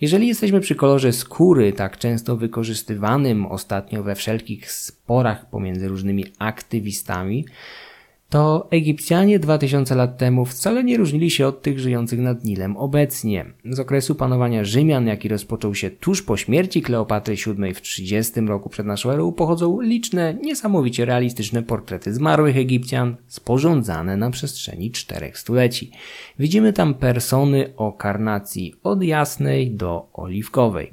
Jeżeli 0.00 0.28
jesteśmy 0.28 0.60
przy 0.60 0.74
kolorze 0.74 1.12
skóry, 1.12 1.72
tak 1.72 1.98
często 1.98 2.36
wykorzystywanym 2.36 3.46
ostatnio 3.46 4.02
we 4.02 4.14
wszelkich 4.14 4.72
sporach 4.72 5.50
pomiędzy 5.50 5.88
różnymi 5.88 6.24
aktywistami, 6.38 7.44
to 8.34 8.68
Egipcjanie 8.70 9.38
2000 9.38 9.94
lat 9.94 10.18
temu 10.18 10.44
wcale 10.44 10.84
nie 10.84 10.96
różnili 10.96 11.30
się 11.30 11.46
od 11.46 11.62
tych 11.62 11.78
żyjących 11.78 12.18
nad 12.18 12.44
Nilem 12.44 12.76
obecnie. 12.76 13.44
Z 13.64 13.80
okresu 13.80 14.14
panowania 14.14 14.64
Rzymian, 14.64 15.06
jaki 15.06 15.28
rozpoczął 15.28 15.74
się 15.74 15.90
tuż 15.90 16.22
po 16.22 16.36
śmierci 16.36 16.82
Kleopatry 16.82 17.36
VII 17.36 17.74
w 17.74 17.80
30 17.80 18.40
roku 18.40 18.68
przed 18.68 18.86
naszą 18.86 19.10
erą, 19.10 19.32
pochodzą 19.32 19.80
liczne, 19.80 20.34
niesamowicie 20.42 21.04
realistyczne 21.04 21.62
portrety 21.62 22.14
zmarłych 22.14 22.56
Egipcjan, 22.56 23.16
sporządzane 23.26 24.16
na 24.16 24.30
przestrzeni 24.30 24.90
czterech 24.90 25.38
stuleci. 25.38 25.90
Widzimy 26.38 26.72
tam 26.72 26.94
persony 26.94 27.72
o 27.76 27.92
karnacji 27.92 28.74
od 28.82 29.02
jasnej 29.02 29.70
do 29.70 30.08
oliwkowej. 30.12 30.92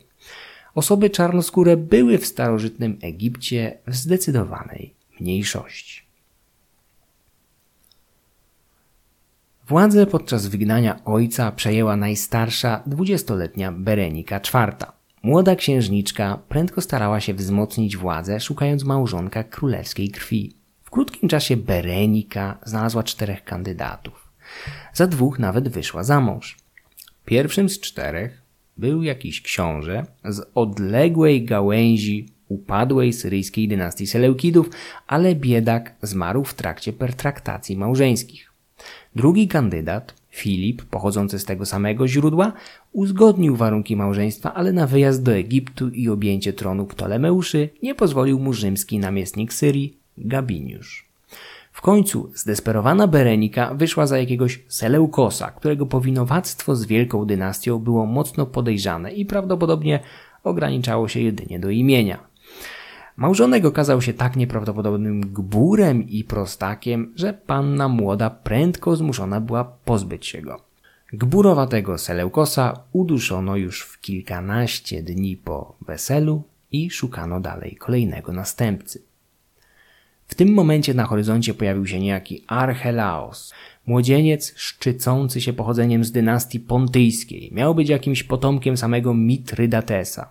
Osoby 0.76 1.10
czarnoskóre 1.10 1.78
były 1.78 2.18
w 2.18 2.26
starożytnym 2.26 2.98
Egipcie 3.02 3.78
w 3.88 3.96
zdecydowanej 3.96 4.94
mniejszości. 5.20 6.01
Władzę 9.72 10.06
podczas 10.06 10.48
wygnania 10.48 11.06
ojca 11.06 11.52
przejęła 11.52 11.96
najstarsza, 11.96 12.84
dwudziestoletnia 12.86 13.72
Berenika 13.72 14.38
IV. 14.38 14.76
Młoda 15.24 15.56
księżniczka 15.56 16.40
prędko 16.50 16.82
starała 16.82 17.20
się 17.20 17.34
wzmocnić 17.34 17.98
władzę, 17.98 18.40
szukając 18.40 18.84
małżonka 18.84 19.44
królewskiej 19.44 20.10
krwi. 20.10 20.56
W 20.84 20.90
krótkim 20.90 21.30
czasie 21.30 21.58
Berenika 21.58 22.60
znalazła 22.66 23.04
czterech 23.04 23.44
kandydatów. 23.44 24.32
Za 24.94 25.08
dwóch 25.08 25.40
nawet 25.40 25.70
wyszła 25.70 26.04
za 26.04 26.22
mąż. 26.22 26.58
Pierwszym 27.26 27.70
z 27.70 27.80
czterech 27.80 28.42
był 28.78 29.04
jakiś 29.04 29.42
książę 29.42 30.06
z 30.26 30.52
odległej 30.56 31.46
gałęzi 31.46 32.30
upadłej 32.48 33.14
syryjskiej 33.14 33.68
dynastii 33.68 34.08
Seleukidów, 34.08 34.70
ale 35.08 35.36
biedak 35.36 35.96
zmarł 36.02 36.44
w 36.44 36.54
trakcie 36.54 36.94
pertraktacji 36.94 37.78
małżeńskich. 37.78 38.51
Drugi 39.16 39.48
kandydat, 39.48 40.14
Filip, 40.30 40.84
pochodzący 40.84 41.40
z 41.40 41.46
tego 41.46 41.66
samego 41.66 42.08
źródła, 42.08 42.54
uzgodnił 42.92 43.56
warunki 43.56 43.96
małżeństwa, 43.96 44.54
ale 44.54 44.74
na 44.74 44.88
wyjazd 44.88 45.24
do 45.24 45.34
Egiptu 45.34 45.90
i 45.90 46.10
objęcie 46.10 46.54
tronu 46.54 46.86
Ptolemeuszy 46.86 47.70
nie 47.84 47.96
pozwolił 47.96 48.40
mu 48.40 48.54
rzymski 48.54 49.00
namiestnik 49.00 49.54
Syrii, 49.54 49.98
Gabiniusz. 50.18 51.06
W 51.72 51.82
końcu 51.82 52.32
zdesperowana 52.36 53.08
Berenika 53.08 53.74
wyszła 53.74 54.08
za 54.08 54.18
jakiegoś 54.18 54.60
Seleukosa, 54.68 55.52
którego 55.52 55.86
powinowactwo 55.86 56.76
z 56.76 56.86
wielką 56.86 57.26
dynastią 57.26 57.80
było 57.80 58.06
mocno 58.06 58.46
podejrzane 58.46 59.12
i 59.12 59.26
prawdopodobnie 59.26 60.00
ograniczało 60.44 61.08
się 61.08 61.20
jedynie 61.20 61.60
do 61.60 61.70
imienia. 61.70 62.31
Małżonek 63.22 63.66
okazał 63.66 64.02
się 64.02 64.14
tak 64.14 64.36
nieprawdopodobnym 64.36 65.22
gburem 65.22 66.10
i 66.10 66.24
prostakiem, 66.24 67.14
że 67.16 67.34
panna 67.34 67.88
młoda 67.88 68.30
prędko 68.30 68.96
zmuszona 68.96 69.42
była 69.42 69.64
pozbyć 69.64 70.28
się 70.28 70.42
go. 70.42 70.62
Gburowatego 71.14 71.98
Seleukosa 71.98 72.84
uduszono 72.92 73.56
już 73.56 73.82
w 73.82 74.02
kilkanaście 74.02 75.04
dni 75.04 75.38
po 75.38 75.76
weselu 75.82 76.44
i 76.72 76.90
szukano 76.90 77.40
dalej 77.40 77.76
kolejnego 77.76 78.34
następcy. 78.34 79.02
W 80.28 80.36
tym 80.36 80.54
momencie 80.54 80.94
na 80.94 81.06
horyzoncie 81.06 81.54
pojawił 81.54 81.88
się 81.88 82.00
niejaki 82.00 82.44
Archelaos, 82.48 83.54
młodzieniec 83.86 84.54
szczycący 84.56 85.42
się 85.42 85.54
pochodzeniem 85.54 86.04
z 86.04 86.12
dynastii 86.12 86.60
pontyjskiej. 86.60 87.50
Miał 87.54 87.76
być 87.76 87.90
jakimś 87.90 88.24
potomkiem 88.24 88.78
samego 88.78 89.14
Mitrydatesa. 89.14 90.30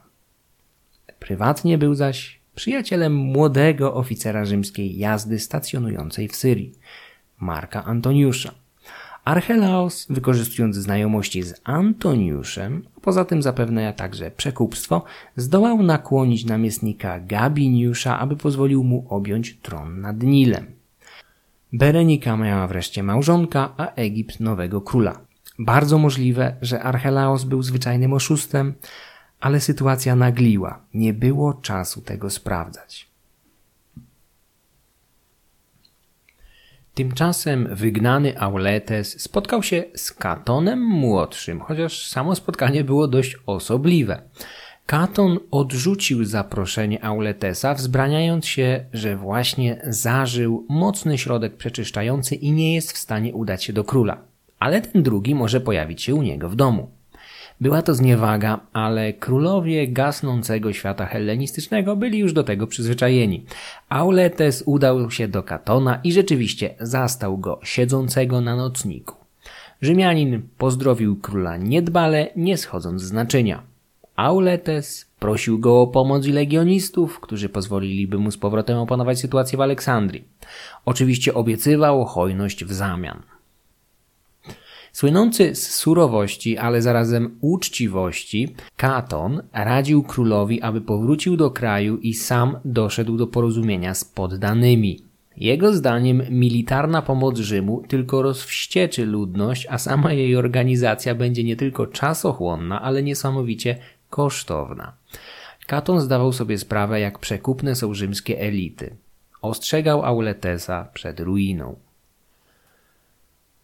Prywatnie 1.19 1.79
był 1.79 1.95
zaś 1.95 2.40
przyjacielem 2.61 3.15
młodego 3.15 3.95
oficera 3.95 4.45
rzymskiej 4.45 4.99
jazdy 4.99 5.39
stacjonującej 5.39 6.29
w 6.29 6.37
Syrii, 6.37 6.73
Marka 7.39 7.85
Antoniusza. 7.85 8.55
Archelaos, 9.25 10.07
wykorzystując 10.11 10.77
znajomości 10.77 11.43
z 11.43 11.61
Antoniuszem, 11.65 12.83
a 12.97 13.01
poza 13.01 13.25
tym 13.25 13.43
zapewne 13.43 13.93
także 13.93 14.31
przekupstwo, 14.31 15.05
zdołał 15.37 15.83
nakłonić 15.83 16.45
namiestnika 16.45 17.21
Gabiniusza, 17.21 18.19
aby 18.19 18.37
pozwolił 18.37 18.85
mu 18.85 19.07
objąć 19.09 19.59
tron 19.63 20.01
nad 20.01 20.23
Nilem. 20.23 20.67
Berenika 21.73 22.37
miała 22.37 22.67
wreszcie 22.67 23.03
małżonka, 23.03 23.75
a 23.77 23.87
Egipt 23.95 24.41
nowego 24.41 24.81
króla. 24.81 25.21
Bardzo 25.59 25.99
możliwe, 25.99 26.57
że 26.63 26.83
Archelaos 26.83 27.45
był 27.45 27.63
zwyczajnym 27.63 28.13
oszustem, 28.13 28.75
ale 29.41 29.61
sytuacja 29.61 30.17
nagliła, 30.17 30.81
nie 30.95 31.13
było 31.15 31.55
czasu 31.55 32.01
tego 32.01 32.31
sprawdzać. 32.31 33.11
Tymczasem 36.95 37.69
wygnany 37.73 38.41
Auletes 38.41 39.23
spotkał 39.23 39.63
się 39.63 39.85
z 39.95 40.13
Katonem 40.13 40.81
młodszym, 40.85 41.61
chociaż 41.61 42.07
samo 42.07 42.35
spotkanie 42.35 42.85
było 42.85 43.09
dość 43.09 43.37
osobliwe. 43.47 44.23
Katon 44.87 45.39
odrzucił 45.51 46.25
zaproszenie 46.25 47.05
Auletesa, 47.05 47.75
wzbraniając 47.75 48.47
się, 48.47 48.85
że 48.93 49.17
właśnie 49.17 49.81
zażył 49.85 50.67
mocny 50.69 51.19
środek 51.19 51.57
przeczyszczający 51.57 52.35
i 52.35 52.53
nie 52.53 52.75
jest 52.75 52.93
w 52.93 52.99
stanie 52.99 53.35
udać 53.35 53.65
się 53.65 53.73
do 53.73 53.85
króla. 53.85 54.23
Ale 54.59 54.83
ten 54.83 55.03
drugi 55.03 55.35
może 55.35 55.61
pojawić 55.61 56.03
się 56.03 56.15
u 56.15 56.23
niego 56.23 56.49
w 56.49 56.57
domu. 56.57 56.91
Była 57.61 57.83
to 57.83 57.95
zniewaga, 57.95 58.61
ale 58.73 59.13
królowie 59.13 59.89
gasnącego 59.89 60.73
świata 60.73 61.07
hellenistycznego 61.07 61.97
byli 61.97 62.19
już 62.19 62.33
do 62.33 62.45
tego 62.45 62.67
przyzwyczajeni. 62.67 63.45
Auletes 63.89 64.63
udał 64.67 65.11
się 65.11 65.29
do 65.29 65.43
Katona 65.43 66.01
i 66.05 66.13
rzeczywiście 66.13 66.75
zastał 66.81 67.39
go 67.39 67.61
siedzącego 67.63 68.41
na 68.41 68.57
nocniku. 68.57 69.17
Rzymianin 69.83 70.43
pozdrowił 70.59 71.17
króla 71.17 71.57
niedbale, 71.57 72.29
nie 72.37 72.57
schodząc 72.57 73.03
z 73.03 73.13
naczynia. 73.13 73.63
Auletes 74.17 75.07
prosił 75.19 75.59
go 75.59 75.81
o 75.81 75.87
pomoc 75.87 76.27
i 76.27 76.33
legionistów, 76.33 77.21
którzy 77.21 77.49
pozwoliliby 77.49 78.19
mu 78.19 78.31
z 78.31 78.37
powrotem 78.39 78.79
opanować 78.79 79.21
sytuację 79.21 79.59
w 79.59 79.61
Aleksandrii. 79.61 80.25
Oczywiście 80.85 81.35
obiecywał 81.35 82.05
hojność 82.05 82.65
w 82.65 82.73
zamian. 82.73 83.23
Słynący 84.93 85.55
z 85.55 85.71
surowości, 85.71 86.59
ale 86.59 86.83
zarazem 86.83 87.39
uczciwości, 87.41 88.55
Katon 88.77 89.43
radził 89.53 90.03
królowi, 90.03 90.63
aby 90.63 90.81
powrócił 90.81 91.37
do 91.37 91.51
kraju 91.51 91.97
i 91.97 92.15
sam 92.15 92.57
doszedł 92.65 93.17
do 93.17 93.27
porozumienia 93.27 93.95
z 93.95 94.05
poddanymi. 94.05 95.11
Jego 95.37 95.73
zdaniem 95.73 96.23
militarna 96.31 97.03
pomoc 97.03 97.39
Rzymu 97.39 97.83
tylko 97.89 98.23
rozwścieczy 98.23 99.07
ludność, 99.07 99.67
a 99.71 99.79
sama 99.79 100.13
jej 100.13 100.37
organizacja 100.37 101.15
będzie 101.15 101.45
nie 101.45 101.57
tylko 101.57 101.87
czasochłonna, 101.87 102.83
ale 102.83 103.03
niesamowicie 103.03 103.77
kosztowna. 104.11 104.93
Katon 105.67 106.01
zdawał 106.01 106.33
sobie 106.33 106.59
sprawę, 106.59 107.01
jak 107.01 107.19
przekupne 107.19 107.75
są 107.75 107.95
rzymskie 107.95 108.41
elity. 108.41 108.97
Ostrzegał 109.43 110.05
Auletesa 110.05 110.89
przed 110.95 111.21
ruiną. 111.21 111.77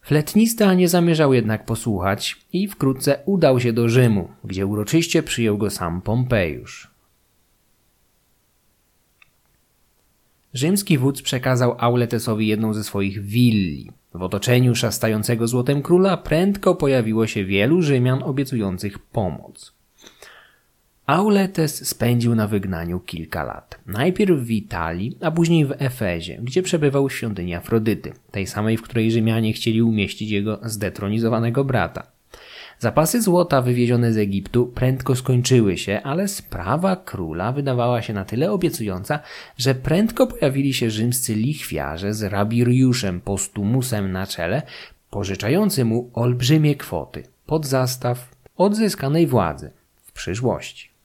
Fletnista 0.07 0.75
nie 0.75 0.89
zamierzał 0.89 1.35
jednak 1.35 1.65
posłuchać 1.65 2.37
i 2.53 2.69
wkrótce 2.69 3.19
udał 3.25 3.61
się 3.61 3.73
do 3.73 3.89
Rzymu, 3.89 4.29
gdzie 4.45 4.67
uroczyście 4.67 5.23
przyjął 5.23 5.59
go 5.59 5.71
sam 5.71 6.03
Pompejusz. 6.03 6.91
Rzymski 10.55 10.99
wódz 10.99 11.23
przekazał 11.23 11.77
Auletesowi 11.79 12.47
jedną 12.47 12.75
ze 12.75 12.85
swoich 12.85 13.23
willi. 13.23 13.91
W 14.15 14.23
otoczeniu 14.23 14.75
szastającego 14.75 15.49
złotem 15.49 15.83
króla 15.83 16.17
prędko 16.17 16.75
pojawiło 16.75 17.27
się 17.27 17.45
wielu 17.45 17.83
Rzymian 17.83 18.23
obiecujących 18.23 18.99
pomoc. 18.99 19.76
Auletes 21.07 21.89
spędził 21.89 22.35
na 22.35 22.47
wygnaniu 22.47 23.01
kilka 23.01 23.45
lat. 23.45 23.79
Najpierw 23.87 24.41
w 24.41 24.51
Italii, 24.51 25.17
a 25.21 25.31
później 25.31 25.67
w 25.67 25.75
Efezie, 25.79 26.39
gdzie 26.43 26.63
przebywał 26.63 27.09
w 27.09 27.13
świątyni 27.13 27.55
Afrodyty, 27.55 28.13
tej 28.31 28.47
samej, 28.47 28.77
w 28.77 28.83
której 28.83 29.11
Rzymianie 29.11 29.53
chcieli 29.53 29.83
umieścić 29.83 30.31
jego 30.31 30.61
zdetronizowanego 30.63 31.65
brata. 31.65 32.07
Zapasy 32.79 33.23
złota 33.23 33.63
wywiezione 33.63 34.13
z 34.13 34.17
Egiptu 34.17 34.67
prędko 34.67 35.17
skończyły 35.17 35.79
się, 35.79 36.01
ale 36.05 36.29
sprawa 36.29 36.97
króla 36.97 37.53
wydawała 37.53 38.03
się 38.03 38.13
na 38.13 38.25
tyle 38.25 38.53
obiecująca, 38.53 39.21
że 39.57 39.75
prędko 39.75 40.27
pojawili 40.27 40.75
się 40.75 40.91
rzymscy 40.91 41.35
lichwiarze 41.35 42.15
z 42.15 42.23
Rabiriuszem 42.23 43.21
Postumusem 43.21 44.13
na 44.13 44.27
czele, 44.27 44.63
pożyczający 45.11 45.85
mu 45.85 46.11
olbrzymie 46.15 46.75
kwoty 46.75 47.23
pod 47.47 47.67
zastaw 47.67 48.29
odzyskanej 48.57 49.27
władzy 49.27 49.71
w 50.05 50.13
przyszłości. 50.13 50.96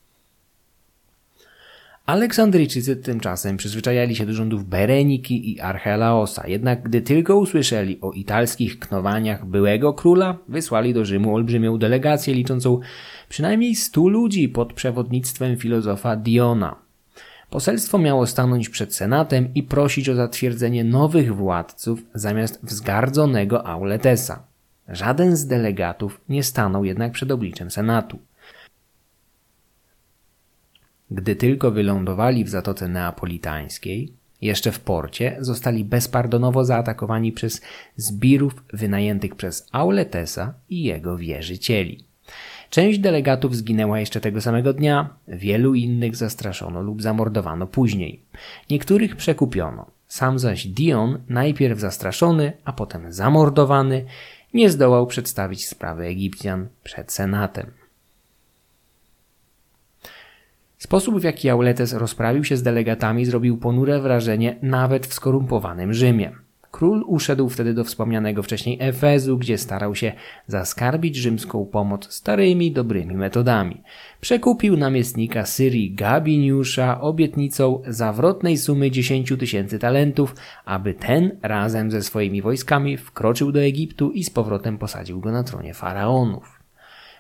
Aleksandryjczycy 2.06 2.96
tymczasem 2.96 3.58
przyzwyczajali 3.58 4.16
się 4.16 4.26
do 4.26 4.34
rządów 4.34 4.66
Bereniki 4.66 5.52
i 5.52 5.60
Archelaosa, 5.60 6.48
jednak 6.48 6.84
gdy 6.84 7.02
tylko 7.02 7.38
usłyszeli 7.38 8.02
o 8.02 8.12
italskich 8.12 8.80
knowaniach 8.80 9.46
byłego 9.46 9.94
króla, 9.94 10.38
wysłali 10.48 10.94
do 10.94 11.06
Rzymu 11.06 11.36
olbrzymią 11.36 11.78
delegację 11.78 12.34
liczącą 12.34 12.80
przynajmniej 13.30 13.76
stu 13.76 14.10
ludzi 14.10 14.50
pod 14.50 14.74
przewodnictwem 14.74 15.58
filozofa 15.58 16.16
Diona. 16.16 16.76
Poselstwo 17.50 17.98
miało 17.98 18.28
stanąć 18.28 18.70
przed 18.70 18.96
senatem 18.96 19.54
i 19.56 19.64
prosić 19.64 20.10
o 20.10 20.16
zatwierdzenie 20.16 20.84
nowych 20.84 21.36
władców 21.36 22.00
zamiast 22.14 22.66
wzgardzonego 22.66 23.68
Auletesa. 23.68 24.44
Żaden 24.88 25.36
z 25.36 25.48
delegatów 25.48 26.22
nie 26.30 26.44
stanął 26.44 26.86
jednak 26.86 27.12
przed 27.12 27.32
obliczem 27.32 27.72
senatu. 27.72 28.20
Gdy 31.12 31.36
tylko 31.36 31.72
wylądowali 31.72 32.44
w 32.44 32.50
Zatoce 32.50 32.88
Neapolitańskiej, 32.88 34.14
jeszcze 34.42 34.72
w 34.72 34.80
porcie, 34.80 35.38
zostali 35.40 35.84
bezpardonowo 35.86 36.66
zaatakowani 36.66 37.32
przez 37.32 37.62
zbirów 37.96 38.64
wynajętych 38.74 39.36
przez 39.36 39.68
Auletesa 39.72 40.54
i 40.70 40.84
jego 40.84 41.18
wierzycieli. 41.18 42.04
Część 42.70 43.00
delegatów 43.00 43.56
zginęła 43.56 44.00
jeszcze 44.00 44.22
tego 44.22 44.42
samego 44.42 44.74
dnia, 44.74 45.10
wielu 45.28 45.76
innych 45.76 46.16
zastraszono 46.16 46.82
lub 46.82 47.02
zamordowano 47.02 47.68
później. 47.68 48.20
Niektórych 48.70 49.16
przekupiono. 49.16 49.86
Sam 50.08 50.40
zaś 50.40 50.68
Dion, 50.68 51.18
najpierw 51.30 51.80
zastraszony, 51.80 52.54
a 52.66 52.74
potem 52.74 53.14
zamordowany, 53.14 54.06
nie 54.54 54.70
zdołał 54.70 55.08
przedstawić 55.08 55.68
sprawy 55.68 56.06
Egipcjan 56.06 56.68
przed 56.84 57.12
Senatem. 57.12 57.81
Sposób, 60.82 61.20
w 61.20 61.24
jaki 61.24 61.50
Auletes 61.50 61.94
rozprawił 61.94 62.44
się 62.44 62.58
z 62.58 62.64
delegatami, 62.64 63.26
zrobił 63.26 63.58
ponure 63.58 64.00
wrażenie 64.00 64.56
nawet 64.62 65.08
w 65.08 65.14
skorumpowanym 65.14 65.94
Rzymie. 65.94 66.32
Król 66.72 67.04
uszedł 67.08 67.50
wtedy 67.50 67.74
do 67.74 67.84
wspomnianego 67.84 68.44
wcześniej 68.44 68.78
Efezu, 68.80 69.38
gdzie 69.38 69.58
starał 69.58 69.96
się 69.96 70.14
zaskarbić 70.48 71.16
rzymską 71.16 71.66
pomoc 71.66 72.14
starymi, 72.14 72.72
dobrymi 72.72 73.16
metodami. 73.16 73.82
Przekupił 74.22 74.78
namiestnika 74.78 75.46
Syrii 75.46 75.94
Gabiniusza 75.94 77.02
obietnicą 77.02 77.82
zawrotnej 77.88 78.58
sumy 78.58 78.92
10 78.92 79.34
tysięcy 79.40 79.80
talentów, 79.80 80.36
aby 80.66 80.94
ten 80.94 81.38
razem 81.42 81.92
ze 81.92 82.02
swoimi 82.02 82.42
wojskami 82.42 82.98
wkroczył 82.98 83.52
do 83.52 83.62
Egiptu 83.62 84.12
i 84.12 84.24
z 84.24 84.30
powrotem 84.30 84.78
posadził 84.78 85.20
go 85.20 85.32
na 85.32 85.44
tronie 85.44 85.74
faraonów. 85.74 86.60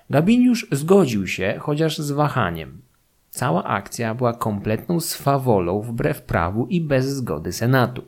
Gabiniusz 0.09 0.67
zgodził 0.71 1.27
się, 1.27 1.55
chociaż 1.59 1.97
z 1.97 2.11
wahaniem. 2.11 2.90
Cała 3.31 3.63
akcja 3.63 4.15
była 4.15 4.33
kompletną 4.33 4.99
swawolą 4.99 5.81
wbrew 5.81 6.21
prawu 6.21 6.67
i 6.67 6.81
bez 6.81 7.05
zgody 7.05 7.53
Senatu. 7.53 8.03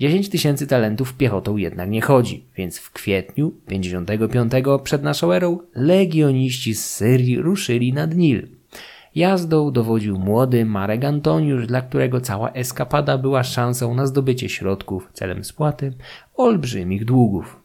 10 0.00 0.28
tysięcy 0.28 0.66
talentów 0.66 1.14
piechotą 1.14 1.56
jednak 1.56 1.90
nie 1.90 2.00
chodzi, 2.00 2.44
więc 2.56 2.78
w 2.78 2.92
kwietniu 2.92 3.50
55 3.66 4.52
przed 4.82 5.02
naszą 5.02 5.32
erą 5.32 5.58
legioniści 5.74 6.74
z 6.74 6.90
Syrii 6.90 7.38
ruszyli 7.40 7.92
nad 7.92 8.14
Nil. 8.14 8.48
Jazdą 9.14 9.72
dowodził 9.72 10.18
młody 10.18 10.64
Marek 10.64 11.04
Antoniusz, 11.04 11.66
dla 11.66 11.82
którego 11.82 12.20
cała 12.20 12.50
eskapada 12.50 13.18
była 13.18 13.42
szansą 13.42 13.94
na 13.94 14.06
zdobycie 14.06 14.48
środków 14.48 15.08
celem 15.12 15.44
spłaty 15.44 15.92
olbrzymich 16.34 17.04
długów. 17.04 17.63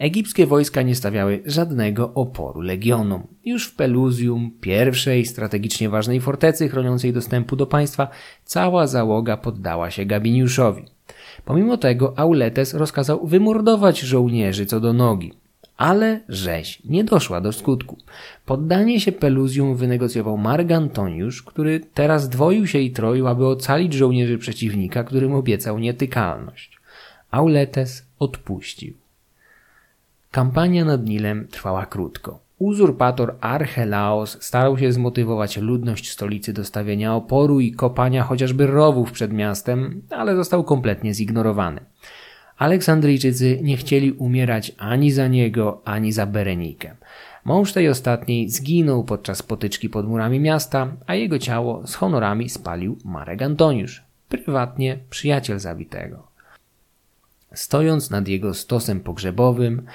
Egipskie 0.00 0.46
wojska 0.46 0.82
nie 0.82 0.94
stawiały 0.94 1.42
żadnego 1.46 2.14
oporu 2.14 2.60
legionom. 2.60 3.26
Już 3.44 3.66
w 3.66 3.74
Peluzium, 3.74 4.50
pierwszej 4.60 5.26
strategicznie 5.26 5.88
ważnej 5.88 6.20
fortecy 6.20 6.68
chroniącej 6.68 7.12
dostępu 7.12 7.56
do 7.56 7.66
państwa, 7.66 8.08
cała 8.44 8.86
załoga 8.86 9.36
poddała 9.36 9.90
się 9.90 10.04
Gabiniuszowi. 10.04 10.84
Pomimo 11.44 11.76
tego 11.76 12.18
Auletes 12.18 12.74
rozkazał 12.74 13.26
wymordować 13.26 13.98
żołnierzy 13.98 14.66
co 14.66 14.80
do 14.80 14.92
nogi. 14.92 15.32
Ale 15.76 16.20
rzeź 16.28 16.82
nie 16.84 17.04
doszła 17.04 17.40
do 17.40 17.52
skutku. 17.52 17.96
Poddanie 18.46 19.00
się 19.00 19.12
Peluzium 19.12 19.76
wynegocjował 19.76 20.38
Mark 20.38 20.70
Antoniusz, 20.70 21.42
który 21.42 21.80
teraz 21.94 22.28
dwoił 22.28 22.66
się 22.66 22.78
i 22.78 22.90
troił, 22.90 23.28
aby 23.28 23.46
ocalić 23.46 23.92
żołnierzy 23.92 24.38
przeciwnika, 24.38 25.04
którym 25.04 25.34
obiecał 25.34 25.78
nietykalność. 25.78 26.80
Auletes 27.30 28.06
odpuścił. 28.18 28.99
Kampania 30.30 30.84
nad 30.84 31.06
Nilem 31.06 31.48
trwała 31.48 31.86
krótko. 31.86 32.40
Uzurpator 32.58 33.36
Archelaos 33.40 34.42
starał 34.42 34.78
się 34.78 34.92
zmotywować 34.92 35.56
ludność 35.56 36.10
stolicy 36.10 36.52
do 36.52 36.64
stawienia 36.64 37.14
oporu 37.14 37.60
i 37.60 37.72
kopania 37.72 38.22
chociażby 38.24 38.66
rowów 38.66 39.12
przed 39.12 39.32
miastem, 39.32 40.02
ale 40.10 40.36
został 40.36 40.64
kompletnie 40.64 41.14
zignorowany. 41.14 41.80
Aleksandryjczycy 42.58 43.58
nie 43.62 43.76
chcieli 43.76 44.12
umierać 44.12 44.72
ani 44.78 45.10
za 45.10 45.28
niego, 45.28 45.82
ani 45.84 46.12
za 46.12 46.26
Berenikę. 46.26 46.96
Mąż 47.44 47.72
tej 47.72 47.88
ostatniej 47.88 48.50
zginął 48.50 49.04
podczas 49.04 49.42
potyczki 49.42 49.88
pod 49.88 50.08
murami 50.08 50.40
miasta, 50.40 50.88
a 51.06 51.14
jego 51.14 51.38
ciało 51.38 51.86
z 51.86 51.94
honorami 51.94 52.48
spalił 52.48 52.98
Marek 53.04 53.42
Antoniusz, 53.42 54.02
prywatnie 54.28 54.98
przyjaciel 55.10 55.58
zabitego. 55.58 56.30
Stojąc 57.54 58.10
nad 58.10 58.28
jego 58.28 58.54
stosem 58.54 59.00
pogrzebowym, 59.00 59.86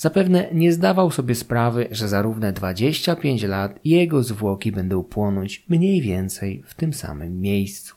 zapewne 0.00 0.48
nie 0.52 0.72
zdawał 0.72 1.10
sobie 1.10 1.34
sprawy, 1.34 1.88
że 1.90 2.08
za 2.08 2.22
równe 2.22 2.52
25 2.52 3.42
lat 3.42 3.78
jego 3.84 4.22
zwłoki 4.22 4.72
będą 4.72 5.04
płonąć 5.04 5.64
mniej 5.68 6.00
więcej 6.00 6.62
w 6.66 6.74
tym 6.74 6.92
samym 6.92 7.40
miejscu. 7.40 7.94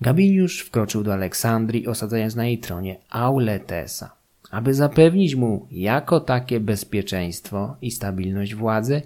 Gabiniusz 0.00 0.60
wkroczył 0.60 1.02
do 1.02 1.12
Aleksandrii, 1.12 1.86
osadzając 1.86 2.34
na 2.36 2.46
jej 2.46 2.58
tronie 2.58 2.96
Auletesa. 3.10 4.14
Aby 4.50 4.74
zapewnić 4.74 5.34
mu 5.34 5.66
jako 5.70 6.20
takie 6.20 6.60
bezpieczeństwo 6.60 7.76
i 7.82 7.90
stabilność 7.90 8.54
władzy, 8.54 9.02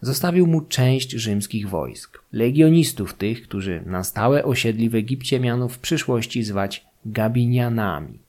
zostawił 0.00 0.46
mu 0.46 0.60
część 0.60 1.10
rzymskich 1.10 1.68
wojsk. 1.68 2.18
Legionistów 2.32 3.14
tych, 3.14 3.42
którzy 3.42 3.82
na 3.86 4.04
stałe 4.04 4.44
osiedli 4.44 4.90
w 4.90 4.94
Egipcie 4.94 5.40
miano 5.40 5.68
w 5.68 5.78
przyszłości 5.78 6.42
zwać 6.42 6.86
Gabinianami. 7.06 8.25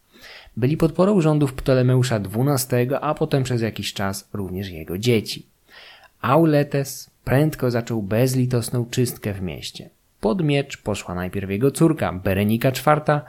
Byli 0.58 0.78
podporą 0.78 1.22
rządów 1.22 1.54
Ptolemeusza 1.54 2.16
XII, 2.16 2.90
a 3.02 3.14
potem 3.14 3.44
przez 3.44 3.62
jakiś 3.62 3.94
czas 3.94 4.30
również 4.34 4.70
jego 4.70 4.98
dzieci. 4.98 5.46
Auletes 6.22 7.10
prędko 7.24 7.72
zaczął 7.72 8.02
bezlitosną 8.02 8.86
czystkę 8.86 9.34
w 9.34 9.42
mieście. 9.42 9.90
Pod 10.20 10.44
miecz 10.44 10.78
poszła 10.78 11.16
najpierw 11.16 11.50
jego 11.50 11.72
córka, 11.72 12.14
Berenika 12.14 12.70
IV, 12.70 13.22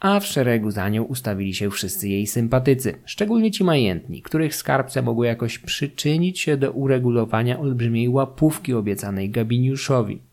a 0.00 0.20
w 0.20 0.26
szeregu 0.26 0.70
za 0.70 0.88
nią 0.88 1.02
ustawili 1.02 1.54
się 1.54 1.70
wszyscy 1.70 2.08
jej 2.08 2.26
sympatycy, 2.26 2.94
szczególnie 3.04 3.50
ci 3.50 3.64
majętni, 3.64 4.22
których 4.22 4.54
skarbce 4.54 5.02
mogły 5.02 5.26
jakoś 5.26 5.58
przyczynić 5.58 6.40
się 6.40 6.56
do 6.56 6.70
uregulowania 6.70 7.58
olbrzymiej 7.58 8.08
łapówki 8.08 8.74
obiecanej 8.74 9.30
Gabiniuszowi. 9.30 10.27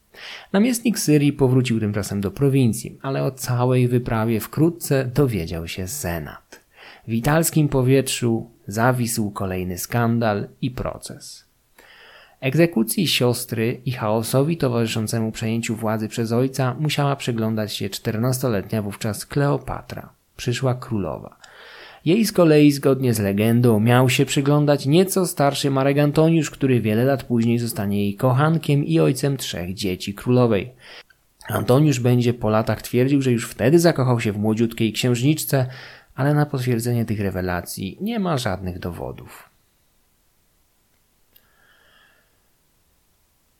Namiestnik 0.53 0.99
Syrii 0.99 1.33
powrócił 1.33 1.79
tymczasem 1.79 2.21
do 2.21 2.31
prowincji, 2.31 2.99
ale 3.01 3.23
o 3.23 3.31
całej 3.31 3.87
wyprawie 3.87 4.39
wkrótce 4.39 5.05
dowiedział 5.05 5.67
się 5.67 5.87
Senat. 5.87 6.59
W 7.07 7.13
italskim 7.13 7.69
powietrzu 7.69 8.49
zawisł 8.67 9.31
kolejny 9.31 9.77
skandal 9.77 10.47
i 10.61 10.71
proces. 10.71 11.45
Egzekucji 12.39 13.07
siostry 13.07 13.81
i 13.85 13.91
chaosowi 13.91 14.57
towarzyszącemu 14.57 15.31
przejęciu 15.31 15.75
władzy 15.75 16.07
przez 16.07 16.31
ojca 16.31 16.75
musiała 16.79 17.15
przyglądać 17.15 17.73
się 17.73 17.89
czternastoletnia 17.89 18.81
wówczas 18.81 19.25
Kleopatra, 19.25 20.09
przyszła 20.37 20.73
królowa. 20.75 21.37
Jej 22.05 22.25
z 22.25 22.31
kolei, 22.31 22.71
zgodnie 22.71 23.13
z 23.13 23.19
legendą, 23.19 23.79
miał 23.79 24.09
się 24.09 24.25
przyglądać 24.25 24.85
nieco 24.85 25.27
starszy 25.27 25.71
Marek 25.71 25.97
Antoniusz, 25.97 26.51
który 26.51 26.81
wiele 26.81 27.05
lat 27.05 27.23
później 27.23 27.59
zostanie 27.59 28.03
jej 28.03 28.15
kochankiem 28.15 28.85
i 28.85 28.99
ojcem 28.99 29.37
trzech 29.37 29.73
dzieci 29.73 30.13
królowej. 30.13 30.71
Antoniusz 31.47 31.99
będzie 31.99 32.33
po 32.33 32.49
latach 32.49 32.81
twierdził, 32.81 33.21
że 33.21 33.31
już 33.31 33.49
wtedy 33.49 33.79
zakochał 33.79 34.19
się 34.19 34.31
w 34.31 34.37
młodziutkiej 34.37 34.93
księżniczce, 34.93 35.67
ale 36.15 36.33
na 36.33 36.45
potwierdzenie 36.45 37.05
tych 37.05 37.19
rewelacji 37.19 37.97
nie 38.01 38.19
ma 38.19 38.37
żadnych 38.37 38.79
dowodów. 38.79 39.49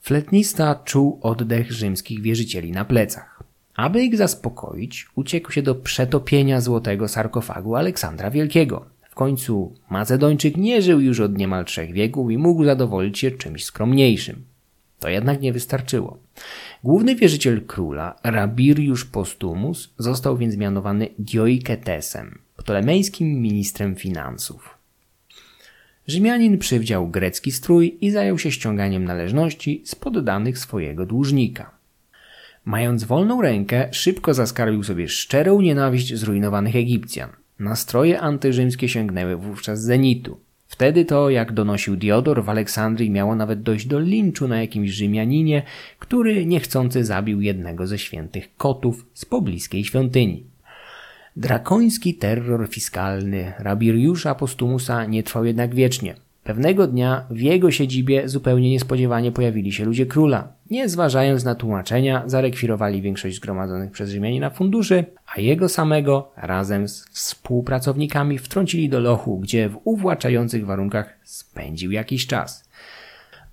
Fletnista 0.02 0.76
czuł 0.76 1.20
oddech 1.22 1.72
rzymskich 1.72 2.22
wierzycieli 2.22 2.72
na 2.72 2.86
plecach. 2.86 3.35
Aby 3.76 4.04
ich 4.04 4.18
zaspokoić, 4.18 5.08
uciekł 5.16 5.52
się 5.52 5.62
do 5.62 5.76
przetopienia 5.76 6.62
złotego 6.62 7.08
sarkofagu 7.08 7.76
Aleksandra 7.76 8.32
Wielkiego. 8.32 8.86
W 9.10 9.16
końcu 9.16 9.74
Macedończyk 9.90 10.58
nie 10.58 10.82
żył 10.82 11.00
już 11.00 11.20
od 11.20 11.38
niemal 11.38 11.66
trzech 11.66 11.92
wieków 11.92 12.32
i 12.32 12.38
mógł 12.38 12.66
zadowolić 12.66 13.20
się 13.20 13.32
czymś 13.32 13.66
skromniejszym. 13.66 14.44
To 15.00 15.10
jednak 15.10 15.42
nie 15.42 15.54
wystarczyło. 15.54 16.18
Główny 16.84 17.16
wierzyciel 17.16 17.62
króla, 17.66 18.16
Rabiriusz 18.24 19.06
Postumus, 19.06 19.94
został 19.98 20.38
więc 20.38 20.58
mianowany 20.58 21.08
Dioiketesem, 21.20 22.40
ptolemejskim 22.58 23.42
ministrem 23.42 23.96
finansów. 23.96 24.78
Rzymianin 26.08 26.58
przywdział 26.58 27.08
grecki 27.08 27.52
strój 27.52 27.98
i 28.02 28.12
zajął 28.12 28.40
się 28.40 28.52
ściąganiem 28.52 29.06
należności 29.06 29.82
z 29.86 29.96
poddanych 29.96 30.58
swojego 30.60 31.06
dłużnika. 31.06 31.75
Mając 32.66 33.04
wolną 33.04 33.42
rękę, 33.42 33.88
szybko 33.92 34.34
zaskarbił 34.34 34.84
sobie 34.84 35.08
szczerą 35.08 35.62
nienawiść 35.62 36.16
zrujnowanych 36.16 36.76
Egipcjan. 36.76 37.30
Nastroje 37.60 38.20
antyrzymskie 38.22 38.90
sięgnęły 38.90 39.36
wówczas 39.36 39.82
zenitu. 39.82 40.40
Wtedy 40.68 41.06
to, 41.06 41.30
jak 41.30 41.52
donosił 41.52 41.96
Diodor, 41.96 42.44
w 42.44 42.50
Aleksandrii 42.50 43.10
miało 43.10 43.36
nawet 43.36 43.62
dojść 43.62 43.88
do 43.88 44.00
linczu 44.00 44.48
na 44.48 44.62
jakimś 44.62 44.90
Rzymianinie, 44.90 45.64
który 46.00 46.46
niechcący 46.46 47.06
zabił 47.06 47.42
jednego 47.42 47.88
ze 47.88 47.98
świętych 47.98 48.56
kotów 48.58 49.06
z 49.14 49.26
pobliskiej 49.26 49.84
świątyni. 49.84 50.44
Drakoński 51.36 52.14
terror 52.14 52.68
fiskalny 52.70 53.54
Rabiriusza 53.60 54.36
Postumusa 54.36 55.06
nie 55.06 55.24
trwał 55.24 55.46
jednak 55.46 55.76
wiecznie. 55.76 56.16
Pewnego 56.46 56.88
dnia 56.88 57.26
w 57.30 57.40
jego 57.40 57.72
siedzibie 57.72 58.30
zupełnie 58.30 58.70
niespodziewanie 58.70 59.32
pojawili 59.32 59.72
się 59.72 59.86
ludzie 59.86 60.06
króla. 60.06 60.54
Nie 60.70 60.90
zważając 60.90 61.44
na 61.44 61.56
tłumaczenia, 61.56 62.24
zarekwirowali 62.26 63.02
większość 63.02 63.36
zgromadzonych 63.36 63.92
przez 63.92 64.10
Rzymianina 64.10 64.50
funduszy, 64.50 65.06
a 65.36 65.42
jego 65.42 65.70
samego 65.70 66.32
razem 66.38 66.88
z 66.88 67.06
współpracownikami 67.10 68.38
wtrącili 68.38 68.90
do 68.90 69.00
lochu, 69.00 69.40
gdzie 69.40 69.70
w 69.70 69.80
uwłaczających 69.84 70.66
warunkach 70.66 71.20
spędził 71.24 71.92
jakiś 71.92 72.28
czas. 72.28 72.65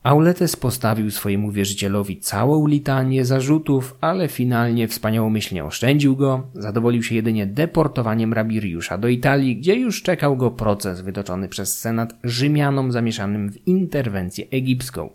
Auletes 0.03 0.57
postawił 0.57 1.11
swojemu 1.11 1.51
wierzycielowi 1.51 2.21
całą 2.21 2.67
litanię 2.67 3.25
zarzutów, 3.25 3.97
ale 4.01 4.29
finalnie 4.29 4.89
wspaniałomyślnie 4.89 5.65
oszczędził 5.65 6.17
go, 6.17 6.47
zadowolił 6.55 7.03
się 7.03 7.15
jedynie 7.15 7.47
deportowaniem 7.47 8.33
Rabiriusza 8.33 8.99
do 8.99 9.09
Italii, 9.09 9.57
gdzie 9.57 9.75
już 9.77 10.03
czekał 10.03 10.37
go 10.37 10.51
proces 10.51 11.01
wytoczony 11.01 11.49
przez 11.49 11.79
Senat 11.79 12.15
Rzymianom 12.25 12.93
zamieszanym 12.93 13.53
w 13.53 13.69
interwencję 13.69 14.45
egipską. 14.51 15.11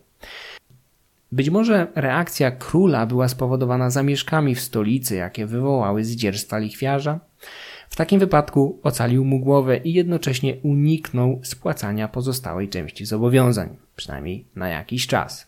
Być 1.31 1.49
może 1.49 1.87
reakcja 1.95 2.51
króla 2.51 3.05
była 3.05 3.27
spowodowana 3.27 3.89
zamieszkami 3.89 4.55
w 4.55 4.61
stolicy, 4.61 5.15
jakie 5.15 5.45
wywołały 5.45 6.03
zdzierstwa 6.03 6.57
lichwiarza? 6.57 7.19
Takim 7.97 8.19
wypadku 8.19 8.79
ocalił 8.83 9.25
mu 9.25 9.39
głowę 9.39 9.77
i 9.77 9.93
jednocześnie 9.93 10.55
uniknął 10.63 11.39
spłacania 11.43 12.07
pozostałej 12.07 12.69
części 12.69 13.05
zobowiązań, 13.05 13.77
przynajmniej 13.95 14.45
na 14.55 14.69
jakiś 14.69 15.07
czas. 15.07 15.47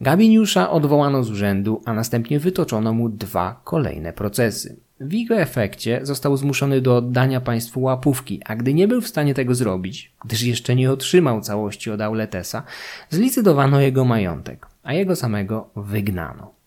Gabiniusza 0.00 0.70
odwołano 0.70 1.24
z 1.24 1.30
urzędu, 1.30 1.82
a 1.84 1.92
następnie 1.92 2.40
wytoczono 2.40 2.92
mu 2.92 3.08
dwa 3.08 3.60
kolejne 3.64 4.12
procesy. 4.12 4.76
W 5.00 5.12
jego 5.12 5.36
efekcie 5.36 6.00
został 6.02 6.36
zmuszony 6.36 6.80
do 6.80 6.96
oddania 6.96 7.40
państwu 7.40 7.82
łapówki, 7.82 8.40
a 8.44 8.56
gdy 8.56 8.74
nie 8.74 8.88
był 8.88 9.00
w 9.00 9.08
stanie 9.08 9.34
tego 9.34 9.54
zrobić, 9.54 10.12
gdyż 10.24 10.42
jeszcze 10.42 10.76
nie 10.76 10.90
otrzymał 10.92 11.40
całości 11.40 11.90
od 11.90 12.00
Auletesa, 12.00 12.62
zlicydowano 13.10 13.80
jego 13.80 14.04
majątek, 14.04 14.66
a 14.82 14.92
jego 14.92 15.16
samego 15.16 15.70
wygnano. 15.76 16.57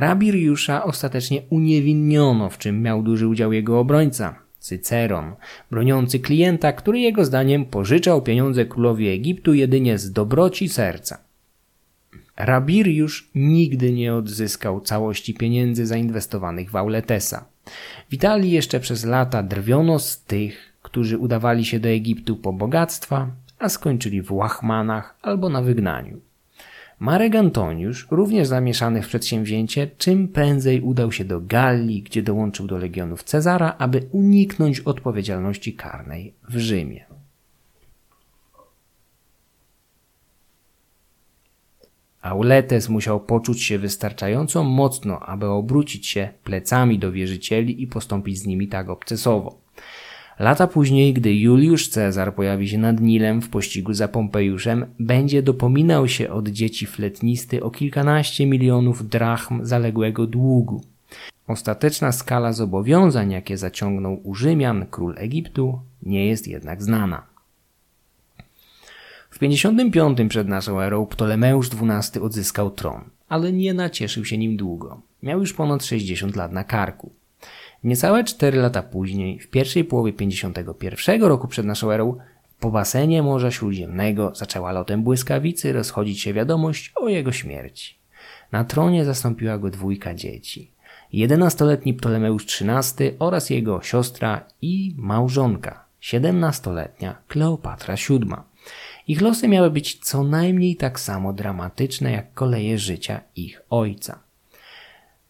Rabiriusza 0.00 0.84
ostatecznie 0.84 1.42
uniewinniono, 1.50 2.50
w 2.50 2.58
czym 2.58 2.82
miał 2.82 3.02
duży 3.02 3.28
udział 3.28 3.52
jego 3.52 3.80
obrońca, 3.80 4.34
Cyceron, 4.58 5.34
broniący 5.70 6.18
klienta, 6.18 6.72
który 6.72 7.00
jego 7.00 7.24
zdaniem 7.24 7.64
pożyczał 7.64 8.22
pieniądze 8.22 8.64
królowi 8.64 9.08
Egiptu 9.08 9.54
jedynie 9.54 9.98
z 9.98 10.12
dobroci 10.12 10.68
serca. 10.68 11.18
Rabiriusz 12.36 13.30
nigdy 13.34 13.92
nie 13.92 14.14
odzyskał 14.14 14.80
całości 14.80 15.34
pieniędzy 15.34 15.86
zainwestowanych 15.86 16.70
w 16.70 16.76
Auletesa. 16.76 17.44
W 18.08 18.14
Italii 18.14 18.50
jeszcze 18.50 18.80
przez 18.80 19.04
lata 19.04 19.42
drwiono 19.42 19.98
z 19.98 20.22
tych, 20.22 20.72
którzy 20.82 21.18
udawali 21.18 21.64
się 21.64 21.80
do 21.80 21.88
Egiptu 21.88 22.36
po 22.36 22.52
bogactwa, 22.52 23.30
a 23.58 23.68
skończyli 23.68 24.22
w 24.22 24.32
łachmanach 24.32 25.16
albo 25.22 25.48
na 25.48 25.62
wygnaniu. 25.62 26.20
Marek 26.98 27.34
Antoniusz, 27.34 28.06
również 28.10 28.48
zamieszany 28.48 29.02
w 29.02 29.06
przedsięwzięcie, 29.06 29.90
czym 29.98 30.28
prędzej 30.28 30.80
udał 30.80 31.12
się 31.12 31.24
do 31.24 31.40
Galii, 31.40 32.02
gdzie 32.02 32.22
dołączył 32.22 32.66
do 32.66 32.78
legionów 32.78 33.24
Cezara, 33.24 33.74
aby 33.78 34.08
uniknąć 34.12 34.80
odpowiedzialności 34.80 35.74
karnej 35.74 36.34
w 36.48 36.58
Rzymie. 36.58 37.06
Auletes 42.22 42.88
musiał 42.88 43.20
poczuć 43.20 43.62
się 43.62 43.78
wystarczająco 43.78 44.64
mocno, 44.64 45.20
aby 45.20 45.46
obrócić 45.46 46.06
się 46.06 46.28
plecami 46.44 46.98
do 46.98 47.12
wierzycieli 47.12 47.82
i 47.82 47.86
postąpić 47.86 48.38
z 48.38 48.46
nimi 48.46 48.68
tak 48.68 48.88
obcesowo. 48.88 49.65
Lata 50.38 50.66
później, 50.66 51.12
gdy 51.12 51.34
Juliusz 51.34 51.88
Cezar 51.88 52.34
pojawi 52.34 52.68
się 52.68 52.78
nad 52.78 53.00
Nilem 53.00 53.42
w 53.42 53.48
pościgu 53.48 53.94
za 53.94 54.08
Pompejuszem, 54.08 54.86
będzie 54.98 55.42
dopominał 55.42 56.08
się 56.08 56.30
od 56.30 56.48
dzieci 56.48 56.86
fletnisty 56.86 57.62
o 57.62 57.70
kilkanaście 57.70 58.46
milionów 58.46 59.08
drachm 59.08 59.64
zaległego 59.64 60.26
długu. 60.26 60.84
Ostateczna 61.46 62.12
skala 62.12 62.52
zobowiązań, 62.52 63.30
jakie 63.30 63.56
zaciągnął 63.56 64.20
u 64.24 64.34
Rzymian 64.34 64.86
król 64.90 65.14
Egiptu, 65.18 65.80
nie 66.02 66.26
jest 66.26 66.48
jednak 66.48 66.82
znana. 66.82 67.22
W 69.30 69.38
55 69.38 70.18
przed 70.28 70.48
naszą 70.48 70.80
erą 70.80 71.06
Ptolemeusz 71.06 71.68
XII 71.68 72.22
odzyskał 72.22 72.70
tron, 72.70 73.00
ale 73.28 73.52
nie 73.52 73.74
nacieszył 73.74 74.24
się 74.24 74.38
nim 74.38 74.56
długo. 74.56 75.00
Miał 75.22 75.40
już 75.40 75.52
ponad 75.52 75.84
60 75.84 76.36
lat 76.36 76.52
na 76.52 76.64
karku. 76.64 77.10
Niecałe 77.84 78.24
4 78.24 78.58
lata 78.58 78.82
później, 78.82 79.38
w 79.38 79.50
pierwszej 79.50 79.84
połowie 79.84 80.12
51 80.12 81.22
roku 81.22 81.48
przed 81.48 81.66
naszą 81.66 81.90
erą, 81.90 82.18
po 82.60 82.70
basenie 82.70 83.22
Morza 83.22 83.50
Śródziemnego 83.50 84.32
zaczęła 84.34 84.72
lotem 84.72 85.02
błyskawicy 85.02 85.72
rozchodzić 85.72 86.20
się 86.20 86.32
wiadomość 86.32 86.92
o 86.96 87.08
jego 87.08 87.32
śmierci. 87.32 87.94
Na 88.52 88.64
tronie 88.64 89.04
zastąpiła 89.04 89.58
go 89.58 89.70
dwójka 89.70 90.14
dzieci. 90.14 90.70
11-letni 91.14 91.94
Ptolemeusz 91.94 92.44
XIII 92.44 93.12
oraz 93.18 93.50
jego 93.50 93.82
siostra 93.82 94.46
i 94.62 94.94
małżonka, 94.98 95.84
17-letnia 96.02 97.16
Kleopatra 97.28 97.94
VII. 98.08 98.34
Ich 99.08 99.20
losy 99.20 99.48
miały 99.48 99.70
być 99.70 99.98
co 99.98 100.24
najmniej 100.24 100.76
tak 100.76 101.00
samo 101.00 101.32
dramatyczne 101.32 102.12
jak 102.12 102.34
koleje 102.34 102.78
życia 102.78 103.20
ich 103.36 103.62
ojca. 103.70 104.25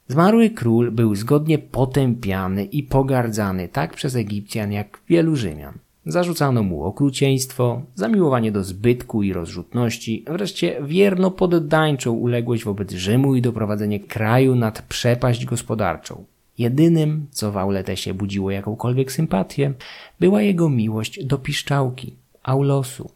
Zmarły 0.08 0.50
król 0.50 0.90
był 0.90 1.14
zgodnie 1.14 1.58
potępiany 1.58 2.64
i 2.64 2.82
pogardzany 2.82 3.68
tak 3.68 3.94
przez 3.94 4.16
Egipcjan 4.16 4.72
jak 4.72 5.00
wielu 5.08 5.36
Rzymian. 5.36 5.78
Zarzucano 6.06 6.62
mu 6.62 6.84
okrucieństwo, 6.84 7.82
zamiłowanie 7.94 8.52
do 8.52 8.64
zbytku 8.64 9.22
i 9.22 9.32
rozrzutności, 9.32 10.24
wreszcie 10.26 10.80
wierno 10.84 11.30
poddańczą 11.30 12.12
uległość 12.12 12.64
wobec 12.64 12.92
Rzymu 12.92 13.34
i 13.34 13.42
doprowadzenie 13.42 14.00
kraju 14.00 14.54
nad 14.54 14.82
przepaść 14.82 15.44
gospodarczą. 15.44 16.24
Jedynym, 16.58 17.26
co 17.30 17.52
w 17.52 17.56
Auletesie 17.56 18.14
budziło 18.14 18.50
jakąkolwiek 18.50 19.12
sympatię, 19.12 19.72
była 20.20 20.42
jego 20.42 20.68
miłość 20.68 21.24
do 21.24 21.38
piszczałki, 21.38 22.14
Aulosu. 22.42 23.15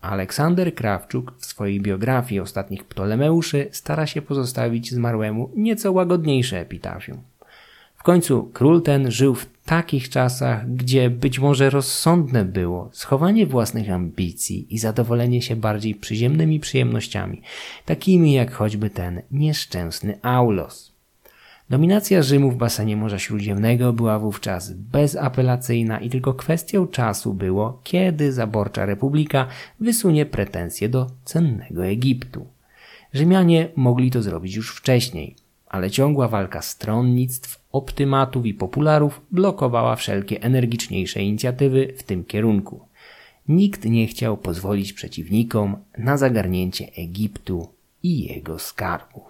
Aleksander 0.00 0.74
Krawczuk 0.74 1.34
w 1.38 1.46
swojej 1.46 1.80
biografii 1.80 2.40
ostatnich 2.40 2.84
Ptolemeuszy 2.84 3.68
stara 3.72 4.06
się 4.06 4.22
pozostawić 4.22 4.90
zmarłemu 4.90 5.50
nieco 5.56 5.92
łagodniejsze 5.92 6.60
epitafium. 6.60 7.22
W 7.96 8.02
końcu 8.02 8.50
król 8.52 8.82
ten 8.82 9.10
żył 9.10 9.34
w 9.34 9.46
takich 9.64 10.08
czasach, 10.08 10.74
gdzie 10.74 11.10
być 11.10 11.38
może 11.38 11.70
rozsądne 11.70 12.44
było 12.44 12.90
schowanie 12.92 13.46
własnych 13.46 13.90
ambicji 13.90 14.74
i 14.74 14.78
zadowolenie 14.78 15.42
się 15.42 15.56
bardziej 15.56 15.94
przyziemnymi 15.94 16.60
przyjemnościami, 16.60 17.42
takimi 17.86 18.32
jak 18.32 18.52
choćby 18.52 18.90
ten 18.90 19.22
nieszczęsny 19.30 20.18
Aulos. 20.22 20.89
Dominacja 21.70 22.22
Rzymu 22.22 22.50
w 22.50 22.56
basenie 22.56 22.96
Morza 22.96 23.18
Śródziemnego 23.18 23.92
była 23.92 24.18
wówczas 24.18 24.72
bezapelacyjna 24.72 26.00
i 26.00 26.10
tylko 26.10 26.34
kwestią 26.34 26.86
czasu 26.86 27.34
było, 27.34 27.80
kiedy 27.84 28.32
zaborcza 28.32 28.86
republika 28.86 29.46
wysunie 29.80 30.26
pretensje 30.26 30.88
do 30.88 31.06
cennego 31.24 31.86
Egiptu. 31.86 32.46
Rzymianie 33.12 33.68
mogli 33.76 34.10
to 34.10 34.22
zrobić 34.22 34.54
już 34.54 34.76
wcześniej, 34.76 35.36
ale 35.66 35.90
ciągła 35.90 36.28
walka 36.28 36.62
stronnictw, 36.62 37.64
optymatów 37.72 38.46
i 38.46 38.54
popularów 38.54 39.20
blokowała 39.30 39.96
wszelkie 39.96 40.42
energiczniejsze 40.42 41.22
inicjatywy 41.22 41.94
w 41.96 42.02
tym 42.02 42.24
kierunku. 42.24 42.80
Nikt 43.48 43.84
nie 43.84 44.06
chciał 44.06 44.36
pozwolić 44.36 44.92
przeciwnikom 44.92 45.76
na 45.98 46.16
zagarnięcie 46.16 46.86
Egiptu 46.96 47.68
i 48.02 48.32
jego 48.32 48.58
skarbów. 48.58 49.29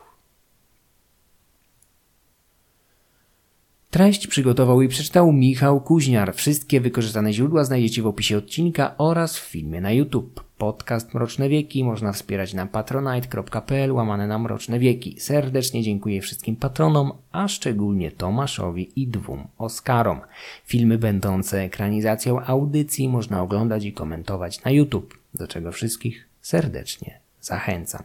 Treść 3.90 4.26
przygotował 4.26 4.82
i 4.82 4.88
przeczytał 4.88 5.32
Michał 5.32 5.80
Kuźniar. 5.80 6.34
Wszystkie 6.34 6.80
wykorzystane 6.80 7.32
źródła 7.32 7.64
znajdziecie 7.64 8.02
w 8.02 8.06
opisie 8.06 8.38
odcinka 8.38 8.94
oraz 8.98 9.38
w 9.38 9.42
filmie 9.42 9.80
na 9.80 9.92
YouTube. 9.92 10.44
Podcast 10.58 11.14
Mroczne 11.14 11.48
Wieki 11.48 11.84
można 11.84 12.12
wspierać 12.12 12.54
na 12.54 12.66
patronite.pl 12.66 13.92
łamane 13.92 14.26
na 14.26 14.38
Mroczne 14.38 14.78
Wieki. 14.78 15.20
Serdecznie 15.20 15.82
dziękuję 15.82 16.20
wszystkim 16.20 16.56
patronom, 16.56 17.12
a 17.32 17.48
szczególnie 17.48 18.10
Tomaszowi 18.10 18.90
i 18.96 19.06
dwóm 19.06 19.44
Oskarom. 19.58 20.20
Filmy 20.64 20.98
będące 20.98 21.60
ekranizacją 21.60 22.40
audycji 22.40 23.08
można 23.08 23.42
oglądać 23.42 23.84
i 23.84 23.92
komentować 23.92 24.64
na 24.64 24.70
YouTube, 24.70 25.18
do 25.34 25.48
czego 25.48 25.72
wszystkich 25.72 26.28
serdecznie 26.40 27.20
zachęcam. 27.40 28.02